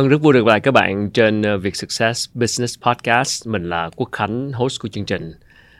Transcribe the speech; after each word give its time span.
Vâng, 0.00 0.08
rất 0.08 0.22
vui 0.22 0.32
được 0.32 0.46
lại 0.46 0.60
các 0.60 0.70
bạn 0.70 1.10
trên 1.10 1.42
ờ, 1.42 1.58
Việt 1.58 1.76
Success 1.76 2.28
Business 2.34 2.78
Podcast. 2.82 3.46
Mình 3.46 3.68
là 3.68 3.90
Quốc 3.96 4.08
Khánh, 4.12 4.52
host 4.52 4.80
của 4.80 4.88
chương 4.88 5.04
trình. 5.04 5.32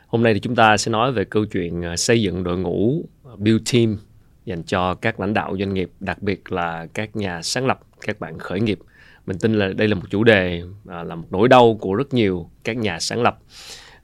Hôm 0.07 0.23
nay 0.23 0.33
thì 0.33 0.39
chúng 0.39 0.55
ta 0.55 0.77
sẽ 0.77 0.91
nói 0.91 1.11
về 1.11 1.25
câu 1.25 1.45
chuyện 1.45 1.81
ờ, 1.81 1.95
xây 1.95 2.21
dựng 2.21 2.43
đội 2.43 2.57
ngũ, 2.57 3.05
ờ, 3.23 3.35
build 3.35 3.73
team 3.73 3.97
dành 4.45 4.63
cho 4.63 4.93
các 4.93 5.19
lãnh 5.19 5.33
đạo 5.33 5.55
doanh 5.59 5.73
nghiệp, 5.73 5.89
đặc 5.99 6.21
biệt 6.21 6.51
là 6.51 6.87
các 6.93 7.15
nhà 7.15 7.41
sáng 7.41 7.65
lập, 7.65 7.79
các 8.01 8.19
bạn 8.19 8.39
khởi 8.39 8.59
nghiệp. 8.59 8.79
Mình 9.25 9.37
tin 9.39 9.53
là 9.53 9.67
đây 9.67 9.87
là 9.87 9.95
một 9.95 10.05
chủ 10.09 10.23
đề, 10.23 10.63
là 10.85 11.15
một 11.15 11.27
nỗi 11.29 11.47
đau 11.47 11.77
của 11.81 11.95
rất 11.95 12.13
nhiều 12.13 12.49
các 12.63 12.77
nhà 12.77 12.99
sáng 12.99 13.21
lập. 13.21 13.39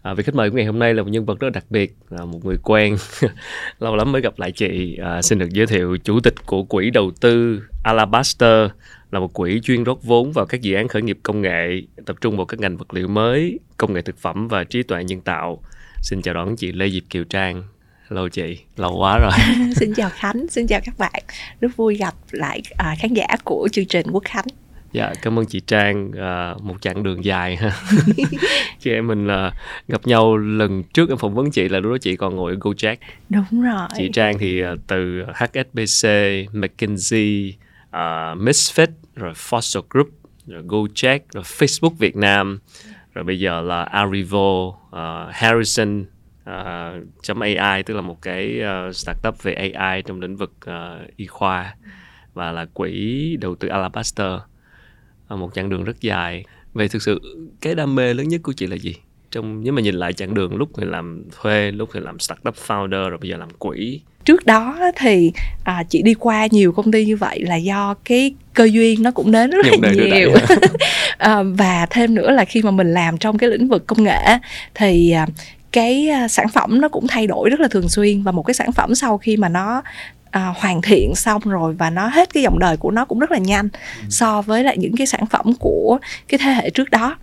À, 0.02 0.14
vị 0.14 0.24
khách 0.24 0.36
mời 0.36 0.50
của 0.50 0.56
ngày 0.56 0.66
hôm 0.66 0.80
nay 0.80 0.94
là 0.94 1.04
một 1.04 1.10
nhân 1.10 1.26
vật 1.26 1.40
rất 1.40 1.50
đặc 1.50 1.66
biệt, 1.70 1.96
là 2.10 2.26
một 2.26 2.46
người 2.46 2.58
quen, 2.64 2.96
lâu 3.80 3.96
lắm 3.96 4.12
mới 4.12 4.22
gặp 4.22 4.34
lại 4.38 4.52
chị. 4.52 4.98
À, 5.04 5.22
xin 5.22 5.40
được 5.40 5.50
giới 5.50 5.68
thiệu 5.68 5.98
chủ 6.04 6.20
tịch 6.20 6.36
của 6.46 6.64
quỹ 6.64 6.90
đầu 6.90 7.12
tư 7.22 7.62
Alabaster, 7.84 8.70
là 9.12 9.20
một 9.20 9.34
quỹ 9.34 9.60
chuyên 9.64 9.84
rót 9.84 10.04
vốn 10.04 10.32
vào 10.32 10.46
các 10.46 10.62
dự 10.62 10.76
án 10.76 10.88
khởi 10.88 11.02
nghiệp 11.02 11.20
công 11.24 11.42
nghệ, 11.42 11.82
tập 12.06 12.16
trung 12.22 12.38
vào 12.38 12.46
các 12.46 12.60
ngành 12.60 12.78
vật 12.78 12.94
liệu 12.94 13.08
mới, 13.08 13.60
công 13.78 13.94
nghệ 13.94 14.02
thực 14.02 14.18
phẩm 14.18 14.48
và 14.48 14.64
trí 14.64 14.84
tuệ 14.84 15.04
nhân 15.04 15.22
tạo. 15.22 15.62
Xin 16.02 16.22
chào 16.22 16.34
đón 16.34 16.56
chị 16.56 16.72
Lê 16.72 16.90
Diệp 16.90 17.04
Kiều 17.10 17.24
Trang. 17.24 17.64
Hello 18.10 18.30
chị, 18.30 18.60
lâu 18.76 18.98
quá 18.98 19.20
rồi. 19.20 19.32
xin 19.76 19.94
chào 19.94 20.10
Khánh, 20.14 20.48
xin 20.50 20.68
chào 20.68 20.80
các 20.86 20.98
bạn. 20.98 21.24
Rất 21.62 21.76
vui 21.76 21.96
gặp 21.96 22.14
lại 22.32 22.62
à, 22.78 22.96
khán 23.00 23.14
giả 23.14 23.28
của 23.44 23.68
chương 23.72 23.86
trình 23.86 24.06
Quốc 24.12 24.24
Khánh. 24.26 24.46
Dạ, 24.92 25.14
cảm 25.22 25.40
ơn 25.40 25.46
chị 25.46 25.60
Trang. 25.60 26.12
À, 26.20 26.54
một 26.62 26.82
chặng 26.82 27.04
đường 27.04 27.26
dài 27.26 27.56
ha. 27.56 27.72
chị 28.80 28.92
em 28.92 29.08
mình 29.08 29.28
là 29.28 29.52
gặp 29.88 30.08
nhau 30.08 30.38
lần 30.38 30.84
trước 30.84 31.10
em 31.10 31.18
phỏng 31.18 31.36
vấn 31.36 31.52
chị 31.52 31.70
là 31.70 31.80
lúc 31.80 31.92
đó 31.92 31.98
chị 32.02 32.16
còn 32.16 32.36
ngồi 32.36 32.52
ở 32.52 32.58
Gojek. 32.60 32.96
Đúng 33.30 33.62
rồi. 33.62 33.88
Chị 33.98 34.10
Trang 34.14 34.38
thì 34.40 34.62
à, 34.62 34.74
từ 34.88 35.24
HSBC, 35.36 36.10
McKinsey, 36.54 37.54
uh, 37.90 38.42
Misfit, 38.42 38.88
rồi 39.16 39.34
Fossil 39.34 39.82
Group, 39.90 40.10
rồi 40.46 40.64
GoCheck 40.66 41.32
rồi 41.34 41.44
Facebook 41.44 41.94
Việt 42.00 42.16
Nam, 42.16 42.60
rồi 43.14 43.24
bây 43.24 43.40
giờ 43.40 43.62
là 43.62 43.84
Arrivo, 43.84 44.68
uh, 44.68 44.76
à, 44.92 45.30
Harrison, 45.32 46.06
à, 46.44 46.92
uh, 47.32 47.58
.ai 47.58 47.84
tức 47.84 47.94
là 47.94 48.02
một 48.02 48.22
cái 48.22 48.62
uh, 48.90 48.96
startup 48.96 49.44
về 49.44 49.54
AI 49.54 50.02
trong 50.02 50.22
lĩnh 50.22 50.36
vực 50.36 50.52
uh, 50.70 51.16
y 51.16 51.26
khoa 51.26 51.76
và 52.34 52.52
là 52.52 52.66
quỹ 52.74 53.38
đầu 53.42 53.56
tư 53.56 53.68
Alabaster. 53.68 54.34
Uh, 55.34 55.40
một 55.40 55.54
chặng 55.54 55.70
đường 55.70 55.84
rất 55.84 56.02
dài. 56.02 56.46
Vậy 56.74 56.88
thực 56.88 57.02
sự 57.02 57.22
cái 57.62 57.76
đam 57.76 57.96
mê 57.96 58.14
lớn 58.14 58.28
nhất 58.28 58.42
của 58.44 58.54
chị 58.54 58.68
là 58.68 58.76
gì? 58.76 58.96
Trong 59.38 59.64
nếu 59.64 59.74
mà 59.74 59.82
nhìn 59.82 59.96
lại 59.96 60.14
chặng 60.14 60.34
đường 60.34 60.56
lúc 60.56 60.70
thì 60.78 60.84
làm 60.86 61.24
thuê 61.42 61.72
lúc 61.72 61.90
thì 61.94 62.00
làm 62.00 62.20
startup 62.20 62.56
founder 62.68 63.10
rồi 63.10 63.18
bây 63.18 63.30
giờ 63.30 63.38
làm 63.38 63.50
quỹ. 63.60 64.02
Trước 64.26 64.46
đó 64.46 64.78
thì 64.96 65.32
à, 65.64 65.84
chị 65.90 66.02
đi 66.02 66.14
qua 66.14 66.48
nhiều 66.52 66.72
công 66.72 66.92
ty 66.92 67.06
như 67.06 67.16
vậy 67.16 67.42
là 67.42 67.56
do 67.56 67.96
cái 68.06 68.34
cơ 68.54 68.64
duyên 68.64 69.04
nó 69.04 69.12
cũng 69.12 69.32
đến 69.32 69.50
rất 69.50 69.66
là 69.66 69.92
nhiều. 69.94 70.34
à, 71.18 71.44
và 71.58 71.86
thêm 71.90 72.16
nữa 72.16 72.32
là 72.32 72.46
khi 72.46 72.62
mà 72.62 72.72
mình 72.72 72.94
làm 72.94 73.18
trong 73.18 73.38
cái 73.38 73.50
lĩnh 73.50 73.68
vực 73.68 73.88
công 73.88 74.04
nghệ 74.04 74.38
thì 74.76 75.12
à, 75.12 75.28
cái 75.72 76.10
à, 76.10 76.28
sản 76.28 76.48
phẩm 76.50 76.82
nó 76.82 76.90
cũng 76.90 77.08
thay 77.08 77.28
đổi 77.28 77.50
rất 77.50 77.60
là 77.60 77.68
thường 77.68 77.90
xuyên 77.90 78.24
và 78.24 78.32
một 78.32 78.44
cái 78.44 78.54
sản 78.54 78.72
phẩm 78.72 78.96
sau 78.96 79.18
khi 79.18 79.38
mà 79.38 79.50
nó 79.50 79.82
à, 80.38 80.54
hoàn 80.58 80.82
thiện 80.82 81.16
xong 81.16 81.42
rồi 81.42 81.74
và 81.74 81.90
nó 81.90 82.08
hết 82.08 82.34
cái 82.34 82.44
dòng 82.44 82.60
đời 82.60 82.78
của 82.78 82.92
nó 82.92 83.06
cũng 83.06 83.20
rất 83.20 83.32
là 83.32 83.38
nhanh 83.38 83.70
ừ. 84.02 84.08
so 84.10 84.42
với 84.42 84.64
lại 84.64 84.78
những 84.78 84.96
cái 84.96 85.08
sản 85.08 85.26
phẩm 85.26 85.54
của 85.60 86.00
cái 86.28 86.40
thế 86.44 86.52
hệ 86.52 86.70
trước 86.70 86.92
đó. 86.92 87.18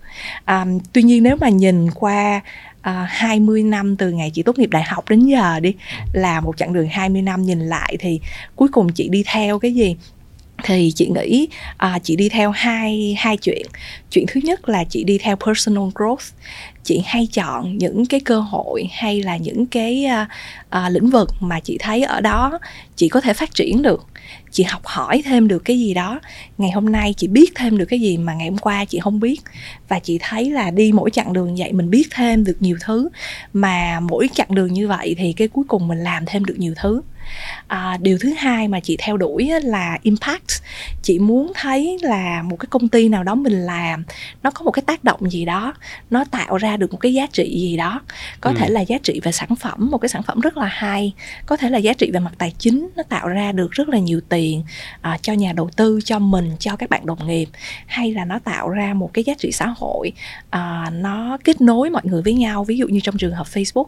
À, 0.45 0.67
tuy 0.93 1.03
nhiên 1.03 1.23
nếu 1.23 1.37
mà 1.37 1.49
nhìn 1.49 1.91
qua 1.91 2.41
uh, 2.91 2.95
20 3.07 3.63
năm 3.63 3.97
từ 3.97 4.11
ngày 4.11 4.31
chị 4.35 4.43
tốt 4.43 4.59
nghiệp 4.59 4.71
đại 4.71 4.83
học 4.83 5.09
đến 5.09 5.21
giờ 5.21 5.61
đi 5.61 5.75
là 6.13 6.41
một 6.41 6.57
chặng 6.57 6.73
đường 6.73 6.89
20 6.89 7.23
năm 7.23 7.43
nhìn 7.43 7.61
lại 7.61 7.97
thì 8.01 8.21
cuối 8.57 8.69
cùng 8.73 8.93
chị 8.93 9.09
đi 9.09 9.25
theo 9.27 9.59
cái 9.59 9.75
gì 9.75 9.97
thì 10.65 10.93
chị 10.95 11.11
nghĩ 11.15 11.49
à, 11.77 11.99
chị 12.03 12.17
đi 12.17 12.29
theo 12.29 12.51
hai 12.51 13.17
hai 13.19 13.37
chuyện. 13.37 13.67
Chuyện 14.11 14.25
thứ 14.29 14.41
nhất 14.45 14.69
là 14.69 14.85
chị 14.85 15.05
đi 15.05 15.19
theo 15.19 15.37
personal 15.37 15.85
growth. 15.95 16.33
Chị 16.85 17.03
hay 17.07 17.29
chọn 17.33 17.79
những 17.79 18.07
cái 18.07 18.21
cơ 18.21 18.41
hội 18.41 18.89
hay 18.93 19.23
là 19.23 19.37
những 19.37 19.67
cái 19.67 20.05
à, 20.05 20.29
à, 20.71 20.89
lĩnh 20.89 21.11
vực 21.11 21.31
mà 21.41 21.61
chị 21.61 21.79
thấy 21.81 22.03
ở 22.03 22.21
đó 22.21 22.59
chị 22.97 23.09
có 23.09 23.21
thể 23.21 23.35
phát 23.35 23.55
triển 23.55 23.83
được. 23.83 24.07
Chị 24.51 24.63
học 24.63 24.83
hỏi 24.85 25.23
thêm 25.25 25.49
được 25.49 25.59
cái 25.65 25.79
gì 25.79 25.95
đó. 25.95 26.21
Ngày 26.59 26.71
hôm 26.71 26.93
nay 26.93 27.15
chị 27.17 27.27
biết 27.27 27.53
thêm 27.55 27.79
được 27.79 27.85
cái 27.85 28.01
gì 28.01 28.17
mà 28.17 28.35
ngày 28.35 28.49
hôm 28.49 28.59
qua 28.59 28.85
chị 28.85 28.99
không 29.01 29.21
biết. 29.21 29.41
Và 29.89 29.99
chị 29.99 30.19
thấy 30.21 30.51
là 30.51 30.71
đi 30.71 30.93
mỗi 30.93 31.11
chặng 31.11 31.33
đường 31.33 31.57
vậy 31.57 31.73
mình 31.73 31.91
biết 31.91 32.09
thêm 32.11 32.45
được 32.45 32.57
nhiều 32.61 32.77
thứ. 32.81 33.09
Mà 33.53 34.01
mỗi 34.01 34.29
chặng 34.35 34.55
đường 34.55 34.73
như 34.73 34.89
vậy 34.89 35.15
thì 35.19 35.33
cái 35.33 35.49
cuối 35.49 35.65
cùng 35.69 35.89
mình 35.89 35.99
làm 35.99 36.27
thêm 36.27 36.45
được 36.45 36.59
nhiều 36.59 36.75
thứ 36.77 37.03
à, 37.67 37.99
điều 38.01 38.19
thứ 38.19 38.33
hai 38.39 38.69
mà 38.69 38.81
chị 38.81 38.97
theo 38.99 39.17
đuổi 39.17 39.51
là 39.63 39.99
impact. 40.03 40.51
Chị 41.03 41.19
muốn 41.19 41.53
thấy 41.55 41.99
là 42.03 42.43
một 42.43 42.57
cái 42.57 42.67
công 42.71 42.89
ty 42.89 43.09
nào 43.09 43.25
đó 43.25 43.35
mình 43.35 43.53
làm 43.53 44.05
nó 44.43 44.51
có 44.51 44.65
một 44.65 44.71
cái 44.71 44.83
tác 44.87 45.05
động 45.05 45.31
gì 45.31 45.45
đó 45.45 45.75
nó 46.11 46.25
tạo 46.25 46.57
ra 46.57 46.77
được 46.77 46.93
một 46.93 46.99
cái 47.01 47.15
giá 47.15 47.27
trị 47.33 47.61
gì 47.61 47.77
đó. 47.77 48.01
Có 48.41 48.51
ừ. 48.51 48.57
thể 48.59 48.69
là 48.69 48.81
giá 48.81 48.99
trị 49.03 49.21
về 49.23 49.33
sản 49.33 49.57
phẩm 49.57 49.91
một 49.91 49.99
cái 49.99 50.09
sản 50.09 50.23
phẩm 50.23 50.41
rất 50.41 50.57
là 50.57 50.67
hay. 50.67 51.13
Có 51.47 51.57
thể 51.57 51.71
là 51.71 51.79
giá 51.79 51.93
trị 51.93 52.11
về 52.11 52.21
mặt 52.21 52.33
tài 52.39 52.53
chính 52.59 52.89
nó 52.97 53.03
tạo 53.03 53.29
ra 53.29 53.53
được 53.53 53.73
rất 53.73 53.89
là 53.89 53.99
nhiều 53.99 54.21
tiền 54.29 54.63
à, 55.01 55.19
cho 55.23 55.33
nhà 55.33 55.53
đầu 55.53 55.71
tư 55.77 56.01
cho 56.05 56.19
mình 56.19 56.51
cho 56.59 56.77
các 56.77 56.91
bạn 56.91 57.07
đồng 57.07 57.27
nghiệp. 57.27 57.49
Hay 57.87 58.13
là 58.13 58.25
nó 58.25 58.39
tạo 58.39 58.69
ra 58.69 58.95
một 58.95 59.11
cái 59.15 59.25
giá 59.25 59.35
trị 59.39 59.53
xã 59.53 59.75
hội 59.77 60.13
à, 60.51 60.91
nó 60.93 61.39
kết 61.45 61.61
nối 61.61 61.91
mọi 61.91 62.03
người 62.05 62.23
với 62.23 62.35
nhau. 62.35 62.65
Ví 62.65 62.77
dụ 62.77 62.89
như 62.89 63.01
trong 63.01 63.17
trường 63.19 63.35
hợp 63.35 63.47
facebook 63.53 63.87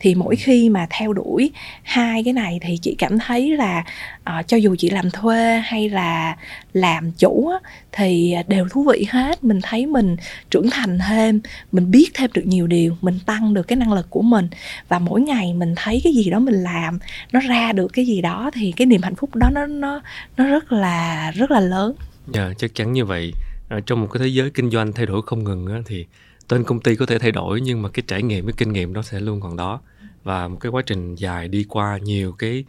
thì 0.00 0.14
mỗi 0.14 0.36
khi 0.36 0.68
mà 0.68 0.86
theo 0.90 1.12
đuổi 1.12 1.50
hai 1.82 2.24
cái 2.24 2.32
này 2.32 2.58
thì 2.62 2.75
chị 2.82 2.94
cảm 2.98 3.18
thấy 3.18 3.56
là 3.56 3.84
uh, 4.20 4.48
cho 4.48 4.56
dù 4.56 4.76
chị 4.78 4.90
làm 4.90 5.10
thuê 5.10 5.60
hay 5.64 5.88
là 5.88 6.36
làm 6.72 7.12
chủ 7.12 7.48
á, 7.48 7.70
thì 7.92 8.34
đều 8.48 8.68
thú 8.70 8.84
vị 8.92 9.06
hết. 9.10 9.44
Mình 9.44 9.60
thấy 9.62 9.86
mình 9.86 10.16
trưởng 10.50 10.70
thành 10.70 10.98
thêm 11.08 11.40
mình 11.72 11.90
biết 11.90 12.10
thêm 12.14 12.30
được 12.34 12.46
nhiều 12.46 12.66
điều 12.66 12.96
mình 13.00 13.18
tăng 13.26 13.54
được 13.54 13.62
cái 13.62 13.76
năng 13.76 13.92
lực 13.92 14.06
của 14.10 14.22
mình. 14.22 14.48
Và 14.88 14.98
mỗi 14.98 15.20
ngày 15.20 15.52
mình 15.52 15.74
thấy 15.76 16.00
cái 16.04 16.12
gì 16.12 16.30
đó 16.30 16.38
mình 16.38 16.54
làm 16.54 16.98
nó 17.32 17.40
ra 17.40 17.72
được 17.72 17.88
cái 17.92 18.06
gì 18.06 18.20
đó 18.20 18.50
thì 18.54 18.72
cái 18.72 18.86
niềm 18.86 19.02
hạnh 19.02 19.14
phúc 19.14 19.34
đó 19.34 19.50
nó 19.52 19.66
nó 19.66 20.00
nó 20.36 20.44
rất 20.44 20.72
là 20.72 21.30
rất 21.30 21.50
là 21.50 21.60
lớn. 21.60 21.94
Dạ 22.32 22.42
yeah, 22.44 22.58
chắc 22.58 22.74
chắn 22.74 22.92
như 22.92 23.04
vậy. 23.04 23.32
À, 23.68 23.80
trong 23.86 24.00
một 24.00 24.08
cái 24.12 24.20
thế 24.20 24.28
giới 24.28 24.50
kinh 24.50 24.70
doanh 24.70 24.92
thay 24.92 25.06
đổi 25.06 25.22
không 25.26 25.44
ngừng 25.44 25.66
á, 25.66 25.78
thì 25.86 26.06
tên 26.48 26.64
công 26.64 26.80
ty 26.80 26.96
có 26.96 27.06
thể 27.06 27.18
thay 27.18 27.30
đổi 27.30 27.60
nhưng 27.60 27.82
mà 27.82 27.88
cái 27.88 28.02
trải 28.06 28.22
nghiệm 28.22 28.46
cái 28.46 28.54
kinh 28.56 28.72
nghiệm 28.72 28.92
đó 28.92 29.02
sẽ 29.02 29.20
luôn 29.20 29.40
còn 29.40 29.56
đó 29.56 29.80
và 30.26 30.48
một 30.48 30.56
cái 30.60 30.70
quá 30.70 30.82
trình 30.86 31.14
dài 31.14 31.48
đi 31.48 31.64
qua 31.68 31.98
nhiều 32.02 32.32
cái 32.32 32.64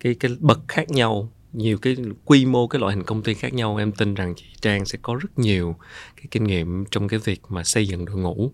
cái 0.00 0.14
cái 0.14 0.30
bậc 0.40 0.60
khác 0.68 0.90
nhau 0.90 1.28
nhiều 1.52 1.78
cái 1.78 1.96
quy 2.24 2.46
mô 2.46 2.66
cái 2.66 2.80
loại 2.80 2.94
hình 2.94 3.04
công 3.04 3.22
ty 3.22 3.34
khác 3.34 3.54
nhau. 3.54 3.76
Em 3.76 3.92
tin 3.92 4.14
rằng 4.14 4.34
chị 4.36 4.44
Trang 4.60 4.84
sẽ 4.84 4.98
có 5.02 5.14
rất 5.14 5.38
nhiều 5.38 5.76
cái 6.16 6.26
kinh 6.30 6.44
nghiệm 6.44 6.84
trong 6.90 7.08
cái 7.08 7.20
việc 7.24 7.40
mà 7.48 7.64
xây 7.64 7.86
dựng 7.86 8.04
đội 8.04 8.16
ngũ. 8.16 8.52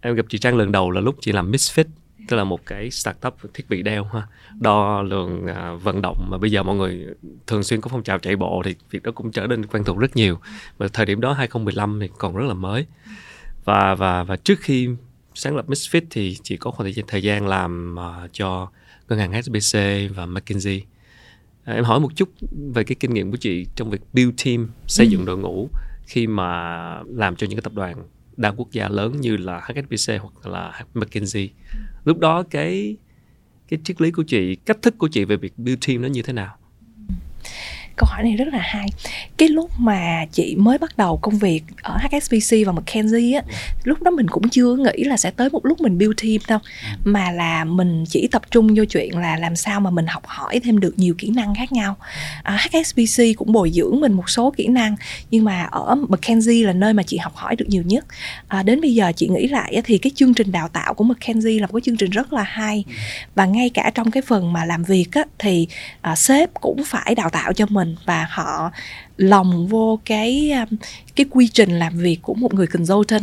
Em 0.00 0.14
gặp 0.14 0.26
chị 0.28 0.38
Trang 0.38 0.56
lần 0.56 0.72
đầu 0.72 0.90
là 0.90 1.00
lúc 1.00 1.16
chị 1.20 1.32
làm 1.32 1.52
Misfit 1.52 1.84
tức 2.28 2.36
là 2.36 2.44
một 2.44 2.66
cái 2.66 2.90
startup 2.90 3.34
thiết 3.54 3.68
bị 3.68 3.82
đeo 3.82 4.04
ha. 4.04 4.26
Đo 4.60 5.02
lường 5.02 5.46
à, 5.46 5.72
vận 5.72 6.02
động 6.02 6.26
mà 6.30 6.38
bây 6.38 6.50
giờ 6.50 6.62
mọi 6.62 6.76
người 6.76 7.06
thường 7.46 7.62
xuyên 7.62 7.80
có 7.80 7.88
phong 7.88 8.02
trào 8.02 8.18
chạy 8.18 8.36
bộ 8.36 8.62
thì 8.64 8.74
việc 8.90 9.02
đó 9.02 9.12
cũng 9.14 9.32
trở 9.32 9.46
nên 9.46 9.66
quen 9.66 9.84
thuộc 9.84 9.98
rất 9.98 10.16
nhiều. 10.16 10.38
Và 10.78 10.88
thời 10.92 11.06
điểm 11.06 11.20
đó 11.20 11.32
2015 11.32 12.00
thì 12.00 12.08
còn 12.18 12.36
rất 12.36 12.44
là 12.48 12.54
mới. 12.54 12.86
Và 13.64 13.94
và 13.94 14.24
và 14.24 14.36
trước 14.36 14.60
khi 14.60 14.88
sáng 15.34 15.56
lập 15.56 15.68
Misfit 15.68 16.02
thì 16.10 16.36
chỉ 16.42 16.56
có 16.56 16.70
khoảng 16.70 16.92
thời 17.06 17.22
gian 17.22 17.46
làm 17.46 17.96
uh, 17.98 18.30
cho 18.32 18.68
ngân 19.08 19.18
hàng 19.18 19.32
HSBC 19.32 19.78
và 20.14 20.26
McKinsey. 20.26 20.82
À, 21.64 21.74
em 21.74 21.84
hỏi 21.84 22.00
một 22.00 22.16
chút 22.16 22.28
về 22.74 22.84
cái 22.84 22.96
kinh 23.00 23.14
nghiệm 23.14 23.30
của 23.30 23.36
chị 23.36 23.66
trong 23.76 23.90
việc 23.90 24.00
build 24.12 24.44
team 24.44 24.70
xây 24.86 25.08
dựng 25.08 25.20
ừ. 25.20 25.26
đội 25.26 25.38
ngũ 25.38 25.68
khi 26.06 26.26
mà 26.26 27.02
làm 27.06 27.36
cho 27.36 27.46
những 27.46 27.56
cái 27.56 27.62
tập 27.62 27.72
đoàn 27.74 27.96
đa 28.36 28.48
quốc 28.50 28.72
gia 28.72 28.88
lớn 28.88 29.20
như 29.20 29.36
là 29.36 29.60
HSBC 29.60 30.12
hoặc 30.20 30.46
là 30.46 30.84
McKinsey. 30.94 31.50
Lúc 32.04 32.18
đó 32.18 32.42
cái 32.50 32.96
cái 33.68 33.80
triết 33.84 34.00
lý 34.00 34.10
của 34.10 34.22
chị 34.22 34.56
cách 34.56 34.82
thức 34.82 34.94
của 34.98 35.08
chị 35.08 35.24
về 35.24 35.36
việc 35.36 35.58
build 35.58 35.88
team 35.88 36.02
nó 36.02 36.08
như 36.08 36.22
thế 36.22 36.32
nào 36.32 36.56
câu 37.96 38.08
hỏi 38.10 38.22
này 38.22 38.36
rất 38.36 38.48
là 38.52 38.60
hay. 38.62 38.86
Cái 39.36 39.48
lúc 39.48 39.70
mà 39.78 40.24
chị 40.32 40.56
mới 40.58 40.78
bắt 40.78 40.96
đầu 40.96 41.18
công 41.22 41.38
việc 41.38 41.62
ở 41.82 41.96
HSBC 41.96 42.56
và 42.66 42.72
McKinsey 42.72 43.32
á 43.32 43.42
lúc 43.84 44.02
đó 44.02 44.10
mình 44.10 44.28
cũng 44.28 44.48
chưa 44.48 44.76
nghĩ 44.76 45.04
là 45.04 45.16
sẽ 45.16 45.30
tới 45.30 45.48
một 45.50 45.66
lúc 45.66 45.80
mình 45.80 45.98
build 45.98 46.12
team 46.22 46.38
đâu. 46.48 46.58
Mà 47.04 47.30
là 47.30 47.64
mình 47.64 48.04
chỉ 48.08 48.28
tập 48.28 48.42
trung 48.50 48.68
vô 48.74 48.84
chuyện 48.84 49.18
là 49.18 49.36
làm 49.36 49.56
sao 49.56 49.80
mà 49.80 49.90
mình 49.90 50.06
học 50.06 50.22
hỏi 50.26 50.60
thêm 50.64 50.80
được 50.80 50.98
nhiều 50.98 51.14
kỹ 51.18 51.30
năng 51.30 51.54
khác 51.54 51.72
nhau. 51.72 51.96
À, 52.42 52.56
HSBC 52.56 53.22
cũng 53.36 53.52
bồi 53.52 53.70
dưỡng 53.70 54.00
mình 54.00 54.12
một 54.12 54.30
số 54.30 54.50
kỹ 54.56 54.66
năng 54.66 54.96
nhưng 55.30 55.44
mà 55.44 55.62
ở 55.62 55.94
McKinsey 55.94 56.62
là 56.62 56.72
nơi 56.72 56.92
mà 56.92 57.02
chị 57.02 57.16
học 57.16 57.36
hỏi 57.36 57.56
được 57.56 57.66
nhiều 57.68 57.82
nhất. 57.86 58.06
À, 58.48 58.62
đến 58.62 58.80
bây 58.80 58.94
giờ 58.94 59.12
chị 59.16 59.28
nghĩ 59.28 59.48
lại 59.48 59.82
thì 59.84 59.98
cái 59.98 60.12
chương 60.14 60.34
trình 60.34 60.52
đào 60.52 60.68
tạo 60.68 60.94
của 60.94 61.04
McKinsey 61.04 61.58
là 61.58 61.66
một 61.66 61.72
cái 61.72 61.80
chương 61.84 61.96
trình 61.96 62.10
rất 62.10 62.32
là 62.32 62.42
hay. 62.42 62.84
Và 63.34 63.46
ngay 63.46 63.70
cả 63.70 63.90
trong 63.94 64.10
cái 64.10 64.22
phần 64.26 64.52
mà 64.52 64.64
làm 64.64 64.84
việc 64.84 65.06
á, 65.12 65.22
thì 65.38 65.68
à, 66.00 66.16
sếp 66.16 66.50
cũng 66.54 66.84
phải 66.84 67.14
đào 67.14 67.30
tạo 67.30 67.52
cho 67.52 67.66
mình 67.68 67.81
và 68.06 68.26
họ 68.30 68.70
lòng 69.16 69.66
vô 69.66 69.98
cái 70.04 70.52
um, 70.52 70.78
cái 71.16 71.26
quy 71.30 71.48
trình 71.48 71.78
làm 71.78 71.96
việc 71.96 72.18
của 72.22 72.34
một 72.34 72.54
người 72.54 72.66
consultant. 72.66 73.22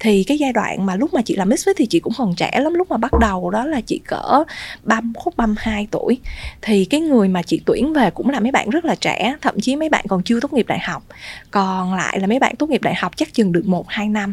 Thì 0.00 0.24
cái 0.24 0.38
giai 0.38 0.52
đoạn 0.52 0.86
mà 0.86 0.96
lúc 0.96 1.14
mà 1.14 1.22
chị 1.22 1.36
làm 1.36 1.48
Misfit 1.48 1.74
thì 1.76 1.86
chị 1.86 2.00
cũng 2.00 2.12
còn 2.18 2.34
trẻ 2.34 2.50
lắm, 2.54 2.74
lúc 2.74 2.90
mà 2.90 2.96
bắt 2.96 3.12
đầu 3.20 3.50
đó 3.50 3.64
là 3.64 3.80
chị 3.80 4.00
cỡ 4.06 4.44
31 4.82 5.36
32 5.36 5.88
tuổi. 5.90 6.18
Thì 6.62 6.84
cái 6.84 7.00
người 7.00 7.28
mà 7.28 7.42
chị 7.42 7.60
tuyển 7.64 7.92
về 7.92 8.10
cũng 8.10 8.30
là 8.30 8.40
mấy 8.40 8.52
bạn 8.52 8.70
rất 8.70 8.84
là 8.84 8.94
trẻ, 8.94 9.36
thậm 9.40 9.60
chí 9.60 9.76
mấy 9.76 9.88
bạn 9.88 10.04
còn 10.08 10.22
chưa 10.22 10.40
tốt 10.40 10.52
nghiệp 10.52 10.66
đại 10.68 10.78
học. 10.78 11.02
Còn 11.50 11.94
lại 11.94 12.20
là 12.20 12.26
mấy 12.26 12.38
bạn 12.38 12.56
tốt 12.56 12.70
nghiệp 12.70 12.82
đại 12.82 12.94
học 12.94 13.16
chắc 13.16 13.34
chừng 13.34 13.52
được 13.52 13.66
một, 13.66 13.88
hai 13.88 14.08
năm. 14.08 14.32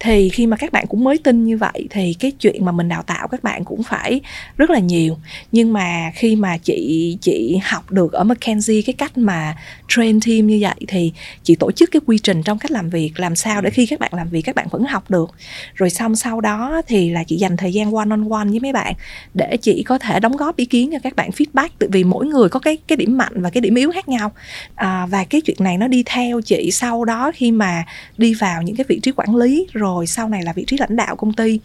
Thì 0.00 0.28
khi 0.28 0.46
mà 0.46 0.56
các 0.56 0.72
bạn 0.72 0.86
cũng 0.86 1.04
mới 1.04 1.18
tin 1.18 1.44
như 1.44 1.56
vậy 1.56 1.88
thì 1.90 2.14
cái 2.20 2.30
chuyện 2.30 2.64
mà 2.64 2.72
mình 2.72 2.88
đào 2.88 3.02
tạo 3.02 3.28
các 3.28 3.42
bạn 3.42 3.64
cũng 3.64 3.82
phải 3.82 4.20
rất 4.56 4.70
là 4.70 4.78
nhiều. 4.78 5.16
Nhưng 5.52 5.72
mà 5.72 6.12
khi 6.14 6.36
mà 6.36 6.56
chị 6.58 7.18
chị 7.20 7.60
học 7.64 7.90
được 7.90 8.12
ở 8.12 8.24
McKinsey, 8.24 8.82
cái 8.82 8.92
cách 8.92 9.18
mà 9.18 9.56
train 9.94 10.20
team 10.26 10.46
như 10.46 10.58
vậy 10.60 10.74
thì 10.88 11.12
chị 11.42 11.54
tổ 11.54 11.72
chức 11.72 11.90
cái 11.90 12.00
quy 12.06 12.18
trình 12.18 12.42
trong 12.42 12.58
cách 12.58 12.70
làm 12.70 12.90
việc 12.90 13.12
làm 13.16 13.36
sao 13.36 13.60
để 13.60 13.70
khi 13.70 13.86
các 13.86 14.00
bạn 14.00 14.14
làm 14.14 14.28
việc 14.28 14.42
các 14.42 14.54
bạn 14.54 14.66
vẫn 14.70 14.84
học 14.84 15.10
được. 15.10 15.30
Rồi 15.74 15.90
xong 15.90 16.16
sau 16.16 16.40
đó 16.40 16.82
thì 16.86 17.10
là 17.10 17.24
chị 17.24 17.36
dành 17.36 17.56
thời 17.56 17.72
gian 17.72 17.94
one 17.94 18.06
on 18.10 18.28
one 18.30 18.44
với 18.44 18.60
mấy 18.60 18.72
bạn 18.72 18.94
để 19.34 19.56
chị 19.56 19.82
có 19.82 19.98
thể 19.98 20.20
đóng 20.20 20.36
góp 20.36 20.56
ý 20.56 20.66
kiến 20.66 20.90
cho 20.92 20.98
các 21.02 21.16
bạn 21.16 21.30
feedback 21.30 21.68
tại 21.78 21.88
vì 21.92 22.04
mỗi 22.04 22.26
người 22.26 22.48
có 22.48 22.60
cái 22.60 22.76
cái 22.88 22.96
điểm 22.96 23.16
mạnh 23.18 23.32
và 23.34 23.50
cái 23.50 23.60
điểm 23.60 23.74
yếu 23.74 23.92
khác 23.92 24.08
nhau. 24.08 24.32
À, 24.74 25.06
và 25.06 25.24
cái 25.24 25.40
chuyện 25.40 25.56
này 25.60 25.78
nó 25.78 25.88
đi 25.88 26.02
theo 26.06 26.40
chị 26.40 26.70
sau 26.72 27.04
đó 27.04 27.32
khi 27.34 27.50
mà 27.52 27.84
đi 28.18 28.34
vào 28.34 28.62
những 28.62 28.76
cái 28.76 28.84
vị 28.88 29.00
trí 29.02 29.12
quản 29.12 29.36
lý 29.36 29.66
rồi 29.72 30.06
sau 30.06 30.28
này 30.28 30.42
là 30.42 30.52
vị 30.52 30.64
trí 30.66 30.76
lãnh 30.78 30.96
đạo 30.96 31.16
công 31.16 31.32
ty 31.32 31.60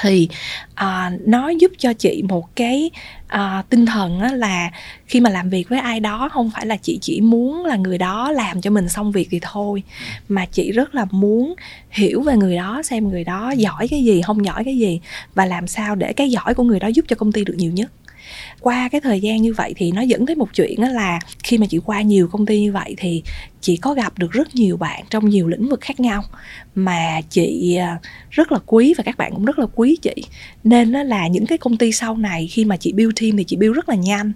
thì 0.00 0.28
à, 0.74 1.12
nó 1.26 1.48
giúp 1.48 1.72
cho 1.78 1.92
chị 1.92 2.22
một 2.28 2.56
cái 2.56 2.90
à, 3.26 3.62
tinh 3.70 3.86
thần 3.86 4.20
á, 4.20 4.32
là 4.32 4.70
khi 5.06 5.20
mà 5.20 5.30
làm 5.30 5.50
việc 5.50 5.68
với 5.68 5.78
ai 5.78 6.00
đó 6.00 6.28
không 6.32 6.50
phải 6.50 6.66
là 6.66 6.76
chị 6.76 6.98
chỉ 7.00 7.20
muốn 7.20 7.64
là 7.64 7.76
người 7.76 7.98
đó 7.98 8.30
làm 8.30 8.60
cho 8.60 8.70
mình 8.70 8.88
xong 8.88 9.12
việc 9.12 9.28
thì 9.30 9.38
thôi 9.42 9.82
mà 10.28 10.46
chị 10.46 10.72
rất 10.72 10.94
là 10.94 11.06
muốn 11.10 11.54
hiểu 11.90 12.22
về 12.22 12.36
người 12.36 12.56
đó 12.56 12.82
xem 12.82 13.08
người 13.08 13.24
đó 13.24 13.50
giỏi 13.50 13.88
cái 13.88 14.04
gì 14.04 14.22
không 14.22 14.44
giỏi 14.44 14.64
cái 14.64 14.78
gì 14.78 15.00
và 15.34 15.46
làm 15.46 15.66
sao 15.66 15.94
để 15.94 16.12
cái 16.12 16.30
giỏi 16.30 16.54
của 16.54 16.62
người 16.62 16.80
đó 16.80 16.88
giúp 16.88 17.04
cho 17.08 17.16
công 17.16 17.32
ty 17.32 17.44
được 17.44 17.54
nhiều 17.56 17.72
nhất 17.72 17.90
qua 18.60 18.88
cái 18.88 19.00
thời 19.00 19.20
gian 19.20 19.42
như 19.42 19.52
vậy 19.52 19.74
thì 19.76 19.92
nó 19.92 20.02
dẫn 20.02 20.26
tới 20.26 20.36
một 20.36 20.48
chuyện 20.54 20.80
là 20.80 21.18
khi 21.44 21.58
mà 21.58 21.66
chị 21.66 21.78
qua 21.84 22.02
nhiều 22.02 22.28
công 22.28 22.46
ty 22.46 22.60
như 22.60 22.72
vậy 22.72 22.94
thì 22.96 23.22
chị 23.60 23.76
có 23.76 23.94
gặp 23.94 24.18
được 24.18 24.30
rất 24.30 24.54
nhiều 24.54 24.76
bạn 24.76 25.04
trong 25.10 25.28
nhiều 25.28 25.48
lĩnh 25.48 25.68
vực 25.68 25.80
khác 25.80 26.00
nhau 26.00 26.22
mà 26.74 27.20
chị 27.30 27.76
à, 27.76 27.98
rất 28.30 28.52
là 28.52 28.58
quý 28.66 28.94
và 28.98 29.04
các 29.04 29.16
bạn 29.16 29.32
cũng 29.34 29.44
rất 29.44 29.58
là 29.58 29.66
quý 29.74 29.96
chị. 30.02 30.14
Nên 30.64 30.92
là 30.92 31.28
những 31.28 31.46
cái 31.46 31.58
công 31.58 31.76
ty 31.76 31.92
sau 31.92 32.16
này 32.16 32.46
khi 32.46 32.64
mà 32.64 32.76
chị 32.76 32.92
build 32.92 33.20
team 33.20 33.36
thì 33.36 33.44
chị 33.44 33.56
build 33.56 33.74
rất 33.76 33.88
là 33.88 33.94
nhanh. 33.94 34.32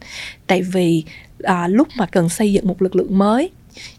Tại 0.46 0.62
vì 0.62 1.04
à, 1.42 1.68
lúc 1.68 1.88
mà 1.96 2.06
cần 2.06 2.28
xây 2.28 2.52
dựng 2.52 2.68
một 2.68 2.82
lực 2.82 2.96
lượng 2.96 3.18
mới 3.18 3.50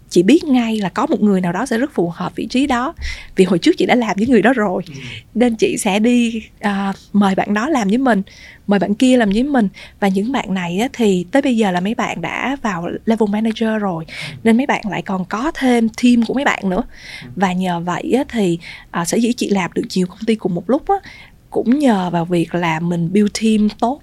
chị 0.09 0.23
biết 0.23 0.43
ngay 0.43 0.79
là 0.79 0.89
có 0.89 1.05
một 1.05 1.21
người 1.21 1.41
nào 1.41 1.53
đó 1.53 1.65
sẽ 1.65 1.77
rất 1.77 1.93
phù 1.93 2.09
hợp 2.09 2.35
vị 2.35 2.47
trí 2.49 2.67
đó 2.67 2.93
vì 3.35 3.45
hồi 3.45 3.59
trước 3.59 3.71
chị 3.77 3.85
đã 3.85 3.95
làm 3.95 4.15
với 4.17 4.27
người 4.27 4.41
đó 4.41 4.53
rồi. 4.53 4.83
Ừ. 4.87 4.93
nên 5.35 5.55
chị 5.55 5.77
sẽ 5.77 5.99
đi 5.99 6.41
uh, 6.65 6.95
mời 7.13 7.35
bạn 7.35 7.53
đó 7.53 7.69
làm 7.69 7.87
với 7.87 7.97
mình 7.97 8.21
mời 8.67 8.79
bạn 8.79 8.95
kia 8.95 9.17
làm 9.17 9.29
với 9.29 9.43
mình. 9.43 9.69
Và 9.99 10.07
những 10.07 10.31
bạn 10.31 10.53
này 10.53 10.79
á, 10.79 10.87
thì 10.93 11.25
tới 11.31 11.41
bây 11.41 11.57
giờ 11.57 11.71
là 11.71 11.79
mấy 11.79 11.95
bạn 11.95 12.21
đã 12.21 12.57
vào 12.61 12.87
level 13.05 13.29
manager 13.29 13.81
rồi 13.81 14.05
nên 14.43 14.57
mấy 14.57 14.65
bạn 14.65 14.81
lại 14.89 15.01
còn 15.01 15.25
có 15.25 15.51
thêm 15.55 15.89
team 15.89 16.25
của 16.27 16.33
mấy 16.33 16.45
bạn 16.45 16.69
nữa. 16.69 16.83
Và 17.35 17.53
nhờ 17.53 17.79
vậy 17.79 18.13
á, 18.17 18.23
thì 18.29 18.59
uh, 19.01 19.07
sở 19.07 19.17
dĩ 19.17 19.33
chị 19.33 19.49
làm 19.49 19.71
được 19.73 19.83
nhiều 19.95 20.07
công 20.07 20.25
ty 20.25 20.35
cùng 20.35 20.55
một 20.55 20.69
lúc 20.69 20.87
á, 20.87 20.95
cũng 21.49 21.79
nhờ 21.79 22.09
vào 22.09 22.25
việc 22.25 22.55
là 22.55 22.79
mình 22.79 23.13
build 23.13 23.31
team 23.41 23.69
tốt 23.79 24.01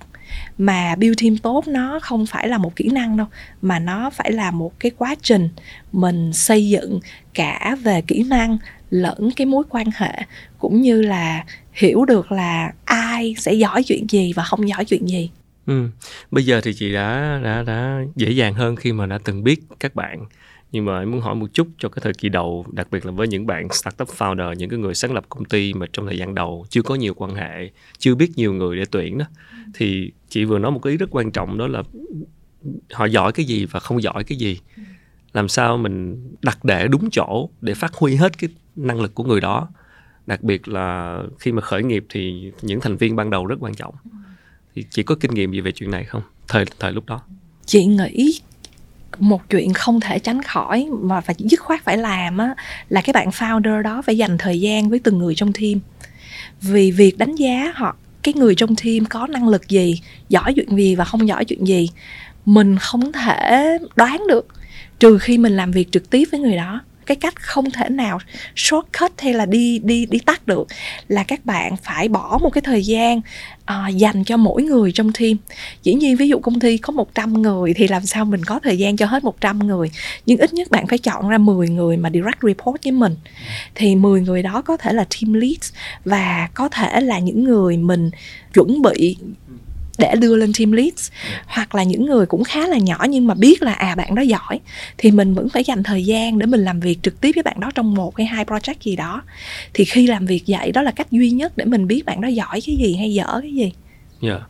mà 0.58 0.94
build 0.94 1.22
team 1.22 1.36
tốt 1.36 1.68
nó 1.68 1.98
không 2.02 2.26
phải 2.26 2.48
là 2.48 2.58
một 2.58 2.76
kỹ 2.76 2.88
năng 2.88 3.16
đâu, 3.16 3.26
mà 3.62 3.78
nó 3.78 4.10
phải 4.10 4.32
là 4.32 4.50
một 4.50 4.80
cái 4.80 4.92
quá 4.98 5.14
trình 5.22 5.48
mình 5.92 6.32
xây 6.32 6.68
dựng 6.68 7.00
cả 7.34 7.76
về 7.82 8.02
kỹ 8.06 8.22
năng 8.22 8.58
lẫn 8.90 9.30
cái 9.36 9.46
mối 9.46 9.64
quan 9.68 9.86
hệ, 9.96 10.22
cũng 10.58 10.80
như 10.80 11.02
là 11.02 11.44
hiểu 11.72 12.04
được 12.04 12.32
là 12.32 12.72
ai 12.84 13.34
sẽ 13.38 13.52
giỏi 13.52 13.82
chuyện 13.82 14.06
gì 14.10 14.32
và 14.32 14.42
không 14.42 14.68
giỏi 14.68 14.84
chuyện 14.84 15.08
gì 15.08 15.30
ừ. 15.66 15.88
bây 16.30 16.46
giờ 16.46 16.60
thì 16.64 16.74
chị 16.74 16.92
đã 16.92 17.40
đã 17.44 17.62
đã 17.62 18.00
dễ 18.16 18.30
dàng 18.30 18.54
hơn 18.54 18.76
khi 18.76 18.92
mà 18.92 19.06
đã 19.06 19.18
từng 19.24 19.44
biết 19.44 19.60
các 19.80 19.94
bạn 19.94 20.26
nhưng 20.74 20.84
mà 20.84 20.98
em 20.98 21.10
muốn 21.10 21.20
hỏi 21.20 21.34
một 21.34 21.46
chút 21.52 21.68
cho 21.78 21.88
cái 21.88 22.00
thời 22.02 22.12
kỳ 22.12 22.28
đầu, 22.28 22.66
đặc 22.72 22.88
biệt 22.90 23.06
là 23.06 23.12
với 23.12 23.28
những 23.28 23.46
bạn 23.46 23.68
startup 23.72 24.08
founder, 24.08 24.52
những 24.52 24.70
cái 24.70 24.78
người 24.78 24.94
sáng 24.94 25.14
lập 25.14 25.24
công 25.28 25.44
ty 25.44 25.74
mà 25.74 25.86
trong 25.92 26.06
thời 26.06 26.18
gian 26.18 26.34
đầu 26.34 26.66
chưa 26.68 26.82
có 26.82 26.94
nhiều 26.94 27.14
quan 27.14 27.34
hệ, 27.34 27.70
chưa 27.98 28.14
biết 28.14 28.30
nhiều 28.36 28.52
người 28.52 28.76
để 28.76 28.84
tuyển 28.90 29.18
đó, 29.18 29.24
thì 29.74 30.12
chị 30.28 30.44
vừa 30.44 30.58
nói 30.58 30.70
một 30.70 30.78
cái 30.82 30.90
ý 30.90 30.96
rất 30.96 31.10
quan 31.10 31.30
trọng 31.30 31.58
đó 31.58 31.66
là 31.66 31.82
họ 32.92 33.04
giỏi 33.04 33.32
cái 33.32 33.46
gì 33.46 33.66
và 33.66 33.80
không 33.80 34.02
giỏi 34.02 34.24
cái 34.24 34.38
gì. 34.38 34.58
Làm 35.32 35.48
sao 35.48 35.78
mình 35.78 36.26
đặt 36.42 36.64
để 36.64 36.88
đúng 36.88 37.10
chỗ 37.10 37.48
để 37.60 37.74
phát 37.74 37.94
huy 37.94 38.14
hết 38.14 38.38
cái 38.38 38.50
năng 38.76 39.00
lực 39.00 39.14
của 39.14 39.24
người 39.24 39.40
đó. 39.40 39.68
Đặc 40.26 40.42
biệt 40.42 40.68
là 40.68 41.18
khi 41.38 41.52
mà 41.52 41.62
khởi 41.62 41.82
nghiệp 41.82 42.06
thì 42.08 42.52
những 42.62 42.80
thành 42.80 42.96
viên 42.96 43.16
ban 43.16 43.30
đầu 43.30 43.46
rất 43.46 43.56
quan 43.60 43.74
trọng. 43.74 43.94
Thì 44.74 44.84
chị 44.90 45.02
có 45.02 45.14
kinh 45.14 45.34
nghiệm 45.34 45.52
gì 45.52 45.60
về 45.60 45.72
chuyện 45.72 45.90
này 45.90 46.04
không? 46.04 46.22
Thời 46.48 46.64
thời 46.78 46.92
lúc 46.92 47.06
đó. 47.06 47.22
Chị 47.66 47.84
nghĩ 47.84 48.40
một 49.18 49.50
chuyện 49.50 49.72
không 49.72 50.00
thể 50.00 50.18
tránh 50.18 50.42
khỏi 50.42 50.88
mà 51.02 51.20
phải 51.20 51.34
dứt 51.38 51.60
khoát 51.60 51.84
phải 51.84 51.96
làm 51.96 52.38
á, 52.38 52.54
là 52.88 53.00
cái 53.00 53.12
bạn 53.12 53.28
founder 53.28 53.82
đó 53.82 54.02
phải 54.02 54.18
dành 54.18 54.38
thời 54.38 54.60
gian 54.60 54.88
với 54.88 54.98
từng 54.98 55.18
người 55.18 55.34
trong 55.34 55.52
team. 55.52 55.80
Vì 56.60 56.90
việc 56.90 57.18
đánh 57.18 57.34
giá 57.34 57.72
họ, 57.74 57.96
cái 58.22 58.34
người 58.34 58.54
trong 58.54 58.76
team 58.76 59.04
có 59.04 59.26
năng 59.26 59.48
lực 59.48 59.68
gì, 59.68 60.00
giỏi 60.28 60.54
chuyện 60.54 60.76
gì 60.76 60.94
và 60.94 61.04
không 61.04 61.28
giỏi 61.28 61.44
chuyện 61.44 61.66
gì, 61.66 61.88
mình 62.44 62.76
không 62.78 63.12
thể 63.12 63.68
đoán 63.96 64.22
được, 64.28 64.46
trừ 65.00 65.18
khi 65.18 65.38
mình 65.38 65.56
làm 65.56 65.70
việc 65.70 65.92
trực 65.92 66.10
tiếp 66.10 66.28
với 66.32 66.40
người 66.40 66.56
đó 66.56 66.80
cái 67.06 67.16
cách 67.16 67.34
không 67.36 67.70
thể 67.70 67.88
nào 67.88 68.18
shortcut 68.56 69.12
hay 69.18 69.34
là 69.34 69.46
đi 69.46 69.78
đi 69.78 70.06
đi 70.06 70.18
tắt 70.18 70.46
được 70.46 70.66
là 71.08 71.22
các 71.22 71.46
bạn 71.46 71.76
phải 71.76 72.08
bỏ 72.08 72.38
một 72.42 72.50
cái 72.50 72.62
thời 72.62 72.82
gian 72.82 73.20
à, 73.64 73.88
dành 73.88 74.24
cho 74.24 74.36
mỗi 74.36 74.62
người 74.62 74.92
trong 74.92 75.12
team. 75.12 75.36
Dĩ 75.82 75.94
nhiên 75.94 76.16
ví 76.16 76.28
dụ 76.28 76.38
công 76.38 76.60
ty 76.60 76.78
có 76.78 76.92
100 76.92 77.42
người 77.42 77.74
thì 77.74 77.88
làm 77.88 78.06
sao 78.06 78.24
mình 78.24 78.44
có 78.44 78.60
thời 78.62 78.78
gian 78.78 78.96
cho 78.96 79.06
hết 79.06 79.24
100 79.24 79.58
người 79.58 79.90
nhưng 80.26 80.38
ít 80.38 80.54
nhất 80.54 80.70
bạn 80.70 80.86
phải 80.86 80.98
chọn 80.98 81.28
ra 81.28 81.38
10 81.38 81.68
người 81.68 81.96
mà 81.96 82.10
direct 82.10 82.42
report 82.42 82.82
với 82.84 82.92
mình. 82.92 83.16
Thì 83.74 83.96
10 83.96 84.20
người 84.20 84.42
đó 84.42 84.62
có 84.62 84.76
thể 84.76 84.92
là 84.92 85.04
team 85.04 85.32
lead 85.32 85.72
và 86.04 86.48
có 86.54 86.68
thể 86.68 87.00
là 87.00 87.18
những 87.18 87.44
người 87.44 87.76
mình 87.76 88.10
chuẩn 88.54 88.82
bị 88.82 89.16
để 89.98 90.14
đưa 90.18 90.36
lên 90.36 90.52
team 90.58 90.72
leads 90.72 91.10
hoặc 91.46 91.74
là 91.74 91.82
những 91.82 92.06
người 92.06 92.26
cũng 92.26 92.44
khá 92.44 92.66
là 92.66 92.78
nhỏ 92.78 93.06
nhưng 93.08 93.26
mà 93.26 93.34
biết 93.34 93.62
là 93.62 93.72
à 93.72 93.94
bạn 93.94 94.14
đó 94.14 94.22
giỏi 94.22 94.60
thì 94.98 95.10
mình 95.10 95.34
vẫn 95.34 95.48
phải 95.48 95.64
dành 95.64 95.82
thời 95.82 96.04
gian 96.04 96.38
để 96.38 96.46
mình 96.46 96.60
làm 96.60 96.80
việc 96.80 96.98
trực 97.02 97.20
tiếp 97.20 97.32
với 97.34 97.42
bạn 97.42 97.60
đó 97.60 97.70
trong 97.74 97.94
một 97.94 98.16
hay 98.16 98.26
hai 98.26 98.44
project 98.44 98.74
gì 98.80 98.96
đó. 98.96 99.22
Thì 99.74 99.84
khi 99.84 100.06
làm 100.06 100.26
việc 100.26 100.44
vậy 100.46 100.72
đó 100.72 100.82
là 100.82 100.90
cách 100.90 101.10
duy 101.10 101.30
nhất 101.30 101.52
để 101.56 101.64
mình 101.64 101.86
biết 101.86 102.04
bạn 102.04 102.20
đó 102.20 102.28
giỏi 102.28 102.60
cái 102.66 102.76
gì 102.76 102.96
hay 102.96 103.14
dở 103.14 103.38
cái 103.42 103.54
gì. 103.54 103.72
Dạ. 104.20 104.30
Yeah. 104.30 104.42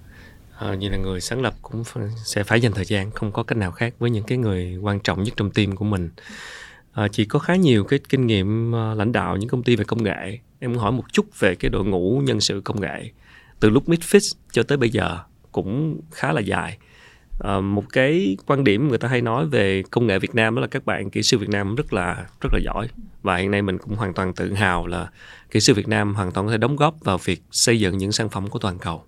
à, 0.58 0.74
như 0.74 0.88
là 0.88 0.96
người 0.96 1.20
sáng 1.20 1.42
lập 1.42 1.54
cũng 1.62 1.84
sẽ 2.24 2.44
phải 2.44 2.60
dành 2.60 2.72
thời 2.72 2.84
gian 2.84 3.10
không 3.10 3.32
có 3.32 3.42
cách 3.42 3.58
nào 3.58 3.72
khác 3.72 3.94
với 3.98 4.10
những 4.10 4.24
cái 4.24 4.38
người 4.38 4.76
quan 4.76 5.00
trọng 5.00 5.22
nhất 5.22 5.34
trong 5.36 5.50
team 5.50 5.76
của 5.76 5.84
mình. 5.84 6.10
À, 6.92 7.08
chị 7.08 7.24
có 7.24 7.38
khá 7.38 7.56
nhiều 7.56 7.84
cái 7.84 7.98
kinh 8.08 8.26
nghiệm 8.26 8.72
ờ, 8.72 8.94
lãnh 8.94 9.12
đạo 9.12 9.36
những 9.36 9.48
công 9.48 9.62
ty 9.62 9.76
về 9.76 9.84
công 9.84 10.02
nghệ. 10.02 10.38
Em 10.58 10.72
muốn 10.72 10.82
hỏi 10.82 10.92
một 10.92 11.04
chút 11.12 11.26
về 11.38 11.54
cái 11.54 11.68
đội 11.68 11.84
ngũ 11.84 12.22
nhân 12.24 12.40
sự 12.40 12.60
công 12.64 12.80
nghệ 12.80 13.10
từ 13.60 13.70
lúc 13.70 13.88
Midfit 13.88 14.34
cho 14.52 14.62
tới 14.62 14.78
bây 14.78 14.90
giờ 14.90 15.18
cũng 15.54 16.00
khá 16.10 16.32
là 16.32 16.40
dài. 16.40 16.78
À, 17.38 17.60
một 17.60 17.84
cái 17.92 18.36
quan 18.46 18.64
điểm 18.64 18.88
người 18.88 18.98
ta 18.98 19.08
hay 19.08 19.20
nói 19.20 19.46
về 19.46 19.82
công 19.90 20.06
nghệ 20.06 20.18
Việt 20.18 20.34
Nam 20.34 20.54
đó 20.54 20.60
là 20.60 20.66
các 20.66 20.86
bạn 20.86 21.10
kỹ 21.10 21.22
sư 21.22 21.38
Việt 21.38 21.48
Nam 21.48 21.74
rất 21.74 21.92
là 21.92 22.26
rất 22.40 22.48
là 22.52 22.58
giỏi. 22.64 22.88
Và 23.22 23.36
hiện 23.36 23.50
nay 23.50 23.62
mình 23.62 23.78
cũng 23.78 23.96
hoàn 23.96 24.14
toàn 24.14 24.34
tự 24.34 24.52
hào 24.52 24.86
là 24.86 25.10
kỹ 25.50 25.60
sư 25.60 25.74
Việt 25.74 25.88
Nam 25.88 26.14
hoàn 26.14 26.32
toàn 26.32 26.46
có 26.46 26.52
thể 26.52 26.58
đóng 26.58 26.76
góp 26.76 26.96
vào 27.00 27.18
việc 27.18 27.42
xây 27.50 27.80
dựng 27.80 27.98
những 27.98 28.12
sản 28.12 28.28
phẩm 28.28 28.48
của 28.48 28.58
toàn 28.58 28.78
cầu. 28.78 29.04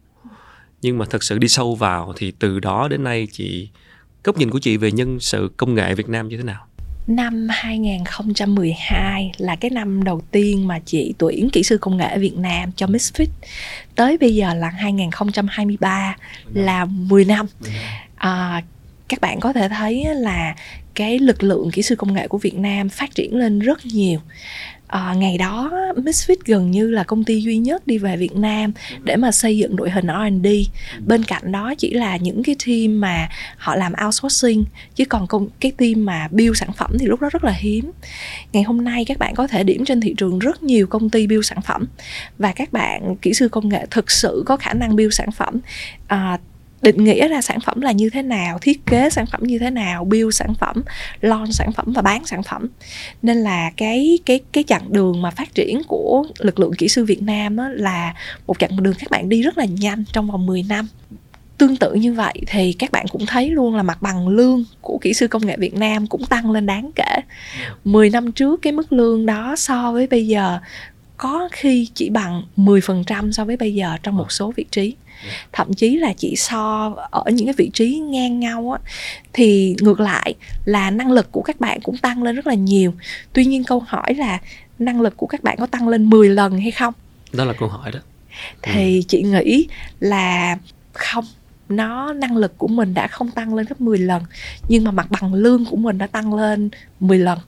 Nhưng 0.82 0.98
mà 0.98 1.04
thật 1.10 1.22
sự 1.22 1.38
đi 1.38 1.48
sâu 1.48 1.74
vào 1.74 2.12
thì 2.16 2.30
từ 2.38 2.60
đó 2.60 2.88
đến 2.88 3.04
nay 3.04 3.28
chị 3.32 3.70
góc 4.24 4.38
nhìn 4.38 4.50
của 4.50 4.58
chị 4.58 4.76
về 4.76 4.92
nhân 4.92 5.20
sự 5.20 5.50
công 5.56 5.74
nghệ 5.74 5.94
Việt 5.94 6.08
Nam 6.08 6.28
như 6.28 6.36
thế 6.36 6.42
nào? 6.42 6.66
Năm 7.06 7.46
2012 7.50 9.32
là 9.38 9.56
cái 9.56 9.70
năm 9.70 10.04
đầu 10.04 10.20
tiên 10.30 10.66
mà 10.66 10.78
chị 10.78 11.14
tuyển 11.18 11.50
kỹ 11.50 11.62
sư 11.62 11.78
công 11.78 11.96
nghệ 11.96 12.18
Việt 12.18 12.36
Nam 12.36 12.72
cho 12.76 12.86
Misfit. 12.86 13.26
Tới 13.94 14.18
bây 14.18 14.34
giờ 14.34 14.54
là 14.54 14.68
2023 14.68 16.16
là 16.54 16.84
10 16.84 17.24
năm. 17.24 17.46
À, 18.16 18.62
các 19.08 19.20
bạn 19.20 19.40
có 19.40 19.52
thể 19.52 19.68
thấy 19.68 20.04
là 20.14 20.54
cái 20.94 21.18
lực 21.18 21.42
lượng 21.42 21.70
kỹ 21.70 21.82
sư 21.82 21.96
công 21.96 22.14
nghệ 22.14 22.28
của 22.28 22.38
Việt 22.38 22.54
Nam 22.54 22.88
phát 22.88 23.14
triển 23.14 23.36
lên 23.36 23.58
rất 23.58 23.86
nhiều 23.86 24.20
à, 24.86 25.14
ngày 25.16 25.38
đó 25.38 25.70
Misfit 25.96 26.36
gần 26.44 26.70
như 26.70 26.90
là 26.90 27.04
công 27.04 27.24
ty 27.24 27.40
duy 27.40 27.58
nhất 27.58 27.86
đi 27.86 27.98
về 27.98 28.16
Việt 28.16 28.36
Nam 28.36 28.72
để 29.04 29.16
mà 29.16 29.32
xây 29.32 29.58
dựng 29.58 29.76
đội 29.76 29.90
hình 29.90 30.06
R&D 30.06 30.46
bên 31.06 31.22
cạnh 31.22 31.52
đó 31.52 31.74
chỉ 31.78 31.94
là 31.94 32.16
những 32.16 32.42
cái 32.42 32.56
team 32.66 33.00
mà 33.00 33.28
họ 33.56 33.76
làm 33.76 33.92
outsourcing 34.04 34.64
chứ 34.94 35.04
còn 35.04 35.26
công 35.26 35.48
cái 35.60 35.72
team 35.72 36.04
mà 36.04 36.28
build 36.30 36.58
sản 36.58 36.72
phẩm 36.72 36.90
thì 36.98 37.06
lúc 37.06 37.20
đó 37.20 37.28
rất 37.32 37.44
là 37.44 37.52
hiếm. 37.52 37.90
Ngày 38.52 38.62
hôm 38.62 38.84
nay 38.84 39.04
các 39.04 39.18
bạn 39.18 39.34
có 39.34 39.46
thể 39.46 39.64
điểm 39.64 39.84
trên 39.84 40.00
thị 40.00 40.14
trường 40.16 40.38
rất 40.38 40.62
nhiều 40.62 40.86
công 40.86 41.10
ty 41.10 41.26
build 41.26 41.46
sản 41.46 41.62
phẩm 41.62 41.86
và 42.38 42.52
các 42.52 42.72
bạn 42.72 43.16
kỹ 43.22 43.34
sư 43.34 43.48
công 43.48 43.68
nghệ 43.68 43.86
thực 43.90 44.10
sự 44.10 44.42
có 44.46 44.56
khả 44.56 44.72
năng 44.72 44.96
build 44.96 45.14
sản 45.14 45.30
phẩm. 45.30 45.58
À, 46.06 46.38
định 46.86 47.04
nghĩa 47.04 47.28
ra 47.28 47.40
sản 47.40 47.60
phẩm 47.60 47.80
là 47.80 47.92
như 47.92 48.10
thế 48.10 48.22
nào 48.22 48.58
thiết 48.58 48.86
kế 48.86 49.10
sản 49.10 49.26
phẩm 49.26 49.42
như 49.42 49.58
thế 49.58 49.70
nào 49.70 50.04
build 50.04 50.34
sản 50.34 50.54
phẩm 50.54 50.82
launch 51.20 51.54
sản 51.54 51.72
phẩm 51.72 51.92
và 51.92 52.02
bán 52.02 52.26
sản 52.26 52.42
phẩm. 52.42 52.68
Nên 53.22 53.36
là 53.36 53.70
cái 53.76 54.18
cái 54.26 54.40
cái 54.52 54.64
chặng 54.66 54.92
đường 54.92 55.22
mà 55.22 55.30
phát 55.30 55.54
triển 55.54 55.82
của 55.88 56.26
lực 56.38 56.58
lượng 56.58 56.72
kỹ 56.78 56.88
sư 56.88 57.04
Việt 57.04 57.22
Nam 57.22 57.56
á, 57.56 57.68
là 57.72 58.14
một 58.46 58.58
chặng 58.58 58.82
đường 58.82 58.94
các 58.98 59.10
bạn 59.10 59.28
đi 59.28 59.42
rất 59.42 59.58
là 59.58 59.64
nhanh 59.64 60.04
trong 60.12 60.30
vòng 60.30 60.46
10 60.46 60.62
năm. 60.62 60.88
Tương 61.58 61.76
tự 61.76 61.94
như 61.94 62.12
vậy 62.12 62.34
thì 62.46 62.72
các 62.72 62.92
bạn 62.92 63.06
cũng 63.10 63.26
thấy 63.26 63.50
luôn 63.50 63.74
là 63.74 63.82
mặt 63.82 64.02
bằng 64.02 64.28
lương 64.28 64.64
của 64.80 64.98
kỹ 64.98 65.14
sư 65.14 65.28
công 65.28 65.46
nghệ 65.46 65.56
Việt 65.58 65.74
Nam 65.74 66.06
cũng 66.06 66.26
tăng 66.26 66.50
lên 66.50 66.66
đáng 66.66 66.90
kể. 66.94 67.20
10 67.84 68.10
năm 68.10 68.32
trước 68.32 68.62
cái 68.62 68.72
mức 68.72 68.92
lương 68.92 69.26
đó 69.26 69.54
so 69.56 69.92
với 69.92 70.06
bây 70.06 70.26
giờ 70.26 70.58
có 71.16 71.48
khi 71.52 71.88
chỉ 71.94 72.10
bằng 72.10 72.42
10% 72.56 73.30
so 73.30 73.44
với 73.44 73.56
bây 73.56 73.74
giờ 73.74 73.96
trong 74.02 74.16
một 74.16 74.32
số 74.32 74.52
vị 74.56 74.64
trí. 74.70 74.94
Thậm 75.52 75.74
chí 75.74 75.96
là 75.96 76.12
chỉ 76.16 76.36
so 76.36 76.94
ở 77.10 77.24
những 77.30 77.46
cái 77.46 77.54
vị 77.56 77.70
trí 77.74 77.98
ngang 77.98 78.40
nhau 78.40 78.78
á 78.82 78.90
thì 79.32 79.76
ngược 79.80 80.00
lại 80.00 80.34
là 80.64 80.90
năng 80.90 81.12
lực 81.12 81.32
của 81.32 81.42
các 81.42 81.60
bạn 81.60 81.80
cũng 81.80 81.96
tăng 81.96 82.22
lên 82.22 82.36
rất 82.36 82.46
là 82.46 82.54
nhiều. 82.54 82.94
Tuy 83.32 83.44
nhiên 83.44 83.64
câu 83.64 83.82
hỏi 83.88 84.14
là 84.14 84.40
năng 84.78 85.00
lực 85.00 85.16
của 85.16 85.26
các 85.26 85.42
bạn 85.42 85.56
có 85.60 85.66
tăng 85.66 85.88
lên 85.88 86.10
10 86.10 86.28
lần 86.28 86.60
hay 86.60 86.70
không? 86.70 86.94
Đó 87.32 87.44
là 87.44 87.52
câu 87.52 87.68
hỏi 87.68 87.92
đó. 87.92 87.98
Thì 88.62 88.96
ừ. 88.96 89.02
chị 89.08 89.22
nghĩ 89.22 89.68
là 90.00 90.56
không. 90.92 91.24
Nó 91.68 92.12
năng 92.12 92.36
lực 92.36 92.58
của 92.58 92.68
mình 92.68 92.94
đã 92.94 93.06
không 93.06 93.30
tăng 93.30 93.54
lên 93.54 93.66
gấp 93.66 93.80
10 93.80 93.98
lần 93.98 94.22
nhưng 94.68 94.84
mà 94.84 94.90
mặt 94.90 95.06
bằng 95.10 95.34
lương 95.34 95.64
của 95.64 95.76
mình 95.76 95.98
đã 95.98 96.06
tăng 96.06 96.34
lên 96.34 96.70
10 97.00 97.18
lần 97.18 97.38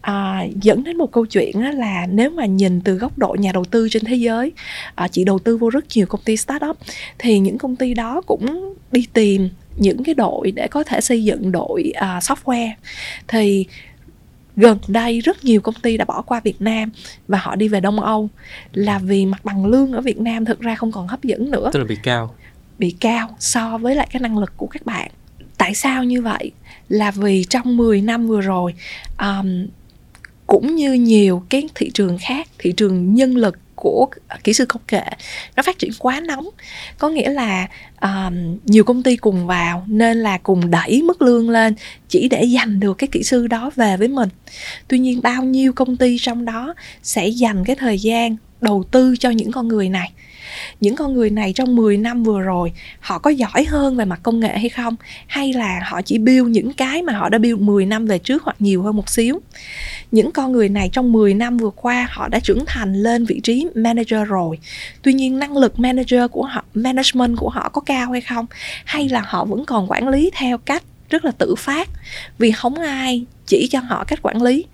à, 0.00 0.44
dẫn 0.62 0.84
đến 0.84 0.96
một 0.96 1.12
câu 1.12 1.26
chuyện 1.26 1.60
là 1.60 2.06
nếu 2.10 2.30
mà 2.30 2.46
nhìn 2.46 2.80
từ 2.80 2.94
góc 2.94 3.18
độ 3.18 3.36
nhà 3.38 3.52
đầu 3.52 3.64
tư 3.64 3.88
trên 3.88 4.04
thế 4.04 4.14
giới 4.14 4.52
à, 4.94 5.08
chị 5.08 5.24
đầu 5.24 5.38
tư 5.38 5.56
vô 5.56 5.70
rất 5.70 5.84
nhiều 5.94 6.06
công 6.06 6.20
ty 6.24 6.36
startup 6.36 6.76
thì 7.18 7.38
những 7.38 7.58
công 7.58 7.76
ty 7.76 7.94
đó 7.94 8.20
cũng 8.26 8.74
đi 8.92 9.06
tìm 9.12 9.48
những 9.76 10.04
cái 10.04 10.14
đội 10.14 10.50
để 10.50 10.68
có 10.70 10.84
thể 10.84 11.00
xây 11.00 11.24
dựng 11.24 11.52
đội 11.52 11.92
uh, 11.96 12.22
software 12.22 12.70
thì 13.28 13.66
gần 14.56 14.78
đây 14.88 15.20
rất 15.20 15.44
nhiều 15.44 15.60
công 15.60 15.74
ty 15.74 15.96
đã 15.96 16.04
bỏ 16.04 16.22
qua 16.22 16.40
Việt 16.40 16.60
Nam 16.60 16.90
và 17.28 17.38
họ 17.38 17.56
đi 17.56 17.68
về 17.68 17.80
Đông 17.80 18.00
Âu 18.00 18.28
là 18.72 18.98
vì 18.98 19.26
mặt 19.26 19.44
bằng 19.44 19.66
lương 19.66 19.92
ở 19.92 20.00
Việt 20.00 20.20
Nam 20.20 20.44
thực 20.44 20.60
ra 20.60 20.74
không 20.74 20.92
còn 20.92 21.08
hấp 21.08 21.22
dẫn 21.22 21.50
nữa. 21.50 21.70
Tức 21.72 21.78
là 21.78 21.84
bị 21.84 21.96
cao. 22.02 22.34
Bị 22.78 22.96
cao 23.00 23.28
so 23.38 23.78
với 23.78 23.94
lại 23.94 24.08
cái 24.12 24.20
năng 24.20 24.38
lực 24.38 24.52
của 24.56 24.66
các 24.66 24.86
bạn. 24.86 25.10
Tại 25.60 25.74
sao 25.74 26.04
như 26.04 26.22
vậy? 26.22 26.50
Là 26.88 27.10
vì 27.10 27.44
trong 27.44 27.76
10 27.76 28.00
năm 28.00 28.26
vừa 28.26 28.40
rồi 28.40 28.74
um, 29.18 29.66
cũng 30.46 30.76
như 30.76 30.92
nhiều 30.92 31.42
cái 31.48 31.68
thị 31.74 31.90
trường 31.94 32.18
khác, 32.20 32.48
thị 32.58 32.72
trường 32.72 33.14
nhân 33.14 33.36
lực 33.36 33.58
của 33.74 34.06
kỹ 34.44 34.52
sư 34.52 34.66
công 34.66 34.82
nghệ 34.92 35.04
nó 35.56 35.62
phát 35.62 35.78
triển 35.78 35.90
quá 35.98 36.20
nóng. 36.20 36.48
Có 36.98 37.08
nghĩa 37.08 37.30
là 37.30 37.68
um, 38.00 38.58
nhiều 38.64 38.84
công 38.84 39.02
ty 39.02 39.16
cùng 39.16 39.46
vào 39.46 39.84
nên 39.86 40.18
là 40.18 40.38
cùng 40.38 40.70
đẩy 40.70 41.02
mức 41.02 41.22
lương 41.22 41.50
lên 41.50 41.74
chỉ 42.08 42.28
để 42.28 42.48
giành 42.54 42.80
được 42.80 42.94
cái 42.98 43.08
kỹ 43.08 43.22
sư 43.22 43.46
đó 43.46 43.70
về 43.76 43.96
với 43.96 44.08
mình. 44.08 44.28
Tuy 44.88 44.98
nhiên 44.98 45.20
bao 45.22 45.44
nhiêu 45.44 45.72
công 45.72 45.96
ty 45.96 46.16
trong 46.20 46.44
đó 46.44 46.74
sẽ 47.02 47.28
dành 47.28 47.64
cái 47.64 47.76
thời 47.76 47.98
gian 47.98 48.36
đầu 48.60 48.84
tư 48.90 49.14
cho 49.16 49.30
những 49.30 49.52
con 49.52 49.68
người 49.68 49.88
này? 49.88 50.12
Những 50.80 50.96
con 50.96 51.14
người 51.14 51.30
này 51.30 51.52
trong 51.52 51.76
10 51.76 51.96
năm 51.96 52.22
vừa 52.22 52.40
rồi, 52.40 52.72
họ 53.00 53.18
có 53.18 53.30
giỏi 53.30 53.64
hơn 53.64 53.96
về 53.96 54.04
mặt 54.04 54.20
công 54.22 54.40
nghệ 54.40 54.58
hay 54.58 54.68
không? 54.68 54.96
Hay 55.26 55.52
là 55.52 55.80
họ 55.84 56.02
chỉ 56.02 56.18
build 56.18 56.48
những 56.48 56.72
cái 56.72 57.02
mà 57.02 57.12
họ 57.12 57.28
đã 57.28 57.38
build 57.38 57.60
10 57.60 57.86
năm 57.86 58.06
về 58.06 58.18
trước 58.18 58.42
hoặc 58.42 58.56
nhiều 58.58 58.82
hơn 58.82 58.96
một 58.96 59.08
xíu? 59.08 59.40
Những 60.10 60.32
con 60.32 60.52
người 60.52 60.68
này 60.68 60.90
trong 60.92 61.12
10 61.12 61.34
năm 61.34 61.56
vừa 61.56 61.70
qua, 61.70 62.08
họ 62.10 62.28
đã 62.28 62.40
trưởng 62.40 62.64
thành 62.66 62.94
lên 62.94 63.24
vị 63.24 63.40
trí 63.42 63.66
manager 63.74 64.28
rồi. 64.28 64.58
Tuy 65.02 65.12
nhiên, 65.12 65.38
năng 65.38 65.56
lực 65.56 65.78
manager 65.78 66.22
của 66.30 66.44
họ, 66.44 66.64
management 66.74 67.36
của 67.38 67.48
họ 67.48 67.68
có 67.68 67.80
cao 67.80 68.12
hay 68.12 68.20
không? 68.20 68.46
Hay 68.84 69.08
là 69.08 69.22
họ 69.26 69.44
vẫn 69.44 69.64
còn 69.64 69.90
quản 69.90 70.08
lý 70.08 70.30
theo 70.34 70.58
cách 70.58 70.82
rất 71.10 71.24
là 71.24 71.30
tự 71.30 71.54
phát? 71.54 71.88
Vì 72.38 72.52
không 72.52 72.74
ai 72.74 73.24
chỉ 73.46 73.68
cho 73.70 73.80
họ 73.80 74.04
cách 74.04 74.18
quản 74.22 74.42
lý. 74.42 74.64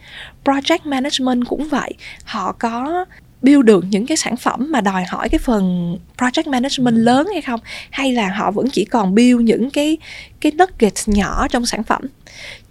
Project 0.45 0.79
management 0.85 1.43
cũng 1.49 1.69
vậy. 1.69 1.95
Họ 2.25 2.53
có 2.53 3.05
build 3.43 3.65
được 3.65 3.85
những 3.91 4.07
cái 4.07 4.17
sản 4.17 4.37
phẩm 4.37 4.69
mà 4.71 4.81
đòi 4.81 5.05
hỏi 5.05 5.29
cái 5.29 5.39
phần 5.39 5.97
project 6.19 6.51
management 6.51 6.97
lớn 6.97 7.29
hay 7.33 7.43
không? 7.43 7.61
Hay 7.91 8.13
là 8.13 8.29
họ 8.29 8.51
vẫn 8.51 8.71
chỉ 8.71 8.85
còn 8.85 9.15
build 9.15 9.41
những 9.41 9.71
cái 9.71 9.99
cái 10.41 10.53
nuggets 10.53 11.09
nhỏ 11.09 11.49
trong 11.49 11.67
sản 11.67 11.83
phẩm? 11.83 12.03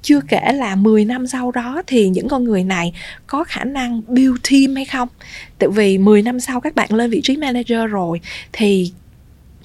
Chưa 0.02 0.22
kể 0.28 0.52
là 0.54 0.76
10 0.76 1.06
năm 1.06 1.28
sau 1.28 1.52
đó 1.52 1.82
thì 1.88 2.10
những 2.10 2.28
con 2.28 2.44
người 2.44 2.64
này 2.64 2.94
có 3.28 3.44
khả 3.44 3.64
năng 3.64 4.02
build 4.08 4.38
team 4.52 4.76
hay 4.76 4.86
không? 4.86 5.10
Tại 5.60 5.70
vì 5.70 5.98
10 5.98 6.22
năm 6.22 6.40
sau 6.40 6.62
các 6.62 6.76
bạn 6.76 6.94
lên 6.94 7.10
vị 7.10 7.22
trí 7.24 7.38
manager 7.38 7.80
rồi 7.90 8.22
thì 8.54 8.92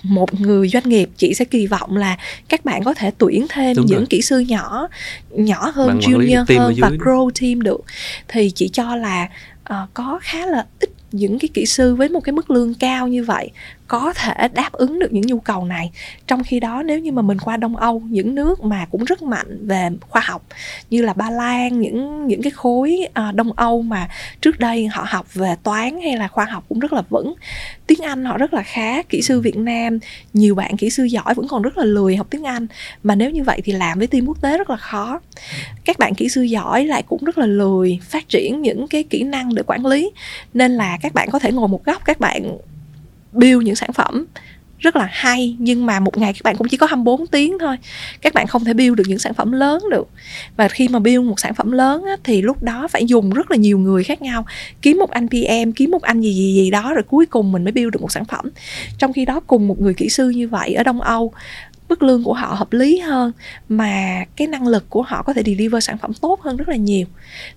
một 0.02 0.40
người 0.40 0.68
doanh 0.68 0.88
nghiệp 0.88 1.10
chị 1.16 1.34
sẽ 1.34 1.44
kỳ 1.44 1.66
vọng 1.66 1.96
là 1.96 2.18
các 2.48 2.64
bạn 2.64 2.84
có 2.84 2.94
thể 2.94 3.10
tuyển 3.18 3.46
thêm 3.48 3.76
Đúng 3.76 3.86
những 3.86 3.98
rồi. 3.98 4.06
kỹ 4.10 4.22
sư 4.22 4.38
nhỏ 4.38 4.88
nhỏ 5.30 5.70
hơn 5.74 5.88
bạn 5.88 5.98
junior 5.98 6.44
hơn 6.58 6.74
và 6.78 6.90
grow 6.90 7.30
team 7.40 7.62
được. 7.62 7.80
Thì 8.28 8.50
chị 8.50 8.68
cho 8.68 8.96
là 8.96 9.28
uh, 9.72 9.88
có 9.94 10.18
khá 10.22 10.46
là 10.46 10.66
ít 10.80 10.90
những 11.12 11.38
cái 11.38 11.48
kỹ 11.54 11.66
sư 11.66 11.94
với 11.94 12.08
một 12.08 12.20
cái 12.20 12.32
mức 12.32 12.50
lương 12.50 12.74
cao 12.74 13.08
như 13.08 13.24
vậy 13.24 13.50
có 13.90 14.12
thể 14.16 14.48
đáp 14.48 14.72
ứng 14.72 14.98
được 14.98 15.12
những 15.12 15.26
nhu 15.26 15.38
cầu 15.40 15.64
này. 15.64 15.90
Trong 16.26 16.44
khi 16.44 16.60
đó 16.60 16.82
nếu 16.82 16.98
như 16.98 17.12
mà 17.12 17.22
mình 17.22 17.38
qua 17.38 17.56
đông 17.56 17.76
âu 17.76 18.02
những 18.10 18.34
nước 18.34 18.64
mà 18.64 18.86
cũng 18.90 19.04
rất 19.04 19.22
mạnh 19.22 19.66
về 19.66 19.88
khoa 20.08 20.22
học 20.24 20.42
như 20.90 21.02
là 21.02 21.12
ba 21.12 21.30
lan 21.30 21.80
những 21.80 22.26
những 22.26 22.42
cái 22.42 22.50
khối 22.50 22.98
uh, 23.08 23.34
đông 23.34 23.52
âu 23.52 23.82
mà 23.82 24.08
trước 24.40 24.58
đây 24.58 24.86
họ 24.86 25.06
học 25.08 25.34
về 25.34 25.54
toán 25.62 26.00
hay 26.00 26.16
là 26.16 26.28
khoa 26.28 26.44
học 26.44 26.64
cũng 26.68 26.78
rất 26.78 26.92
là 26.92 27.02
vững. 27.10 27.34
Tiếng 27.86 28.00
anh 28.04 28.24
họ 28.24 28.38
rất 28.38 28.54
là 28.54 28.62
khá 28.62 29.02
kỹ 29.02 29.22
sư 29.22 29.40
việt 29.40 29.56
nam 29.56 29.98
nhiều 30.32 30.54
bạn 30.54 30.76
kỹ 30.76 30.90
sư 30.90 31.04
giỏi 31.04 31.34
vẫn 31.34 31.48
còn 31.48 31.62
rất 31.62 31.78
là 31.78 31.84
lười 31.84 32.16
học 32.16 32.26
tiếng 32.30 32.44
anh. 32.44 32.66
Mà 33.02 33.14
nếu 33.14 33.30
như 33.30 33.42
vậy 33.42 33.60
thì 33.64 33.72
làm 33.72 33.98
với 33.98 34.06
team 34.06 34.26
quốc 34.26 34.40
tế 34.42 34.58
rất 34.58 34.70
là 34.70 34.76
khó. 34.76 35.20
Các 35.84 35.98
bạn 35.98 36.14
kỹ 36.14 36.28
sư 36.28 36.42
giỏi 36.42 36.84
lại 36.84 37.02
cũng 37.02 37.24
rất 37.24 37.38
là 37.38 37.46
lười 37.46 37.98
phát 38.02 38.28
triển 38.28 38.62
những 38.62 38.88
cái 38.88 39.02
kỹ 39.02 39.22
năng 39.22 39.54
để 39.54 39.62
quản 39.66 39.86
lý. 39.86 40.10
Nên 40.54 40.72
là 40.72 40.98
các 41.02 41.14
bạn 41.14 41.28
có 41.30 41.38
thể 41.38 41.52
ngồi 41.52 41.68
một 41.68 41.84
góc 41.84 42.04
các 42.04 42.20
bạn 42.20 42.56
build 43.32 43.62
những 43.62 43.76
sản 43.76 43.92
phẩm 43.92 44.26
rất 44.80 44.96
là 44.96 45.08
hay 45.10 45.56
nhưng 45.58 45.86
mà 45.86 46.00
một 46.00 46.18
ngày 46.18 46.32
các 46.32 46.40
bạn 46.44 46.56
cũng 46.56 46.68
chỉ 46.68 46.76
có 46.76 46.86
24 46.86 47.26
tiếng 47.26 47.58
thôi. 47.58 47.76
Các 48.20 48.34
bạn 48.34 48.46
không 48.46 48.64
thể 48.64 48.74
build 48.74 48.96
được 48.96 49.04
những 49.06 49.18
sản 49.18 49.34
phẩm 49.34 49.52
lớn 49.52 49.82
được. 49.90 50.08
Và 50.56 50.68
khi 50.68 50.88
mà 50.88 50.98
build 50.98 51.24
một 51.24 51.40
sản 51.40 51.54
phẩm 51.54 51.72
lớn 51.72 52.04
á, 52.04 52.16
thì 52.24 52.42
lúc 52.42 52.62
đó 52.62 52.88
phải 52.88 53.06
dùng 53.06 53.30
rất 53.30 53.50
là 53.50 53.56
nhiều 53.56 53.78
người 53.78 54.04
khác 54.04 54.22
nhau. 54.22 54.46
Kiếm 54.82 54.98
một 54.98 55.10
anh 55.10 55.28
PM 55.28 55.72
kiếm 55.76 55.90
một 55.90 56.02
anh 56.02 56.20
gì 56.20 56.32
gì 56.32 56.54
gì 56.54 56.70
đó 56.70 56.92
rồi 56.94 57.02
cuối 57.02 57.26
cùng 57.26 57.52
mình 57.52 57.64
mới 57.64 57.72
build 57.72 57.92
được 57.92 58.02
một 58.02 58.12
sản 58.12 58.24
phẩm. 58.24 58.50
Trong 58.98 59.12
khi 59.12 59.24
đó 59.24 59.40
cùng 59.46 59.68
một 59.68 59.80
người 59.80 59.94
kỹ 59.94 60.08
sư 60.08 60.30
như 60.30 60.48
vậy 60.48 60.74
ở 60.74 60.82
Đông 60.82 61.00
Âu 61.00 61.32
mức 61.90 62.02
lương 62.02 62.24
của 62.24 62.34
họ 62.34 62.46
hợp 62.46 62.72
lý 62.72 62.98
hơn 62.98 63.32
mà 63.68 64.24
cái 64.36 64.46
năng 64.46 64.66
lực 64.66 64.90
của 64.90 65.02
họ 65.02 65.22
có 65.22 65.32
thể 65.32 65.42
deliver 65.46 65.84
sản 65.84 65.98
phẩm 65.98 66.12
tốt 66.14 66.40
hơn 66.40 66.56
rất 66.56 66.68
là 66.68 66.76
nhiều. 66.76 67.06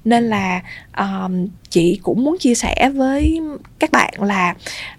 Nên 0.05 0.23
là 0.23 0.61
um, 0.97 1.47
chị 1.69 1.99
cũng 2.03 2.23
muốn 2.23 2.37
chia 2.39 2.55
sẻ 2.55 2.89
với 2.95 3.41
các 3.79 3.91
bạn 3.91 4.13
là 4.19 4.55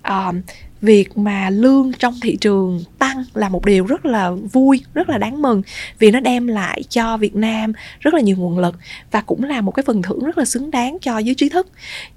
um, 0.09 0.41
việc 0.85 1.19
mà 1.19 1.50
lương 1.50 1.93
trong 1.99 2.14
thị 2.23 2.37
trường 2.41 2.85
tăng 2.99 3.25
là 3.35 3.49
một 3.49 3.64
điều 3.64 3.87
rất 3.87 4.07
là 4.07 4.31
vui 4.31 4.81
rất 4.95 5.09
là 5.09 5.19
đáng 5.19 5.43
mừng 5.43 5.62
vì 5.99 6.11
nó 6.11 6.21
đem 6.21 6.47
lại 6.47 6.83
cho 6.88 7.17
việt 7.17 7.37
nam 7.37 7.73
rất 8.00 8.14
là 8.14 8.21
nhiều 8.21 8.37
nguồn 8.37 8.59
lực 8.59 8.75
và 9.11 9.21
cũng 9.21 9.45
là 9.45 9.61
một 9.61 9.71
cái 9.71 9.83
phần 9.87 10.03
thưởng 10.03 10.25
rất 10.25 10.38
là 10.38 10.45
xứng 10.45 10.71
đáng 10.71 10.99
cho 11.00 11.19
giới 11.19 11.35
trí 11.35 11.49
thức. 11.49 11.69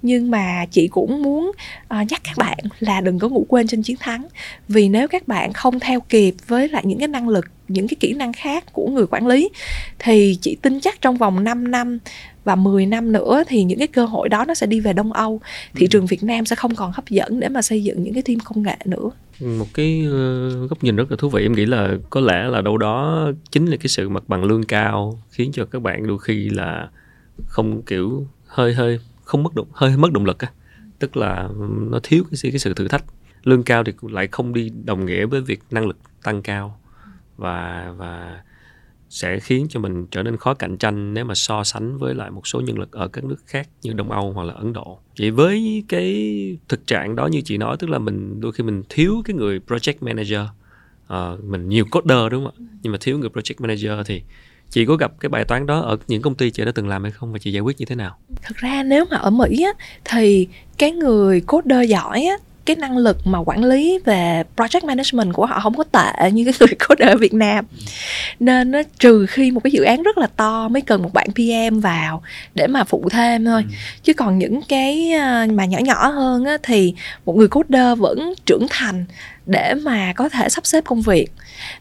Nhưng 0.02 0.30
mà 0.30 0.66
chị 0.70 0.88
cũng 0.88 1.22
muốn 1.22 1.52
uh, 1.82 2.10
nhắc 2.10 2.20
các 2.24 2.36
bạn 2.36 2.58
là 2.80 3.00
đừng 3.00 3.18
có 3.18 3.28
ngủ 3.28 3.46
quên 3.48 3.66
trên 3.66 3.82
chiến 3.82 3.96
thắng 4.00 4.26
vì 4.68 4.88
nếu 4.88 5.08
các 5.08 5.28
bạn 5.28 5.52
không 5.52 5.80
theo 5.80 6.00
kịp 6.00 6.34
với 6.46 6.68
lại 6.68 6.82
những 6.86 6.98
cái 6.98 7.08
năng 7.08 7.28
lực 7.28 7.44
những 7.68 7.88
cái 7.88 7.96
kỹ 8.00 8.12
năng 8.12 8.32
khác 8.32 8.64
của 8.72 8.88
người 8.88 9.06
quản 9.10 9.26
lý 9.26 9.48
thì 9.98 10.38
chị 10.40 10.56
tin 10.62 10.80
chắc 10.80 11.00
trong 11.00 11.16
vòng 11.16 11.44
5 11.44 11.70
năm 11.70 11.98
và 12.44 12.54
10 12.54 12.86
năm 12.86 13.12
nữa 13.12 13.42
thì 13.48 13.64
những 13.64 13.78
cái 13.78 13.86
cơ 13.86 14.04
hội 14.04 14.28
đó 14.28 14.44
nó 14.48 14.54
sẽ 14.54 14.66
đi 14.66 14.80
về 14.80 14.92
Đông 14.92 15.12
Âu. 15.12 15.40
Thị 15.74 15.86
ừ. 15.86 15.88
trường 15.90 16.06
Việt 16.06 16.22
Nam 16.22 16.44
sẽ 16.44 16.56
không 16.56 16.74
còn 16.74 16.92
hấp 16.92 17.08
dẫn 17.08 17.40
để 17.40 17.48
mà 17.48 17.62
xây 17.62 17.84
dựng 17.84 18.02
những 18.02 18.14
cái 18.14 18.22
team 18.22 18.38
công 18.40 18.62
nghệ 18.62 18.76
nữa. 18.84 19.10
Một 19.40 19.66
cái 19.74 20.06
ờ, 20.10 20.50
góc 20.66 20.84
nhìn 20.84 20.96
rất 20.96 21.10
là 21.10 21.16
thú 21.20 21.28
vị 21.28 21.42
em 21.42 21.52
nghĩ 21.52 21.66
là 21.66 21.94
có 22.10 22.20
lẽ 22.20 22.44
là 22.44 22.60
đâu 22.60 22.78
đó 22.78 23.28
chính 23.50 23.66
là 23.66 23.76
cái 23.76 23.88
sự 23.88 24.08
mặt 24.08 24.22
bằng 24.28 24.44
lương 24.44 24.62
cao 24.62 25.22
khiến 25.30 25.50
cho 25.52 25.64
các 25.64 25.82
bạn 25.82 26.06
đôi 26.06 26.18
khi 26.18 26.50
là 26.50 26.88
không 27.46 27.82
kiểu 27.82 28.26
hơi 28.46 28.74
hơi 28.74 29.00
không 29.24 29.42
mất 29.42 29.54
động 29.54 29.68
hơi 29.72 29.96
mất 29.96 30.12
động 30.12 30.24
lực 30.24 30.38
á. 30.38 30.48
Tức 30.98 31.16
là 31.16 31.48
nó 31.90 32.00
thiếu 32.02 32.24
cái, 32.30 32.50
cái 32.50 32.58
sự 32.58 32.74
thử 32.74 32.88
thách. 32.88 33.04
Lương 33.44 33.62
cao 33.62 33.84
thì 33.84 33.92
lại 34.02 34.28
không 34.32 34.52
đi 34.52 34.70
đồng 34.84 35.06
nghĩa 35.06 35.26
với 35.26 35.40
việc 35.40 35.60
năng 35.70 35.86
lực 35.86 35.96
tăng 36.22 36.42
cao 36.42 36.78
và 37.38 37.92
và 37.96 38.42
sẽ 39.10 39.40
khiến 39.40 39.66
cho 39.70 39.80
mình 39.80 40.06
trở 40.10 40.22
nên 40.22 40.36
khó 40.36 40.54
cạnh 40.54 40.76
tranh 40.76 41.14
nếu 41.14 41.24
mà 41.24 41.34
so 41.34 41.64
sánh 41.64 41.98
với 41.98 42.14
lại 42.14 42.30
một 42.30 42.46
số 42.46 42.60
nhân 42.60 42.78
lực 42.78 42.92
ở 42.92 43.08
các 43.08 43.24
nước 43.24 43.36
khác 43.46 43.68
như 43.82 43.92
Đông 43.92 44.10
Âu 44.10 44.32
hoặc 44.32 44.44
là 44.44 44.54
Ấn 44.54 44.72
Độ. 44.72 44.98
Vậy 45.18 45.30
với 45.30 45.84
cái 45.88 46.58
thực 46.68 46.86
trạng 46.86 47.16
đó 47.16 47.26
như 47.26 47.40
chị 47.44 47.56
nói 47.56 47.76
tức 47.78 47.90
là 47.90 47.98
mình 47.98 48.40
đôi 48.40 48.52
khi 48.52 48.64
mình 48.64 48.82
thiếu 48.88 49.22
cái 49.24 49.36
người 49.36 49.60
project 49.66 49.94
manager, 50.00 50.40
uh, 51.12 51.44
mình 51.44 51.68
nhiều 51.68 51.84
coder 51.90 52.30
đúng 52.30 52.44
không 52.44 52.54
ạ? 52.58 52.64
Nhưng 52.82 52.92
mà 52.92 52.98
thiếu 53.00 53.18
người 53.18 53.30
project 53.30 53.54
manager 53.58 54.06
thì 54.06 54.22
chị 54.70 54.86
có 54.86 54.96
gặp 54.96 55.12
cái 55.20 55.28
bài 55.28 55.44
toán 55.44 55.66
đó 55.66 55.80
ở 55.80 55.96
những 56.08 56.22
công 56.22 56.34
ty 56.34 56.50
chị 56.50 56.64
đã 56.64 56.72
từng 56.74 56.88
làm 56.88 57.02
hay 57.02 57.12
không 57.12 57.32
và 57.32 57.38
chị 57.38 57.52
giải 57.52 57.60
quyết 57.60 57.78
như 57.78 57.84
thế 57.84 57.94
nào? 57.94 58.18
Thực 58.42 58.56
ra 58.56 58.82
nếu 58.82 59.04
mà 59.10 59.16
ở 59.16 59.30
Mỹ 59.30 59.62
á, 59.62 59.72
thì 60.04 60.48
cái 60.78 60.92
người 60.92 61.40
coder 61.40 61.90
giỏi 61.90 62.24
á, 62.24 62.36
cái 62.68 62.76
năng 62.76 62.96
lực 62.98 63.26
mà 63.26 63.38
quản 63.38 63.64
lý 63.64 63.98
về 64.04 64.42
project 64.56 64.86
management 64.86 65.32
của 65.32 65.46
họ 65.46 65.60
không 65.60 65.74
có 65.74 65.84
tệ 65.84 66.30
như 66.30 66.44
cái 66.44 66.54
người 66.60 66.76
coder 66.88 67.08
ở 67.08 67.16
Việt 67.16 67.34
Nam. 67.34 67.64
Nên 68.40 68.70
nó 68.70 68.82
trừ 68.98 69.26
khi 69.26 69.50
một 69.50 69.60
cái 69.64 69.70
dự 69.70 69.82
án 69.82 70.02
rất 70.02 70.18
là 70.18 70.26
to 70.26 70.68
mới 70.68 70.82
cần 70.82 71.02
một 71.02 71.12
bạn 71.12 71.26
PM 71.34 71.80
vào 71.80 72.22
để 72.54 72.66
mà 72.66 72.84
phụ 72.84 73.08
thêm 73.10 73.44
thôi. 73.44 73.62
Ừ. 73.68 73.74
chứ 74.02 74.12
còn 74.12 74.38
những 74.38 74.60
cái 74.68 75.12
ờ, 75.12 75.46
mà 75.52 75.64
nhỏ 75.64 75.78
nhỏ 75.78 76.08
hơn 76.08 76.44
á, 76.44 76.56
thì 76.62 76.94
một 77.26 77.36
người 77.36 77.48
coder 77.48 77.98
vẫn 77.98 78.34
trưởng 78.46 78.66
thành 78.70 79.04
để 79.46 79.74
mà 79.74 80.12
có 80.12 80.28
thể 80.28 80.48
sắp 80.48 80.66
xếp 80.66 80.84
công 80.84 81.02
việc. 81.02 81.32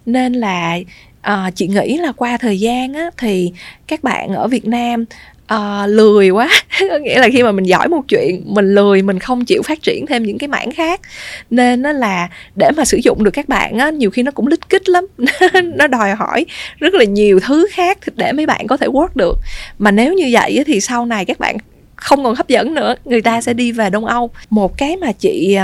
Nên 0.06 0.34
là 0.34 0.78
à, 1.22 1.52
chị 1.56 1.68
nghĩ 1.68 1.98
là 1.98 2.12
qua 2.12 2.38
thời 2.38 2.60
gian 2.60 2.94
á, 2.94 3.10
thì 3.18 3.52
các 3.88 4.04
bạn 4.04 4.34
ở 4.34 4.48
Việt 4.48 4.66
Nam 4.66 5.06
uh, 5.54 5.90
lười 5.90 6.30
quá. 6.30 6.50
Có 6.90 6.98
nghĩa 6.98 7.20
là 7.20 7.30
khi 7.34 7.44
mà 7.44 7.52
mình 7.52 7.66
giỏi 7.66 7.88
một 7.88 8.02
chuyện 8.08 8.42
mình 8.46 8.76
lười 8.76 9.02
mình 9.02 9.20
không 9.20 9.46
chịu 9.46 9.62
phát 9.62 9.82
triển 9.82 10.06
thêm 10.06 10.24
những 10.24 10.38
cái 10.38 10.48
mảng 10.48 10.72
khác. 10.72 11.02
Nên 11.50 11.82
nó 11.82 11.92
là 11.92 12.30
để 12.56 12.72
mà 12.78 12.86
sử 12.86 13.00
dụng 13.04 13.24
được 13.24 13.32
các 13.32 13.50
bạn 13.50 13.78
á 13.78 13.90
nhiều 13.90 14.12
khi 14.12 14.24
nó 14.24 14.32
cũng 14.32 14.48
lít 14.48 14.70
kích 14.70 14.90
lắm. 14.90 15.06
Nó 15.64 15.88
đòi 15.88 16.16
hỏi 16.16 16.46
rất 16.80 16.94
là 16.94 17.04
nhiều 17.04 17.40
thứ 17.40 17.68
khác 17.72 17.98
để 18.16 18.32
mấy 18.32 18.46
bạn 18.46 18.68
có 18.68 18.78
thể 18.78 18.88
work 18.88 19.10
được. 19.16 19.38
Mà 19.80 19.92
nếu 19.92 20.14
như 20.14 20.30
vậy 20.32 20.64
thì 20.68 20.82
sau 20.82 21.06
này 21.06 21.26
các 21.26 21.40
bạn 21.40 21.58
không 21.96 22.24
còn 22.24 22.36
hấp 22.36 22.48
dẫn 22.48 22.74
nữa 22.74 22.96
người 23.06 23.22
ta 23.22 23.42
sẽ 23.42 23.54
đi 23.54 23.72
về 23.72 23.90
đông 23.90 24.06
âu. 24.06 24.30
Một 24.50 24.78
cái 24.78 24.98
mà 24.98 25.12
chị 25.12 25.58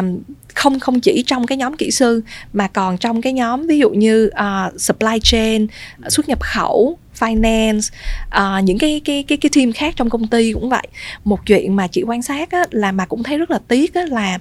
không 0.54 0.80
không 0.80 1.00
chỉ 1.00 1.24
trong 1.28 1.48
cái 1.48 1.58
nhóm 1.58 1.78
kỹ 1.78 1.92
sư 1.92 2.22
mà 2.54 2.68
còn 2.68 2.98
trong 2.98 3.22
cái 3.22 3.34
nhóm 3.34 3.68
ví 3.68 3.80
dụ 3.80 3.90
như 3.90 4.26
uh, 4.28 4.82
supply 4.82 5.20
chain 5.24 5.68
ờ, 6.02 6.10
xuất 6.10 6.30
nhập 6.30 6.40
khẩu 6.42 6.98
finance 7.24 7.90
uh, 8.28 8.64
những 8.64 8.78
cái 8.78 9.02
cái 9.06 9.24
cái 9.28 9.38
cái 9.38 9.50
team 9.56 9.72
khác 9.72 9.94
trong 9.98 10.10
công 10.10 10.28
ty 10.28 10.54
cũng 10.54 10.70
vậy. 10.70 10.88
Một 11.24 11.46
chuyện 11.46 11.76
mà 11.76 11.88
chị 11.88 12.04
quan 12.08 12.22
sát 12.22 12.52
á, 12.52 12.66
là 12.72 12.92
mà 12.92 13.06
cũng 13.06 13.24
thấy 13.24 13.38
rất 13.38 13.52
là 13.52 13.60
tiếc 13.68 13.94
á, 13.94 14.02
là 14.10 14.40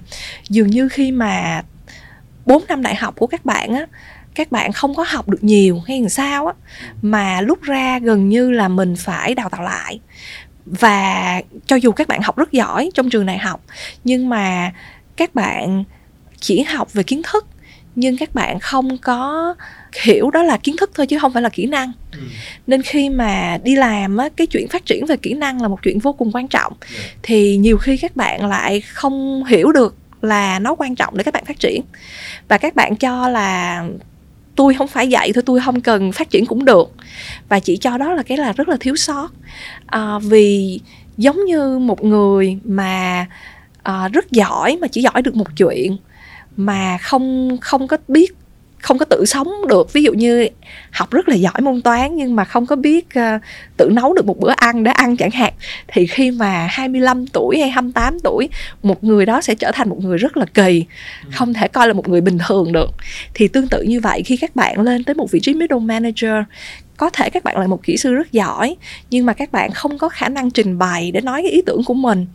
dường 0.49 0.67
như 0.67 0.89
khi 0.89 1.11
mà 1.11 1.63
4 2.45 2.63
năm 2.67 2.81
đại 2.81 2.95
học 2.95 3.15
của 3.17 3.27
các 3.27 3.45
bạn 3.45 3.73
á 3.73 3.85
các 4.35 4.51
bạn 4.51 4.71
không 4.71 4.95
có 4.95 5.05
học 5.07 5.29
được 5.29 5.43
nhiều 5.43 5.81
hay 5.87 5.99
làm 5.99 6.09
sao 6.09 6.47
á 6.47 6.53
mà 7.01 7.41
lúc 7.41 7.61
ra 7.61 7.99
gần 7.99 8.29
như 8.29 8.51
là 8.51 8.67
mình 8.67 8.95
phải 8.95 9.35
đào 9.35 9.49
tạo 9.49 9.63
lại. 9.63 9.99
Và 10.65 11.41
cho 11.65 11.75
dù 11.75 11.91
các 11.91 12.07
bạn 12.07 12.21
học 12.21 12.37
rất 12.37 12.51
giỏi 12.51 12.89
trong 12.93 13.09
trường 13.09 13.25
đại 13.25 13.37
học 13.37 13.61
nhưng 14.03 14.29
mà 14.29 14.71
các 15.15 15.35
bạn 15.35 15.83
chỉ 16.39 16.63
học 16.63 16.93
về 16.93 17.03
kiến 17.03 17.21
thức 17.31 17.47
nhưng 17.95 18.17
các 18.17 18.35
bạn 18.35 18.59
không 18.59 18.97
có 18.97 19.55
hiểu 20.01 20.31
đó 20.31 20.43
là 20.43 20.57
kiến 20.57 20.75
thức 20.77 20.91
thôi 20.95 21.07
chứ 21.07 21.19
không 21.19 21.33
phải 21.33 21.41
là 21.41 21.49
kỹ 21.49 21.65
năng 21.65 21.91
ừ. 22.11 22.19
nên 22.67 22.81
khi 22.81 23.09
mà 23.09 23.57
đi 23.63 23.75
làm 23.75 24.17
á 24.17 24.29
cái 24.35 24.47
chuyện 24.47 24.67
phát 24.67 24.85
triển 24.85 25.05
về 25.05 25.17
kỹ 25.17 25.33
năng 25.33 25.61
là 25.61 25.67
một 25.67 25.79
chuyện 25.83 25.99
vô 25.99 26.13
cùng 26.13 26.31
quan 26.33 26.47
trọng 26.47 26.73
yeah. 26.81 27.03
Dạ. 27.05 27.13
thì 27.23 27.57
nhiều 27.57 27.77
khi 27.77 27.97
các 27.97 28.15
bạn 28.15 28.45
lại 28.45 28.81
không 28.81 29.43
hiểu 29.45 29.71
được 29.71 29.95
là 30.21 30.59
nó 30.59 30.75
quan 30.75 30.95
trọng 30.95 31.17
để 31.17 31.23
các 31.23 31.33
bạn 31.33 31.45
phát 31.45 31.59
triển 31.59 31.81
và 32.47 32.57
các 32.57 32.75
bạn 32.75 32.95
cho 32.95 33.29
là 33.29 33.83
tôi 34.55 34.73
không 34.73 34.87
phải 34.87 35.07
dạy 35.07 35.31
thôi 35.33 35.43
tôi 35.45 35.59
không 35.65 35.81
cần 35.81 36.11
phát 36.11 36.29
triển 36.29 36.45
cũng 36.45 36.65
được 36.65 36.91
và 37.49 37.59
chỉ 37.59 37.77
cho 37.77 37.97
đó 37.97 38.13
là 38.13 38.23
cái 38.23 38.37
là 38.37 38.51
rất 38.51 38.69
là 38.69 38.77
thiếu 38.79 38.95
sót 38.95 39.29
à, 39.85 40.19
vì 40.19 40.79
giống 41.17 41.45
như 41.45 41.79
một 41.79 42.03
người 42.03 42.57
mà 42.63 43.25
à, 43.83 44.07
rất 44.07 44.31
giỏi 44.31 44.77
mà 44.81 44.87
chỉ 44.87 45.01
giỏi 45.01 45.21
được 45.21 45.35
một 45.35 45.47
chuyện 45.57 45.97
mà 46.55 46.97
không 46.97 47.57
không 47.61 47.87
có 47.87 47.97
biết 48.07 48.35
không 48.83 48.97
có 48.97 49.05
tự 49.05 49.25
sống 49.25 49.51
được. 49.69 49.93
Ví 49.93 50.03
dụ 50.03 50.13
như 50.13 50.47
học 50.91 51.11
rất 51.11 51.29
là 51.29 51.35
giỏi 51.35 51.61
môn 51.61 51.81
toán 51.81 52.15
nhưng 52.15 52.35
mà 52.35 52.45
không 52.45 52.65
có 52.65 52.75
biết 52.75 53.07
uh, 53.19 53.41
tự 53.77 53.89
nấu 53.89 54.13
được 54.13 54.25
một 54.25 54.39
bữa 54.39 54.51
ăn 54.57 54.83
để 54.83 54.91
ăn 54.91 55.17
chẳng 55.17 55.31
hạn 55.31 55.53
thì 55.87 56.07
khi 56.07 56.31
mà 56.31 56.67
25 56.69 57.27
tuổi 57.27 57.59
hay 57.59 57.69
28 57.69 58.19
tuổi 58.19 58.49
một 58.83 59.03
người 59.03 59.25
đó 59.25 59.41
sẽ 59.41 59.55
trở 59.55 59.71
thành 59.73 59.89
một 59.89 59.97
người 59.99 60.17
rất 60.17 60.37
là 60.37 60.45
kỳ 60.53 60.85
ừ. 61.23 61.29
không 61.33 61.53
thể 61.53 61.67
coi 61.67 61.87
là 61.87 61.93
một 61.93 62.07
người 62.07 62.21
bình 62.21 62.37
thường 62.47 62.71
được. 62.71 62.91
Thì 63.33 63.47
tương 63.47 63.67
tự 63.67 63.81
như 63.83 63.99
vậy 63.99 64.23
khi 64.25 64.37
các 64.37 64.55
bạn 64.55 64.81
lên 64.81 65.03
tới 65.03 65.15
một 65.15 65.31
vị 65.31 65.39
trí 65.39 65.53
middle 65.53 65.79
manager 65.79 66.33
có 66.97 67.09
thể 67.09 67.29
các 67.29 67.43
bạn 67.43 67.59
là 67.59 67.67
một 67.67 67.83
kỹ 67.83 67.97
sư 67.97 68.13
rất 68.13 68.31
giỏi 68.31 68.75
nhưng 69.09 69.25
mà 69.25 69.33
các 69.33 69.51
bạn 69.51 69.71
không 69.71 69.97
có 69.97 70.09
khả 70.09 70.29
năng 70.29 70.51
trình 70.51 70.77
bày 70.77 71.11
để 71.11 71.21
nói 71.21 71.41
cái 71.41 71.51
ý 71.51 71.61
tưởng 71.65 71.83
của 71.83 71.93
mình. 71.93 72.25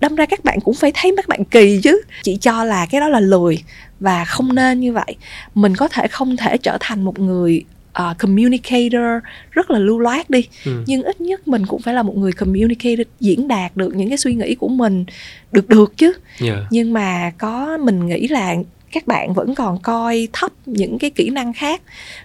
Đâm 0.00 0.14
ra 0.14 0.26
các 0.26 0.44
bạn 0.44 0.60
cũng 0.60 0.74
phải 0.74 0.92
thấy 0.94 1.12
các 1.16 1.28
bạn 1.28 1.44
kỳ 1.44 1.80
chứ. 1.82 2.02
Chị 2.22 2.38
cho 2.40 2.64
là 2.64 2.86
cái 2.86 3.00
đó 3.00 3.08
là 3.08 3.20
lười 3.20 3.62
và 4.02 4.24
không 4.24 4.54
nên 4.54 4.80
như 4.80 4.92
vậy. 4.92 5.16
Mình 5.54 5.76
có 5.76 5.88
thể 5.88 6.08
không 6.08 6.36
thể 6.36 6.58
trở 6.58 6.76
thành 6.80 7.02
một 7.02 7.18
người 7.18 7.64
uh, 7.98 8.18
communicator 8.18 9.22
rất 9.50 9.70
là 9.70 9.78
lưu 9.78 9.98
loát 9.98 10.30
đi. 10.30 10.48
Ừ. 10.64 10.82
nhưng 10.86 11.02
ít 11.02 11.20
nhất 11.20 11.48
mình 11.48 11.66
cũng 11.66 11.82
phải 11.82 11.94
là 11.94 12.02
một 12.02 12.16
người 12.16 12.32
communicator 12.32 13.06
diễn 13.20 13.48
đạt 13.48 13.76
được 13.76 13.94
những 13.94 14.08
cái 14.08 14.18
suy 14.18 14.34
nghĩ 14.34 14.54
của 14.54 14.68
mình 14.68 15.04
được 15.52 15.68
được 15.68 15.96
chứ. 15.96 16.12
Yeah. 16.40 16.58
nhưng 16.70 16.92
mà 16.92 17.32
có 17.38 17.78
mình 17.80 18.06
nghĩ 18.06 18.28
là 18.28 18.54
các 18.92 19.06
bạn 19.06 19.34
vẫn 19.34 19.54
còn 19.54 19.78
coi 19.78 20.28
thấp 20.32 20.52
những 20.66 20.98
cái 20.98 21.10
kỹ 21.10 21.30
năng 21.30 21.52
khác 21.52 21.82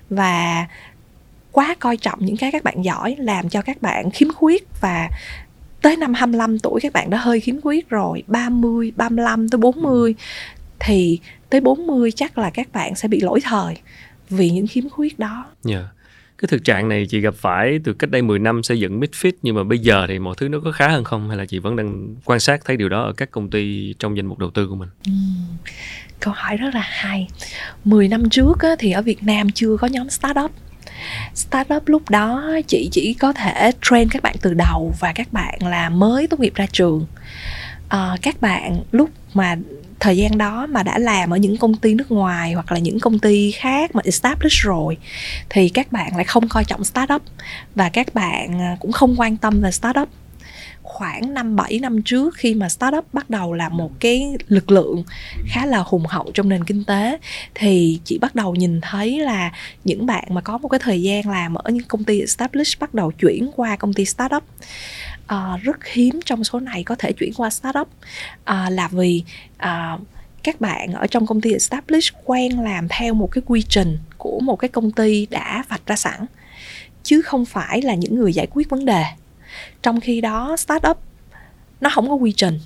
và 0.10 0.68
quá 1.52 1.76
coi 1.80 1.98
trọng 1.98 2.26
những 2.26 2.38
cái 2.38 2.52
các 2.52 2.64
bạn 2.64 2.86
giỏi 2.86 3.16
làm 3.20 3.50
cho 3.50 3.62
các 3.62 3.82
bạn 3.82 4.12
khiếm 4.12 4.34
khuyết. 4.34 4.68
Và 4.82 5.10
tới 5.82 5.96
năm 5.96 6.14
25 6.14 6.60
tuổi 6.60 6.80
các 6.82 6.94
bạn 6.94 7.10
đã 7.10 7.18
hơi 7.18 7.40
khiếm 7.40 7.62
khuyết 7.62 7.90
rồi 7.90 8.24
30, 8.28 8.92
35 8.96 9.50
tới 9.50 9.58
40 9.58 10.16
thì 10.80 11.20
tới 11.50 11.62
40 11.62 12.12
chắc 12.12 12.38
là 12.38 12.50
các 12.50 12.72
bạn 12.74 12.96
sẽ 12.96 13.08
bị 13.08 13.20
lỗi 13.22 13.40
thời 13.44 13.76
vì 14.30 14.50
những 14.50 14.68
khiếm 14.68 14.90
khuyết 14.90 15.20
đó. 15.20 15.46
Yeah. 15.70 15.82
Dạ. 15.82 15.90
Cái 16.38 16.48
thực 16.48 16.64
trạng 16.64 16.90
này 16.90 17.06
chị 17.10 17.20
gặp 17.20 17.36
phải 17.36 17.80
từ 17.84 17.94
cách 17.94 18.10
đây 18.10 18.22
10 18.22 18.40
năm 18.40 18.64
xây 18.64 18.80
dựng 18.80 19.00
Midfit 19.00 19.32
nhưng 19.42 19.56
mà 19.56 19.64
bây 19.64 19.80
giờ 19.80 20.06
thì 20.08 20.20
mọi 20.20 20.36
thứ 20.38 20.50
nó 20.50 20.60
có 20.64 20.72
khá 20.72 20.88
hơn 20.88 21.04
không 21.04 21.28
hay 21.28 21.38
là 21.38 21.46
chị 21.46 21.60
vẫn 21.60 21.76
đang 21.76 22.16
quan 22.26 22.40
sát 22.40 22.66
thấy 22.66 22.78
điều 22.78 22.90
đó 22.90 23.02
ở 23.02 23.14
các 23.14 23.32
công 23.32 23.50
ty 23.50 23.94
trong 24.00 24.18
danh 24.18 24.26
mục 24.26 24.40
đầu 24.40 24.50
tư 24.50 24.68
của 24.68 24.76
mình? 24.76 24.90
Ừ. 25.06 25.12
Câu 26.20 26.34
hỏi 26.38 26.58
rất 26.58 26.76
là 26.76 26.84
hay. 26.84 27.28
10 27.86 28.08
năm 28.08 28.30
trước 28.30 28.60
á, 28.60 28.70
thì 28.80 28.92
ở 28.92 29.02
Việt 29.02 29.24
Nam 29.24 29.50
chưa 29.50 29.78
có 29.78 29.88
nhóm 29.88 30.10
startup 30.10 30.52
startup 31.34 31.88
lúc 31.88 32.10
đó 32.10 32.52
chị 32.68 32.90
chỉ 32.92 33.14
có 33.14 33.34
thể 33.34 33.72
train 33.82 34.10
các 34.10 34.22
bạn 34.22 34.36
từ 34.42 34.54
đầu 34.54 34.94
và 35.00 35.12
các 35.14 35.34
bạn 35.34 35.60
là 35.62 35.90
mới 35.90 36.28
tốt 36.28 36.40
nghiệp 36.40 36.56
ra 36.56 36.66
trường 36.72 37.06
à, 37.90 38.18
các 38.22 38.42
bạn 38.42 38.80
lúc 38.92 39.10
mà 39.34 39.56
thời 40.00 40.18
gian 40.18 40.38
đó 40.38 40.68
mà 40.68 40.84
đã 40.84 41.00
làm 41.00 41.30
ở 41.30 41.38
những 41.38 41.58
công 41.58 41.76
ty 41.76 41.94
nước 41.94 42.12
ngoài 42.12 42.54
hoặc 42.54 42.72
là 42.72 42.80
những 42.80 43.00
công 43.00 43.20
ty 43.20 43.52
khác 43.52 43.96
mà 43.96 44.02
established 44.06 44.64
rồi, 44.64 44.98
thì 45.50 45.70
các 45.70 45.92
bạn 45.92 46.16
lại 46.16 46.26
không 46.26 46.50
coi 46.50 46.66
trọng 46.66 46.84
startup 46.84 47.22
và 47.76 47.90
các 47.90 48.14
bạn 48.14 48.62
à, 48.62 48.78
cũng 48.80 48.92
không 48.92 49.16
quan 49.18 49.38
tâm 49.38 49.62
về 49.62 49.72
startup. 49.72 50.10
Khoảng 50.82 51.34
năm 51.34 51.56
7 51.56 51.80
năm 51.80 52.02
trước 52.02 52.36
khi 52.36 52.54
mà 52.54 52.70
startup 52.70 53.14
bắt 53.14 53.30
đầu 53.30 53.54
là 53.54 53.70
một 53.70 53.92
cái 54.00 54.36
lực 54.48 54.72
lượng 54.72 55.04
khá 55.48 55.66
là 55.66 55.78
hùng 55.78 56.06
hậu 56.06 56.32
trong 56.34 56.50
nền 56.50 56.64
kinh 56.64 56.84
tế, 56.84 57.18
thì 57.56 58.00
chị 58.04 58.18
bắt 58.18 58.36
đầu 58.36 58.56
nhìn 58.56 58.82
thấy 58.82 59.20
là 59.20 59.52
những 59.84 60.06
bạn 60.06 60.24
mà 60.30 60.42
có 60.42 60.58
một 60.58 60.68
cái 60.68 60.80
thời 60.84 61.02
gian 61.02 61.30
làm 61.30 61.56
ở 61.56 61.72
những 61.72 61.88
công 61.88 62.04
ty 62.04 62.20
established 62.20 62.80
bắt 62.80 62.94
đầu 62.94 63.12
chuyển 63.12 63.52
qua 63.56 63.76
công 63.76 63.94
ty 63.94 64.06
startup 64.06 64.44
uh, 65.34 65.62
rất 65.62 65.86
hiếm 65.86 66.20
trong 66.26 66.44
số 66.44 66.60
này 66.60 66.84
có 66.84 66.96
thể 66.96 67.12
chuyển 67.12 67.34
qua 67.34 67.50
startup. 67.50 67.88
Uh, 68.52 68.72
là 68.72 68.90
vì 68.92 69.24
uh, 69.56 70.02
các 70.44 70.62
bạn 70.62 70.94
ở 70.94 71.08
trong 71.08 71.28
công 71.28 71.42
ty 71.42 71.52
established 71.52 72.14
quen 72.26 72.60
làm 72.60 72.88
theo 72.90 73.14
một 73.14 73.32
cái 73.32 73.42
quy 73.46 73.62
trình 73.70 73.98
của 74.18 74.40
một 74.40 74.56
cái 74.56 74.70
công 74.70 74.92
ty 74.92 75.26
đã 75.26 75.64
vạch 75.70 75.86
ra 75.86 75.96
sẵn 75.96 76.26
chứ 77.04 77.22
không 77.22 77.46
phải 77.46 77.82
là 77.82 77.94
những 77.94 78.16
người 78.16 78.34
giải 78.34 78.48
quyết 78.52 78.70
vấn 78.70 78.86
đề. 78.86 79.04
Trong 79.84 80.00
khi 80.00 80.22
đó 80.22 80.56
startup 80.58 80.98
nó 81.82 81.90
không 81.90 82.10
có 82.10 82.16
quy 82.16 82.32
trình. 82.32 82.60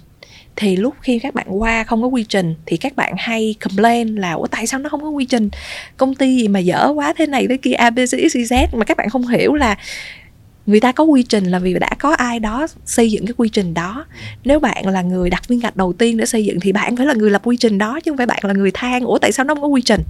Thì 0.55 0.75
lúc 0.75 0.95
khi 1.01 1.19
các 1.19 1.33
bạn 1.33 1.47
qua 1.49 1.83
không 1.83 2.01
có 2.01 2.07
quy 2.07 2.23
trình 2.23 2.55
thì 2.65 2.77
các 2.77 2.95
bạn 2.95 3.13
hay 3.17 3.55
complain 3.61 4.15
là 4.15 4.31
ủa 4.31 4.47
tại 4.47 4.67
sao 4.67 4.79
nó 4.79 4.89
không 4.89 5.01
có 5.01 5.09
quy 5.09 5.25
trình? 5.25 5.49
Công 5.97 6.15
ty 6.15 6.37
gì 6.37 6.47
mà 6.47 6.59
dở 6.59 6.91
quá 6.95 7.13
thế 7.17 7.27
này 7.27 7.47
thế 7.49 7.57
kia 7.57 7.73
abc 7.73 7.97
xyz 7.97 8.55
e, 8.55 8.67
mà 8.73 8.85
các 8.85 8.97
bạn 8.97 9.09
không 9.09 9.27
hiểu 9.27 9.53
là 9.53 9.77
người 10.65 10.79
ta 10.79 10.91
có 10.91 11.03
quy 11.03 11.23
trình 11.23 11.45
là 11.45 11.59
vì 11.59 11.73
đã 11.73 11.89
có 11.99 12.13
ai 12.13 12.39
đó 12.39 12.67
xây 12.85 13.11
dựng 13.11 13.25
cái 13.25 13.33
quy 13.37 13.49
trình 13.49 13.73
đó. 13.73 14.05
Nếu 14.43 14.59
bạn 14.59 14.87
là 14.87 15.01
người 15.01 15.29
đặt 15.29 15.47
viên 15.47 15.59
gạch 15.59 15.75
đầu 15.75 15.93
tiên 15.93 16.17
để 16.17 16.25
xây 16.25 16.45
dựng 16.45 16.59
thì 16.59 16.71
bạn 16.71 16.97
phải 16.97 17.05
là 17.05 17.13
người 17.13 17.31
lập 17.31 17.41
quy 17.45 17.57
trình 17.57 17.77
đó 17.77 17.99
chứ 17.99 18.11
không 18.11 18.17
phải 18.17 18.25
bạn 18.25 18.39
là 18.43 18.53
người 18.53 18.71
than 18.71 19.03
ủa 19.03 19.17
tại 19.17 19.31
sao 19.31 19.45
nó 19.45 19.53
không 19.53 19.61
có 19.61 19.67
quy 19.67 19.81
trình? 19.81 20.01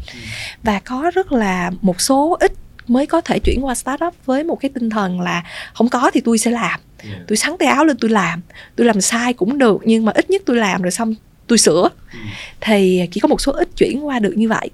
Và 0.64 0.80
có 0.80 1.12
rất 1.14 1.32
là 1.32 1.72
một 1.82 2.02
số 2.02 2.38
ít 2.40 2.52
mới 2.88 3.06
có 3.06 3.22
thể 3.22 3.40
chuyển 3.40 3.66
qua 3.66 3.76
startup 3.76 4.14
với 4.26 4.44
một 4.44 4.56
cái 4.56 4.70
tinh 4.70 4.90
thần 4.90 5.22
là 5.22 5.44
không 5.74 5.90
có 5.90 6.12
thì 6.14 6.22
tôi 6.22 6.38
sẽ 6.38 6.52
làm. 6.52 6.80
Tôi 7.28 7.38
sắn 7.38 7.56
tay 7.60 7.68
áo 7.68 7.86
lên 7.86 7.98
tôi 7.98 8.12
làm. 8.12 8.42
Tôi 8.76 8.88
làm 8.88 9.02
sai 9.02 9.34
cũng 9.34 9.58
được 9.58 9.82
nhưng 9.86 10.06
mà 10.06 10.12
ít 10.16 10.30
nhất 10.30 10.42
tôi 10.46 10.58
làm 10.58 10.82
rồi 10.82 10.92
xong 10.92 11.16
tôi 11.52 11.58
sửa. 11.58 11.90
Ừ. 12.14 12.20
thì 12.62 13.08
chỉ 13.12 13.20
có 13.20 13.28
một 13.28 13.42
số 13.42 13.52
ít 13.52 13.70
chuyển 13.78 14.06
qua 14.06 14.20
được 14.20 14.34
như 14.38 14.50
vậy. 14.50 14.70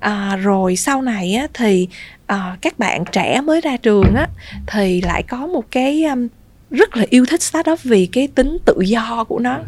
À, 0.00 0.36
rồi 0.36 0.76
sau 0.76 1.02
này 1.02 1.34
á, 1.34 1.46
thì 1.54 1.88
à, 2.26 2.56
các 2.60 2.78
bạn 2.78 3.04
trẻ 3.12 3.40
mới 3.40 3.60
ra 3.60 3.76
trường 3.76 4.14
á 4.14 4.26
thì 4.66 5.00
lại 5.00 5.22
có 5.22 5.46
một 5.46 5.64
cái 5.70 6.04
um, 6.04 6.28
rất 6.70 6.96
là 6.96 7.04
yêu 7.10 7.26
thích 7.26 7.42
startup 7.42 7.82
vì 7.82 8.06
cái 8.06 8.28
tính 8.34 8.58
tự 8.64 8.80
do 8.80 9.24
của 9.24 9.38
nó. 9.38 9.58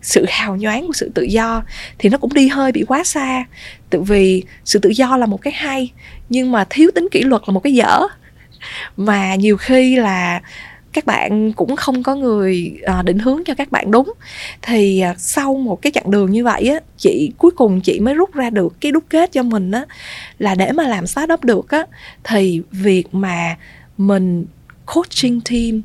Sự 0.00 0.24
hào 0.28 0.56
nhoáng 0.56 0.86
của 0.86 0.92
sự 0.92 1.10
tự 1.14 1.22
do 1.22 1.62
thì 1.98 2.08
nó 2.08 2.18
cũng 2.18 2.34
đi 2.34 2.48
hơi 2.48 2.72
bị 2.72 2.84
quá 2.88 3.04
xa. 3.04 3.44
Tự 3.90 4.02
vì 4.02 4.42
sự 4.64 4.78
tự 4.78 4.88
do 4.88 5.16
là 5.16 5.26
một 5.26 5.42
cái 5.42 5.52
hay 5.52 5.92
nhưng 6.28 6.52
mà 6.52 6.64
thiếu 6.70 6.90
tính 6.94 7.08
kỷ 7.10 7.22
luật 7.22 7.42
là 7.46 7.52
một 7.52 7.60
cái 7.60 7.74
dở. 7.74 8.00
Mà 8.96 9.34
nhiều 9.34 9.56
khi 9.56 9.96
là 9.96 10.40
các 10.92 11.06
bạn 11.06 11.52
cũng 11.52 11.76
không 11.76 12.02
có 12.02 12.14
người 12.14 12.80
à, 12.84 13.02
định 13.02 13.18
hướng 13.18 13.44
cho 13.44 13.54
các 13.54 13.72
bạn 13.72 13.90
đúng. 13.90 14.12
Thì 14.62 15.00
à, 15.00 15.14
sau 15.18 15.54
một 15.54 15.82
cái 15.82 15.92
chặng 15.92 16.10
đường 16.10 16.30
như 16.30 16.44
vậy 16.44 16.68
á 16.68 16.80
chị 16.98 17.32
cuối 17.38 17.50
cùng 17.50 17.80
chị 17.80 18.00
mới 18.00 18.14
rút 18.14 18.34
ra 18.34 18.50
được 18.50 18.80
cái 18.80 18.92
đúc 18.92 19.04
kết 19.08 19.32
cho 19.32 19.42
mình 19.42 19.70
á 19.70 19.84
là 20.38 20.54
để 20.54 20.72
mà 20.72 20.88
làm 20.88 21.06
startup 21.06 21.44
được 21.44 21.68
á. 21.68 21.86
Thì 22.24 22.62
việc 22.70 23.14
mà 23.14 23.56
mình 23.98 24.46
coaching 24.86 25.40
team 25.40 25.82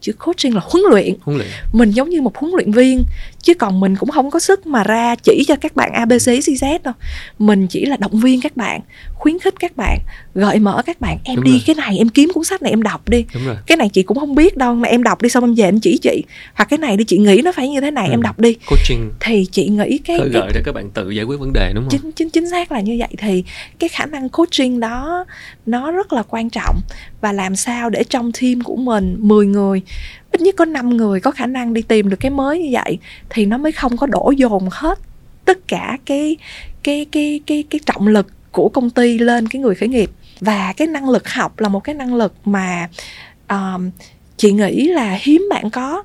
chữ 0.00 0.12
coaching 0.12 0.54
là 0.54 0.60
huấn 0.64 0.82
luyện. 0.90 1.14
huấn 1.22 1.38
luyện. 1.38 1.50
Mình 1.72 1.90
giống 1.90 2.08
như 2.08 2.22
một 2.22 2.36
huấn 2.36 2.52
luyện 2.56 2.72
viên 2.72 3.02
chứ 3.42 3.54
còn 3.54 3.80
mình 3.80 3.96
cũng 3.96 4.10
không 4.10 4.30
có 4.30 4.40
sức 4.40 4.66
mà 4.66 4.82
ra 4.84 5.14
chỉ 5.22 5.44
cho 5.48 5.56
các 5.56 5.76
bạn 5.76 5.92
abc 5.92 6.12
cz 6.28 6.78
đâu. 6.84 6.94
Mình 7.38 7.66
chỉ 7.66 7.86
là 7.86 7.96
động 7.96 8.20
viên 8.20 8.40
các 8.40 8.56
bạn 8.56 8.80
khuyến 9.14 9.38
khích 9.38 9.54
các 9.60 9.76
bạn 9.76 9.98
gợi 10.34 10.58
mở 10.58 10.82
các 10.86 11.00
bạn. 11.00 11.18
Em 11.24 11.36
Đúng 11.36 11.44
đi 11.44 11.50
rồi. 11.50 11.60
cái 11.66 11.74
này 11.74 11.98
em 11.98 12.08
kiếm 12.08 12.30
cuốn 12.34 12.44
sách 12.44 12.62
này 12.62 12.72
em 12.72 12.82
đọc 12.82 13.08
đi. 13.08 13.24
Cái 13.66 13.76
này 13.76 13.88
chị 13.88 14.02
cũng 14.02 14.18
không 14.18 14.34
biết 14.34 14.56
đâu 14.56 14.74
mà 14.74 14.88
em 14.88 15.02
đọc 15.02 15.22
đi 15.22 15.28
xong 15.28 15.44
em 15.44 15.54
về 15.54 15.64
em 15.64 15.80
chỉ 15.80 15.98
chị. 16.02 16.22
Hoặc 16.54 16.64
cái 16.64 16.78
này 16.78 16.96
đi 16.96 17.04
chị 17.04 17.18
nghĩ 17.18 17.40
nó 17.44 17.52
phải 17.52 17.68
như 17.68 17.80
thế 17.80 17.90
này 17.90 18.06
Ừ. 18.08 18.10
em 18.10 18.22
đọc 18.22 18.38
đi. 18.40 18.54
Coaching. 18.70 19.10
Thì 19.20 19.46
chị 19.52 19.68
nghĩ 19.68 19.98
cái, 19.98 20.18
cái 20.18 20.28
gợi 20.28 20.50
để 20.54 20.62
các 20.64 20.74
bạn 20.74 20.90
tự 20.90 21.10
giải 21.10 21.24
quyết 21.24 21.40
vấn 21.40 21.52
đề 21.52 21.72
đúng 21.74 21.84
không? 21.84 21.90
Chính 22.00 22.12
chính 22.12 22.30
chính 22.30 22.50
xác 22.50 22.72
là 22.72 22.80
như 22.80 22.96
vậy. 22.98 23.08
Thì 23.18 23.44
cái 23.78 23.88
khả 23.88 24.06
năng 24.06 24.28
coaching 24.28 24.80
đó 24.80 25.24
nó 25.66 25.90
rất 25.90 26.12
là 26.12 26.22
quan 26.28 26.50
trọng. 26.50 26.80
Và 27.20 27.32
làm 27.32 27.56
sao 27.56 27.90
để 27.90 28.04
trong 28.04 28.32
team 28.40 28.60
của 28.60 28.76
mình 28.76 29.16
10 29.18 29.46
người 29.46 29.82
ít 30.32 30.40
nhất 30.40 30.54
có 30.58 30.64
5 30.64 30.96
người 30.96 31.20
có 31.20 31.30
khả 31.30 31.46
năng 31.46 31.74
đi 31.74 31.82
tìm 31.82 32.08
được 32.08 32.16
cái 32.20 32.30
mới 32.30 32.58
như 32.58 32.68
vậy 32.72 32.98
thì 33.30 33.46
nó 33.46 33.58
mới 33.58 33.72
không 33.72 33.96
có 33.96 34.06
đổ 34.06 34.30
dồn 34.30 34.68
hết 34.72 34.98
tất 35.44 35.58
cả 35.68 35.98
cái 36.06 36.36
cái 36.82 37.06
cái 37.12 37.40
cái 37.46 37.64
cái 37.70 37.80
trọng 37.86 38.06
lực 38.06 38.26
của 38.52 38.68
công 38.68 38.90
ty 38.90 39.18
lên 39.18 39.48
cái 39.48 39.62
người 39.62 39.74
khởi 39.74 39.88
nghiệp. 39.88 40.10
Và 40.40 40.72
cái 40.76 40.86
năng 40.86 41.08
lực 41.08 41.28
học 41.28 41.60
là 41.60 41.68
một 41.68 41.80
cái 41.84 41.94
năng 41.94 42.14
lực 42.14 42.34
mà 42.44 42.88
um, 43.48 43.90
chị 44.36 44.52
nghĩ 44.52 44.88
là 44.88 45.18
hiếm 45.20 45.46
bạn 45.50 45.70
có. 45.70 46.02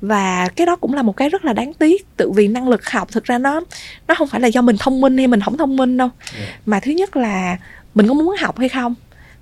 Và 0.00 0.48
cái 0.56 0.66
đó 0.66 0.76
cũng 0.76 0.94
là 0.94 1.02
một 1.02 1.16
cái 1.16 1.28
rất 1.28 1.44
là 1.44 1.52
đáng 1.52 1.74
tiếc 1.74 2.16
tự 2.16 2.30
vì 2.30 2.48
năng 2.48 2.68
lực 2.68 2.90
học 2.90 3.08
thực 3.12 3.24
ra 3.24 3.38
nó 3.38 3.60
nó 4.08 4.14
không 4.14 4.28
phải 4.28 4.40
là 4.40 4.48
do 4.48 4.62
mình 4.62 4.76
thông 4.78 5.00
minh 5.00 5.18
hay 5.18 5.26
mình 5.26 5.40
không 5.40 5.56
thông 5.56 5.76
minh 5.76 5.96
đâu. 5.96 6.08
Yeah. 6.38 6.48
mà 6.66 6.80
thứ 6.80 6.90
nhất 6.90 7.16
là 7.16 7.56
mình 7.94 8.08
có 8.08 8.14
muốn 8.14 8.36
học 8.40 8.58
hay 8.58 8.68
không 8.68 8.94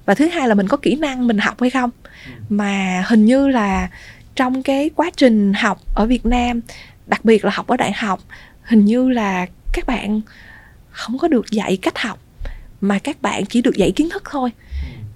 và 0.07 0.15
thứ 0.15 0.29
hai 0.29 0.49
là 0.49 0.55
mình 0.55 0.69
có 0.69 0.77
kỹ 0.77 0.97
năng 0.97 1.27
mình 1.27 1.39
học 1.39 1.61
hay 1.61 1.71
không? 1.71 1.91
Mà 2.49 3.05
hình 3.09 3.25
như 3.25 3.49
là 3.49 3.89
trong 4.37 4.63
cái 4.63 4.91
quá 4.97 5.11
trình 5.17 5.53
học 5.55 5.81
ở 5.95 6.07
Việt 6.07 6.27
Nam 6.27 6.61
đặc 7.07 7.25
biệt 7.25 7.45
là 7.45 7.51
học 7.55 7.67
ở 7.67 7.77
đại 7.77 7.93
học 7.93 8.21
hình 8.63 8.85
như 8.85 9.11
là 9.11 9.47
các 9.73 9.87
bạn 9.87 10.21
không 10.91 11.19
có 11.19 11.29
được 11.29 11.51
dạy 11.51 11.77
cách 11.77 11.99
học 11.99 12.19
mà 12.81 12.99
các 12.99 13.23
bạn 13.23 13.47
chỉ 13.47 13.63
được 13.63 13.77
dạy 13.77 13.91
kiến 13.91 14.09
thức 14.11 14.23
thôi. 14.31 14.51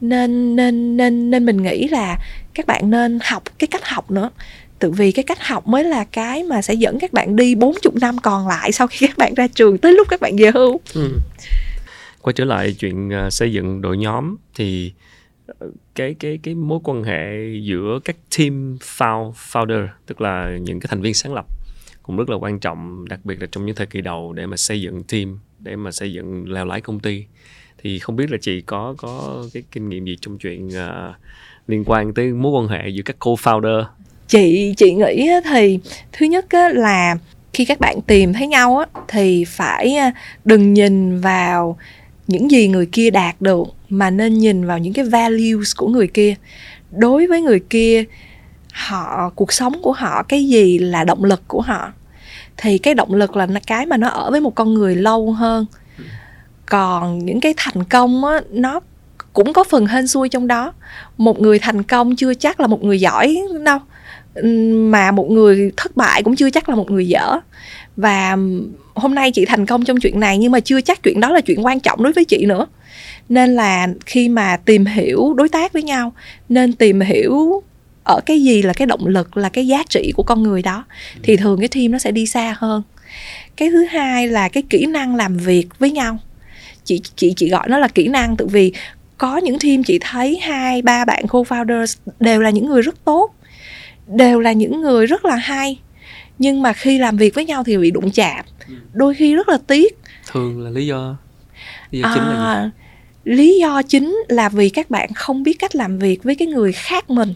Nên 0.00 0.56
nên 0.56 0.96
nên 0.96 1.30
nên 1.30 1.46
mình 1.46 1.62
nghĩ 1.62 1.88
là 1.88 2.18
các 2.54 2.66
bạn 2.66 2.90
nên 2.90 3.18
học 3.24 3.42
cái 3.58 3.68
cách 3.68 3.84
học 3.84 4.10
nữa. 4.10 4.30
Tự 4.78 4.90
vì 4.90 5.12
cái 5.12 5.22
cách 5.22 5.46
học 5.46 5.68
mới 5.68 5.84
là 5.84 6.04
cái 6.04 6.42
mà 6.42 6.62
sẽ 6.62 6.74
dẫn 6.74 6.98
các 6.98 7.12
bạn 7.12 7.36
đi 7.36 7.54
40 7.54 7.92
năm 8.00 8.18
còn 8.18 8.48
lại 8.48 8.72
sau 8.72 8.86
khi 8.86 9.06
các 9.06 9.18
bạn 9.18 9.34
ra 9.34 9.46
trường 9.46 9.78
tới 9.78 9.92
lúc 9.92 10.08
các 10.10 10.20
bạn 10.20 10.36
về 10.36 10.50
hưu. 10.54 10.80
Ừ 10.94 11.08
quay 12.28 12.32
trở 12.32 12.44
lại 12.44 12.74
chuyện 12.78 13.12
à, 13.12 13.30
xây 13.30 13.52
dựng 13.52 13.80
đội 13.80 13.96
nhóm 13.96 14.36
thì 14.54 14.92
ờ, 15.46 15.70
cái 15.94 16.14
cái 16.18 16.38
cái 16.42 16.54
mối 16.54 16.78
quan 16.84 17.02
hệ 17.02 17.48
giữa 17.62 17.98
các 18.04 18.16
team 18.38 18.78
found, 18.80 19.32
founder 19.32 19.88
tức 20.06 20.20
là 20.20 20.58
những 20.60 20.80
cái 20.80 20.88
thành 20.90 21.00
viên 21.00 21.14
sáng 21.14 21.34
lập 21.34 21.46
cũng 22.02 22.16
rất 22.16 22.30
là 22.30 22.36
quan 22.36 22.58
trọng 22.58 23.08
đặc 23.08 23.20
biệt 23.24 23.40
là 23.40 23.46
trong 23.52 23.66
những 23.66 23.76
thời 23.76 23.86
kỳ 23.86 24.00
đầu 24.00 24.32
để 24.32 24.46
mà 24.46 24.56
xây 24.56 24.80
dựng 24.80 25.02
team 25.02 25.38
để 25.58 25.76
mà 25.76 25.90
xây 25.90 26.12
dựng 26.12 26.52
leo 26.52 26.64
lái 26.64 26.80
công 26.80 27.00
ty. 27.00 27.24
Thì 27.82 27.98
không 27.98 28.16
biết 28.16 28.30
là 28.30 28.38
chị 28.40 28.60
có 28.60 28.94
có 28.98 29.44
cái 29.54 29.62
kinh 29.72 29.88
nghiệm 29.88 30.04
gì 30.04 30.16
trong 30.20 30.38
chuyện 30.38 30.68
uh, 30.68 31.14
liên 31.66 31.84
quan 31.86 32.14
tới 32.14 32.32
mối 32.32 32.52
quan 32.52 32.68
hệ 32.68 32.88
giữa 32.88 33.02
các 33.02 33.16
co-founder? 33.20 33.84
Chị 34.26 34.74
chị 34.76 34.94
nghĩ 34.94 35.28
thì 35.44 35.78
thứ 36.12 36.26
nhất 36.26 36.46
là 36.72 37.16
khi 37.52 37.64
các 37.64 37.80
bạn 37.80 38.00
tìm 38.06 38.32
thấy 38.32 38.46
nhau 38.46 38.78
á, 38.78 38.86
thì 39.08 39.44
phải 39.44 39.94
à, 39.94 40.12
đừng 40.44 40.74
nhìn 40.74 41.20
vào 41.20 41.78
những 42.28 42.50
gì 42.50 42.68
người 42.68 42.86
kia 42.86 43.10
đạt 43.10 43.40
được 43.40 43.64
mà 43.88 44.10
nên 44.10 44.38
nhìn 44.38 44.66
vào 44.66 44.78
những 44.78 44.92
cái 44.92 45.04
values 45.04 45.76
của 45.76 45.88
người 45.88 46.06
kia. 46.06 46.34
Đối 46.90 47.26
với 47.26 47.40
người 47.40 47.60
kia, 47.70 48.04
họ, 48.72 49.30
cuộc 49.34 49.52
sống 49.52 49.82
của 49.82 49.92
họ, 49.92 50.22
cái 50.22 50.48
gì 50.48 50.78
là 50.78 51.04
động 51.04 51.24
lực 51.24 51.42
của 51.48 51.60
họ, 51.60 51.92
thì 52.56 52.78
cái 52.78 52.94
động 52.94 53.14
lực 53.14 53.36
là 53.36 53.46
cái 53.66 53.86
mà 53.86 53.96
nó 53.96 54.08
ở 54.08 54.30
với 54.30 54.40
một 54.40 54.54
con 54.54 54.74
người 54.74 54.96
lâu 54.96 55.32
hơn. 55.32 55.66
Còn 56.66 57.18
những 57.18 57.40
cái 57.40 57.54
thành 57.56 57.84
công 57.84 58.24
á, 58.24 58.40
nó 58.50 58.80
cũng 59.32 59.52
có 59.52 59.64
phần 59.64 59.86
hên 59.86 60.06
xui 60.06 60.28
trong 60.28 60.46
đó. 60.46 60.72
Một 61.16 61.40
người 61.40 61.58
thành 61.58 61.82
công 61.82 62.16
chưa 62.16 62.34
chắc 62.34 62.60
là 62.60 62.66
một 62.66 62.84
người 62.84 63.00
giỏi 63.00 63.42
đâu, 63.64 63.78
mà 64.72 65.10
một 65.10 65.30
người 65.30 65.72
thất 65.76 65.96
bại 65.96 66.22
cũng 66.22 66.36
chưa 66.36 66.50
chắc 66.50 66.68
là 66.68 66.74
một 66.74 66.90
người 66.90 67.08
dở 67.08 67.40
và 67.98 68.36
hôm 68.94 69.14
nay 69.14 69.30
chị 69.30 69.44
thành 69.44 69.66
công 69.66 69.84
trong 69.84 70.00
chuyện 70.00 70.20
này 70.20 70.38
nhưng 70.38 70.52
mà 70.52 70.60
chưa 70.60 70.80
chắc 70.80 71.02
chuyện 71.02 71.20
đó 71.20 71.30
là 71.30 71.40
chuyện 71.40 71.64
quan 71.64 71.80
trọng 71.80 72.02
đối 72.02 72.12
với 72.12 72.24
chị 72.24 72.46
nữa. 72.46 72.66
Nên 73.28 73.54
là 73.54 73.88
khi 74.06 74.28
mà 74.28 74.56
tìm 74.56 74.86
hiểu 74.86 75.34
đối 75.34 75.48
tác 75.48 75.72
với 75.72 75.82
nhau 75.82 76.12
nên 76.48 76.72
tìm 76.72 77.00
hiểu 77.00 77.62
ở 78.04 78.20
cái 78.26 78.42
gì 78.42 78.62
là 78.62 78.72
cái 78.72 78.86
động 78.86 79.06
lực 79.06 79.36
là 79.36 79.48
cái 79.48 79.66
giá 79.66 79.82
trị 79.88 80.12
của 80.16 80.22
con 80.22 80.42
người 80.42 80.62
đó 80.62 80.84
thì 81.22 81.36
thường 81.36 81.60
cái 81.60 81.68
team 81.68 81.90
nó 81.92 81.98
sẽ 81.98 82.10
đi 82.10 82.26
xa 82.26 82.54
hơn. 82.58 82.82
Cái 83.56 83.70
thứ 83.70 83.84
hai 83.84 84.28
là 84.28 84.48
cái 84.48 84.62
kỹ 84.70 84.86
năng 84.86 85.16
làm 85.16 85.36
việc 85.36 85.66
với 85.78 85.90
nhau. 85.90 86.18
Chị 86.84 87.00
chị 87.16 87.32
chị 87.36 87.48
gọi 87.48 87.68
nó 87.68 87.78
là 87.78 87.88
kỹ 87.88 88.08
năng 88.08 88.36
tự 88.36 88.46
vì 88.46 88.72
có 89.18 89.36
những 89.36 89.58
team 89.58 89.82
chị 89.82 89.98
thấy 90.00 90.38
hai 90.42 90.82
ba 90.82 91.04
bạn 91.04 91.24
co-founders 91.28 91.96
đều 92.20 92.40
là 92.40 92.50
những 92.50 92.66
người 92.66 92.82
rất 92.82 93.04
tốt 93.04 93.34
đều 94.06 94.40
là 94.40 94.52
những 94.52 94.80
người 94.80 95.06
rất 95.06 95.24
là 95.24 95.36
hay 95.36 95.78
nhưng 96.38 96.62
mà 96.62 96.72
khi 96.72 96.98
làm 96.98 97.16
việc 97.16 97.34
với 97.34 97.44
nhau 97.44 97.64
thì 97.64 97.76
bị 97.76 97.90
đụng 97.90 98.10
chạm. 98.10 98.44
Đôi 98.92 99.14
khi 99.14 99.34
rất 99.34 99.48
là 99.48 99.58
tiếc. 99.66 99.98
Thường 100.32 100.60
là 100.60 100.70
lý 100.70 100.86
do? 100.86 101.16
Lý 101.90 102.00
do 102.00 102.14
chính 102.14 102.24
là 102.24 102.30
gì? 102.30 102.38
À, 102.38 102.70
lý 103.24 103.58
do 103.58 103.82
chính 103.82 104.16
là 104.28 104.48
vì 104.48 104.68
các 104.68 104.90
bạn 104.90 105.12
không 105.14 105.42
biết 105.42 105.58
cách 105.58 105.74
làm 105.74 105.98
việc 105.98 106.22
với 106.22 106.34
cái 106.34 106.48
người 106.48 106.72
khác 106.72 107.10
mình. 107.10 107.34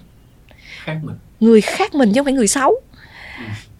Khác 0.85 0.99
mình. 1.03 1.17
Người 1.41 1.61
khác 1.61 1.95
mình 1.95 2.13
chứ 2.13 2.19
không 2.19 2.25
phải 2.25 2.33
người 2.33 2.49
xấu. 2.49 2.81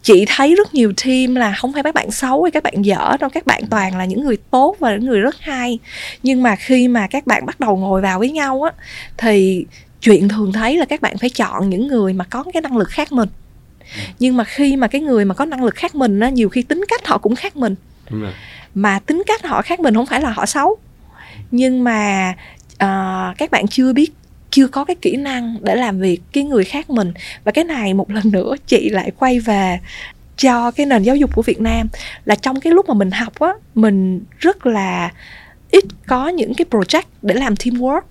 Chị 0.01 0.25
thấy 0.27 0.55
rất 0.55 0.73
nhiều 0.73 0.93
team 1.05 1.35
là 1.35 1.53
không 1.53 1.73
phải 1.73 1.83
các 1.83 1.95
bạn 1.95 2.11
xấu 2.11 2.43
hay 2.43 2.51
các 2.51 2.63
bạn 2.63 2.85
dở 2.85 3.17
đâu 3.19 3.29
các 3.29 3.45
bạn 3.45 3.63
toàn 3.69 3.97
là 3.97 4.05
những 4.05 4.23
người 4.23 4.37
tốt 4.51 4.75
và 4.79 4.91
những 4.91 5.05
người 5.05 5.19
rất 5.19 5.35
hay. 5.39 5.79
Nhưng 6.23 6.43
mà 6.43 6.55
khi 6.55 6.87
mà 6.87 7.07
các 7.07 7.27
bạn 7.27 7.45
bắt 7.45 7.59
đầu 7.59 7.77
ngồi 7.77 8.01
vào 8.01 8.19
với 8.19 8.31
nhau 8.31 8.63
á 8.63 8.71
thì 9.17 9.65
chuyện 10.01 10.27
thường 10.27 10.51
thấy 10.51 10.77
là 10.77 10.85
các 10.85 11.01
bạn 11.01 11.17
phải 11.17 11.29
chọn 11.29 11.69
những 11.69 11.87
người 11.87 12.13
mà 12.13 12.25
có 12.25 12.43
cái 12.53 12.61
năng 12.61 12.77
lực 12.77 12.89
khác 12.89 13.11
mình 13.11 13.29
nhưng 14.19 14.37
mà 14.37 14.43
khi 14.43 14.75
mà 14.75 14.87
cái 14.87 15.01
người 15.01 15.25
mà 15.25 15.35
có 15.35 15.45
năng 15.45 15.63
lực 15.63 15.75
khác 15.75 15.95
mình 15.95 16.19
á 16.19 16.29
nhiều 16.29 16.49
khi 16.49 16.61
tính 16.61 16.81
cách 16.87 17.07
họ 17.07 17.17
cũng 17.17 17.35
khác 17.35 17.55
mình. 17.55 17.75
Mà 18.75 18.99
tính 18.99 19.23
cách 19.27 19.45
họ 19.45 19.61
khác 19.61 19.79
mình 19.79 19.93
không 19.93 20.05
phải 20.05 20.21
là 20.21 20.29
họ 20.29 20.45
xấu. 20.45 20.77
Nhưng 21.51 21.83
mà 21.83 22.33
à, 22.77 23.33
các 23.37 23.51
bạn 23.51 23.67
chưa 23.67 23.93
biết 23.93 24.11
chưa 24.49 24.67
có 24.67 24.85
cái 24.85 24.95
kỹ 24.95 25.15
năng 25.15 25.57
để 25.61 25.75
làm 25.75 25.99
việc 25.99 26.21
cái 26.33 26.43
người 26.43 26.63
khác 26.63 26.89
mình. 26.89 27.13
Và 27.43 27.51
cái 27.51 27.63
này 27.63 27.93
một 27.93 28.11
lần 28.11 28.31
nữa 28.31 28.55
chị 28.67 28.89
lại 28.89 29.11
quay 29.17 29.39
về 29.39 29.79
cho 30.37 30.71
cái 30.71 30.85
nền 30.85 31.03
giáo 31.03 31.15
dục 31.15 31.35
của 31.35 31.41
Việt 31.41 31.61
Nam. 31.61 31.87
Là 32.25 32.35
trong 32.35 32.59
cái 32.59 32.73
lúc 32.73 32.87
mà 32.87 32.93
mình 32.93 33.11
học 33.11 33.39
á 33.39 33.53
mình 33.75 34.21
rất 34.39 34.65
là 34.65 35.11
ít 35.71 35.83
có 36.07 36.27
những 36.27 36.53
cái 36.53 36.65
project 36.71 37.03
để 37.21 37.35
làm 37.35 37.53
teamwork 37.53 38.01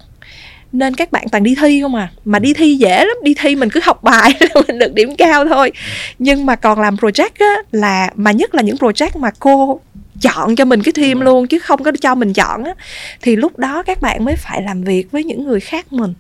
nên 0.73 0.95
các 0.95 1.13
bạn 1.13 1.29
toàn 1.29 1.43
đi 1.43 1.55
thi 1.61 1.83
không 1.83 1.95
à. 1.95 2.11
Mà 2.25 2.39
đi 2.39 2.55
thi 2.55 2.75
dễ 2.75 3.05
lắm 3.05 3.17
đi 3.23 3.35
thi 3.35 3.57
mình 3.57 3.71
cứ 3.71 3.81
học 3.83 4.03
bài 4.03 4.35
là 4.41 4.63
mình 4.69 4.79
được 4.79 4.95
điểm 4.95 5.17
cao 5.17 5.45
thôi. 5.49 5.73
Nhưng 6.19 6.47
mà 6.47 6.57
còn 6.57 6.81
làm 6.81 6.97
project 6.97 7.31
á 7.39 7.55
là 7.73 8.11
mà 8.17 8.33
nhất 8.33 8.55
là 8.55 8.63
những 8.63 8.77
project 8.77 9.19
mà 9.19 9.31
cô 9.39 9.81
chọn 10.23 10.57
cho 10.57 10.65
mình 10.65 10.83
cái 10.83 10.93
team 10.93 11.21
luôn 11.21 11.47
chứ 11.47 11.59
không 11.59 11.83
có 11.83 11.93
cho 12.01 12.15
mình 12.15 12.33
chọn 12.33 12.65
á 12.65 12.75
thì 13.23 13.37
lúc 13.37 13.59
đó 13.59 13.83
các 13.83 14.01
bạn 14.01 14.25
mới 14.25 14.37
phải 14.37 14.63
làm 14.63 14.83
việc 14.83 15.11
với 15.11 15.25
những 15.25 15.45
người 15.45 15.61
khác 15.61 15.93
mình. 15.93 16.15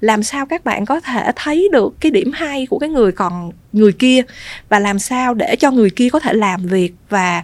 Làm 0.00 0.22
sao 0.22 0.46
các 0.46 0.64
bạn 0.64 0.84
có 0.84 1.00
thể 1.00 1.32
thấy 1.36 1.68
được 1.72 2.00
cái 2.00 2.10
điểm 2.10 2.32
hay 2.32 2.66
của 2.66 2.78
cái 2.78 2.88
người 2.88 3.12
còn 3.12 3.52
người 3.72 3.92
kia 3.92 4.22
và 4.68 4.78
làm 4.78 4.98
sao 4.98 5.34
để 5.34 5.56
cho 5.56 5.70
người 5.70 5.90
kia 5.90 6.08
có 6.08 6.20
thể 6.20 6.32
làm 6.32 6.66
việc 6.66 6.92
và 7.08 7.42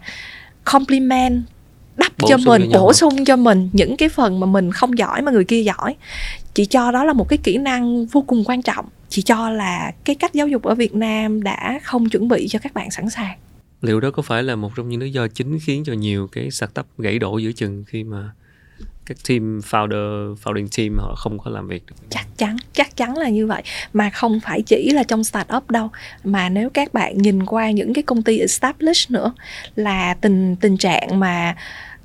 compliment 0.64 1.42
đắp 1.99 2.12
Bổ 2.18 2.29
cho 2.29 2.37
mình 2.37 2.71
bổ 2.73 2.92
sung 2.92 3.25
cho 3.25 3.37
mình 3.37 3.71
những 3.73 3.97
cái 3.97 4.09
phần 4.09 4.40
mà 4.40 4.47
mình 4.47 4.73
không 4.73 4.99
giỏi 4.99 5.23
mà 5.23 5.33
người 5.33 5.44
kia 5.44 5.62
giỏi 5.62 5.94
chị 6.54 6.64
cho 6.64 6.90
đó 6.90 7.04
là 7.04 7.12
một 7.12 7.28
cái 7.28 7.38
kỹ 7.42 7.56
năng 7.56 8.06
vô 8.06 8.24
cùng 8.26 8.44
quan 8.46 8.62
trọng. 8.62 8.87
Chị 9.08 9.22
cho 9.22 9.50
là 9.50 9.92
cái 10.04 10.16
cách 10.16 10.34
giáo 10.34 10.48
dục 10.48 10.62
ở 10.62 10.74
Việt 10.74 10.94
Nam 10.94 11.42
đã 11.42 11.80
không 11.82 12.08
chuẩn 12.08 12.28
bị 12.28 12.48
cho 12.48 12.58
các 12.58 12.74
bạn 12.74 12.90
sẵn 12.90 13.11
sàng. 13.11 13.38
Liệu 13.82 14.00
đó 14.00 14.11
có 14.11 14.22
phải 14.22 14.42
là 14.42 14.56
một 14.56 14.72
trong 14.76 14.88
những 14.88 15.00
lý 15.00 15.12
do 15.12 15.28
chính 15.28 15.58
khiến 15.61 15.84
cho 15.87 15.92
nhiều 15.92 16.28
cái 16.32 16.50
startup 16.50 16.87
gãy 16.98 17.18
đổ 17.18 17.38
giữa 17.38 17.52
chừng 17.52 17.84
khi 17.87 18.04
mà 18.04 18.30
các 19.06 19.16
team 19.28 19.61
founder 19.70 20.34
founding 20.34 20.68
team 20.76 20.98
họ 20.98 21.14
không 21.16 21.38
có 21.38 21.50
làm 21.50 21.68
việc 21.68 21.87
được? 21.87 21.96
Chắc 22.11 22.26
chắn 22.37 22.56
chắc 22.72 22.96
chắn 22.96 23.16
là 23.16 23.28
như 23.28 23.46
vậy. 23.46 23.62
Mà 23.92 24.11
không 24.11 24.40
phải 24.40 24.62
chỉ 24.62 24.90
là 24.90 25.02
trong 25.02 25.24
startup 25.24 25.70
đâu 25.70 25.88
mà 26.24 26.48
nếu 26.48 26.70
các 26.70 26.94
bạn 26.94 27.18
nhìn 27.18 27.46
qua 27.46 27.70
những 27.70 27.94
cái 27.94 28.02
công 28.02 28.22
ty 28.22 28.38
established 28.38 29.11
nữa 29.11 29.32
là 29.76 30.14
tình 30.14 30.56
tình 30.56 30.76
trạng 30.76 31.20
mà 31.20 31.56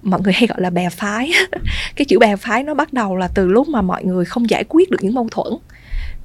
mọi 0.04 0.22
người 0.22 0.34
hay 0.34 0.48
gọi 0.48 0.62
là 0.62 0.70
bè 0.70 0.90
phái. 0.90 1.32
Cái 1.96 2.06
chữ 2.06 2.20
bè 2.20 2.36
phái 2.36 2.64
nó 2.64 2.74
bắt 2.74 2.94
đầu 2.94 3.16
là 3.16 3.28
từ 3.36 3.48
lúc 3.48 3.68
mà 3.68 3.82
mọi 3.82 4.04
người 4.04 4.26
không 4.26 4.50
giải 4.50 4.64
quyết 4.70 4.90
được 4.90 4.98
những 5.02 5.14
mâu 5.14 5.28
thuẫn 5.32 5.54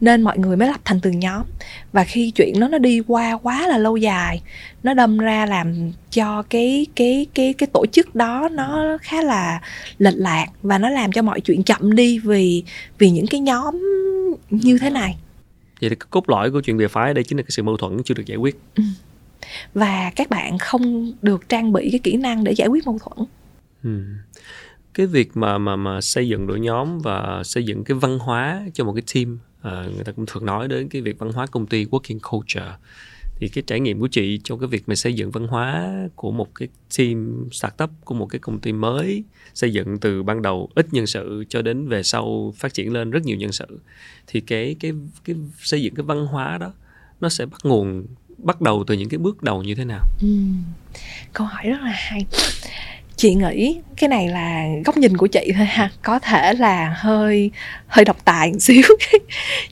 nên 0.00 0.22
mọi 0.22 0.38
người 0.38 0.56
mới 0.56 0.68
lập 0.68 0.80
thành 0.84 1.00
từng 1.00 1.18
nhóm. 1.18 1.42
Và 1.92 2.04
khi 2.04 2.30
chuyện 2.30 2.60
nó 2.60 2.68
nó 2.68 2.78
đi 2.78 3.00
qua 3.06 3.38
quá 3.42 3.68
là 3.68 3.78
lâu 3.78 3.96
dài 3.96 4.42
nó 4.82 4.94
đâm 4.94 5.18
ra 5.18 5.46
làm 5.46 5.92
cho 6.10 6.42
cái 6.42 6.86
cái 6.96 7.26
cái 7.34 7.52
cái 7.52 7.66
tổ 7.72 7.86
chức 7.86 8.14
đó 8.14 8.48
nó 8.52 8.98
khá 9.02 9.22
là 9.22 9.60
lệch 9.98 10.14
lạc 10.16 10.46
và 10.62 10.78
nó 10.78 10.88
làm 10.88 11.12
cho 11.12 11.22
mọi 11.22 11.40
chuyện 11.40 11.62
chậm 11.62 11.94
đi 11.94 12.18
vì 12.18 12.62
vì 12.98 13.10
những 13.10 13.26
cái 13.26 13.40
nhóm 13.40 13.82
như 14.50 14.78
thế 14.78 14.90
này. 14.90 15.16
Vậy 15.80 15.90
thì 15.90 15.96
cái 15.96 16.06
cốt 16.10 16.28
lõi 16.28 16.50
của 16.50 16.60
chuyện 16.60 16.76
bè 16.76 16.88
phái 16.88 17.14
đây 17.14 17.24
chính 17.24 17.38
là 17.38 17.42
cái 17.42 17.50
sự 17.50 17.62
mâu 17.62 17.76
thuẫn 17.76 18.02
chưa 18.04 18.14
được 18.14 18.26
giải 18.26 18.36
quyết. 18.36 18.60
Ừ. 18.74 18.82
và 19.74 20.12
các 20.16 20.30
bạn 20.30 20.58
không 20.58 21.12
được 21.22 21.48
trang 21.48 21.72
bị 21.72 21.88
cái 21.90 21.98
kỹ 21.98 22.16
năng 22.16 22.44
để 22.44 22.52
giải 22.52 22.68
quyết 22.68 22.86
mâu 22.86 22.98
thuẫn 22.98 23.28
ừ. 23.84 24.02
Cái 24.94 25.06
việc 25.06 25.36
mà 25.36 25.58
mà 25.58 25.76
mà 25.76 26.00
xây 26.00 26.28
dựng 26.28 26.46
đội 26.46 26.60
nhóm 26.60 26.98
và 26.98 27.42
xây 27.44 27.64
dựng 27.64 27.84
cái 27.84 27.96
văn 28.00 28.18
hóa 28.18 28.62
cho 28.74 28.84
một 28.84 28.92
cái 28.92 29.02
team 29.14 29.38
à, 29.62 29.86
người 29.94 30.04
ta 30.04 30.12
cũng 30.12 30.26
thường 30.26 30.46
nói 30.46 30.68
đến 30.68 30.88
cái 30.88 31.02
việc 31.02 31.18
văn 31.18 31.32
hóa 31.32 31.46
công 31.46 31.66
ty 31.66 31.84
working 31.84 32.18
culture. 32.30 32.72
Thì 33.40 33.48
cái 33.48 33.64
trải 33.66 33.80
nghiệm 33.80 34.00
của 34.00 34.08
chị 34.08 34.40
trong 34.44 34.58
cái 34.58 34.68
việc 34.68 34.82
mà 34.86 34.94
xây 34.94 35.14
dựng 35.14 35.30
văn 35.30 35.46
hóa 35.46 35.92
của 36.14 36.30
một 36.30 36.54
cái 36.54 36.68
team 36.98 37.48
startup 37.52 37.90
của 38.04 38.14
một 38.14 38.26
cái 38.26 38.38
công 38.38 38.60
ty 38.60 38.72
mới 38.72 39.24
xây 39.54 39.72
dựng 39.72 39.98
từ 39.98 40.22
ban 40.22 40.42
đầu 40.42 40.68
ít 40.74 40.86
nhân 40.92 41.06
sự 41.06 41.44
cho 41.48 41.62
đến 41.62 41.88
về 41.88 42.02
sau 42.02 42.54
phát 42.56 42.74
triển 42.74 42.92
lên 42.92 43.10
rất 43.10 43.24
nhiều 43.24 43.36
nhân 43.36 43.52
sự 43.52 43.80
thì 44.26 44.40
cái 44.40 44.76
cái 44.80 44.92
cái 45.24 45.36
xây 45.58 45.82
dựng 45.82 45.94
cái 45.94 46.04
văn 46.04 46.26
hóa 46.26 46.58
đó 46.58 46.72
nó 47.20 47.28
sẽ 47.28 47.46
bắt 47.46 47.58
nguồn 47.64 48.06
bắt 48.38 48.60
đầu 48.60 48.84
từ 48.86 48.94
những 48.94 49.08
cái 49.08 49.18
bước 49.18 49.42
đầu 49.42 49.62
như 49.62 49.74
thế 49.74 49.84
nào? 49.84 50.04
Ừ. 50.20 50.28
câu 51.32 51.46
hỏi 51.46 51.62
rất 51.64 51.80
là 51.80 51.92
hay 51.94 52.26
chị 53.18 53.34
nghĩ 53.34 53.80
cái 53.96 54.08
này 54.08 54.28
là 54.28 54.66
góc 54.84 54.96
nhìn 54.96 55.16
của 55.16 55.26
chị 55.26 55.52
thôi 55.56 55.66
ha. 55.66 55.90
Có 56.02 56.18
thể 56.18 56.54
là 56.54 56.94
hơi 56.98 57.50
hơi 57.86 58.04
độc 58.04 58.24
tài 58.24 58.52
một 58.52 58.58
xíu. 58.60 58.82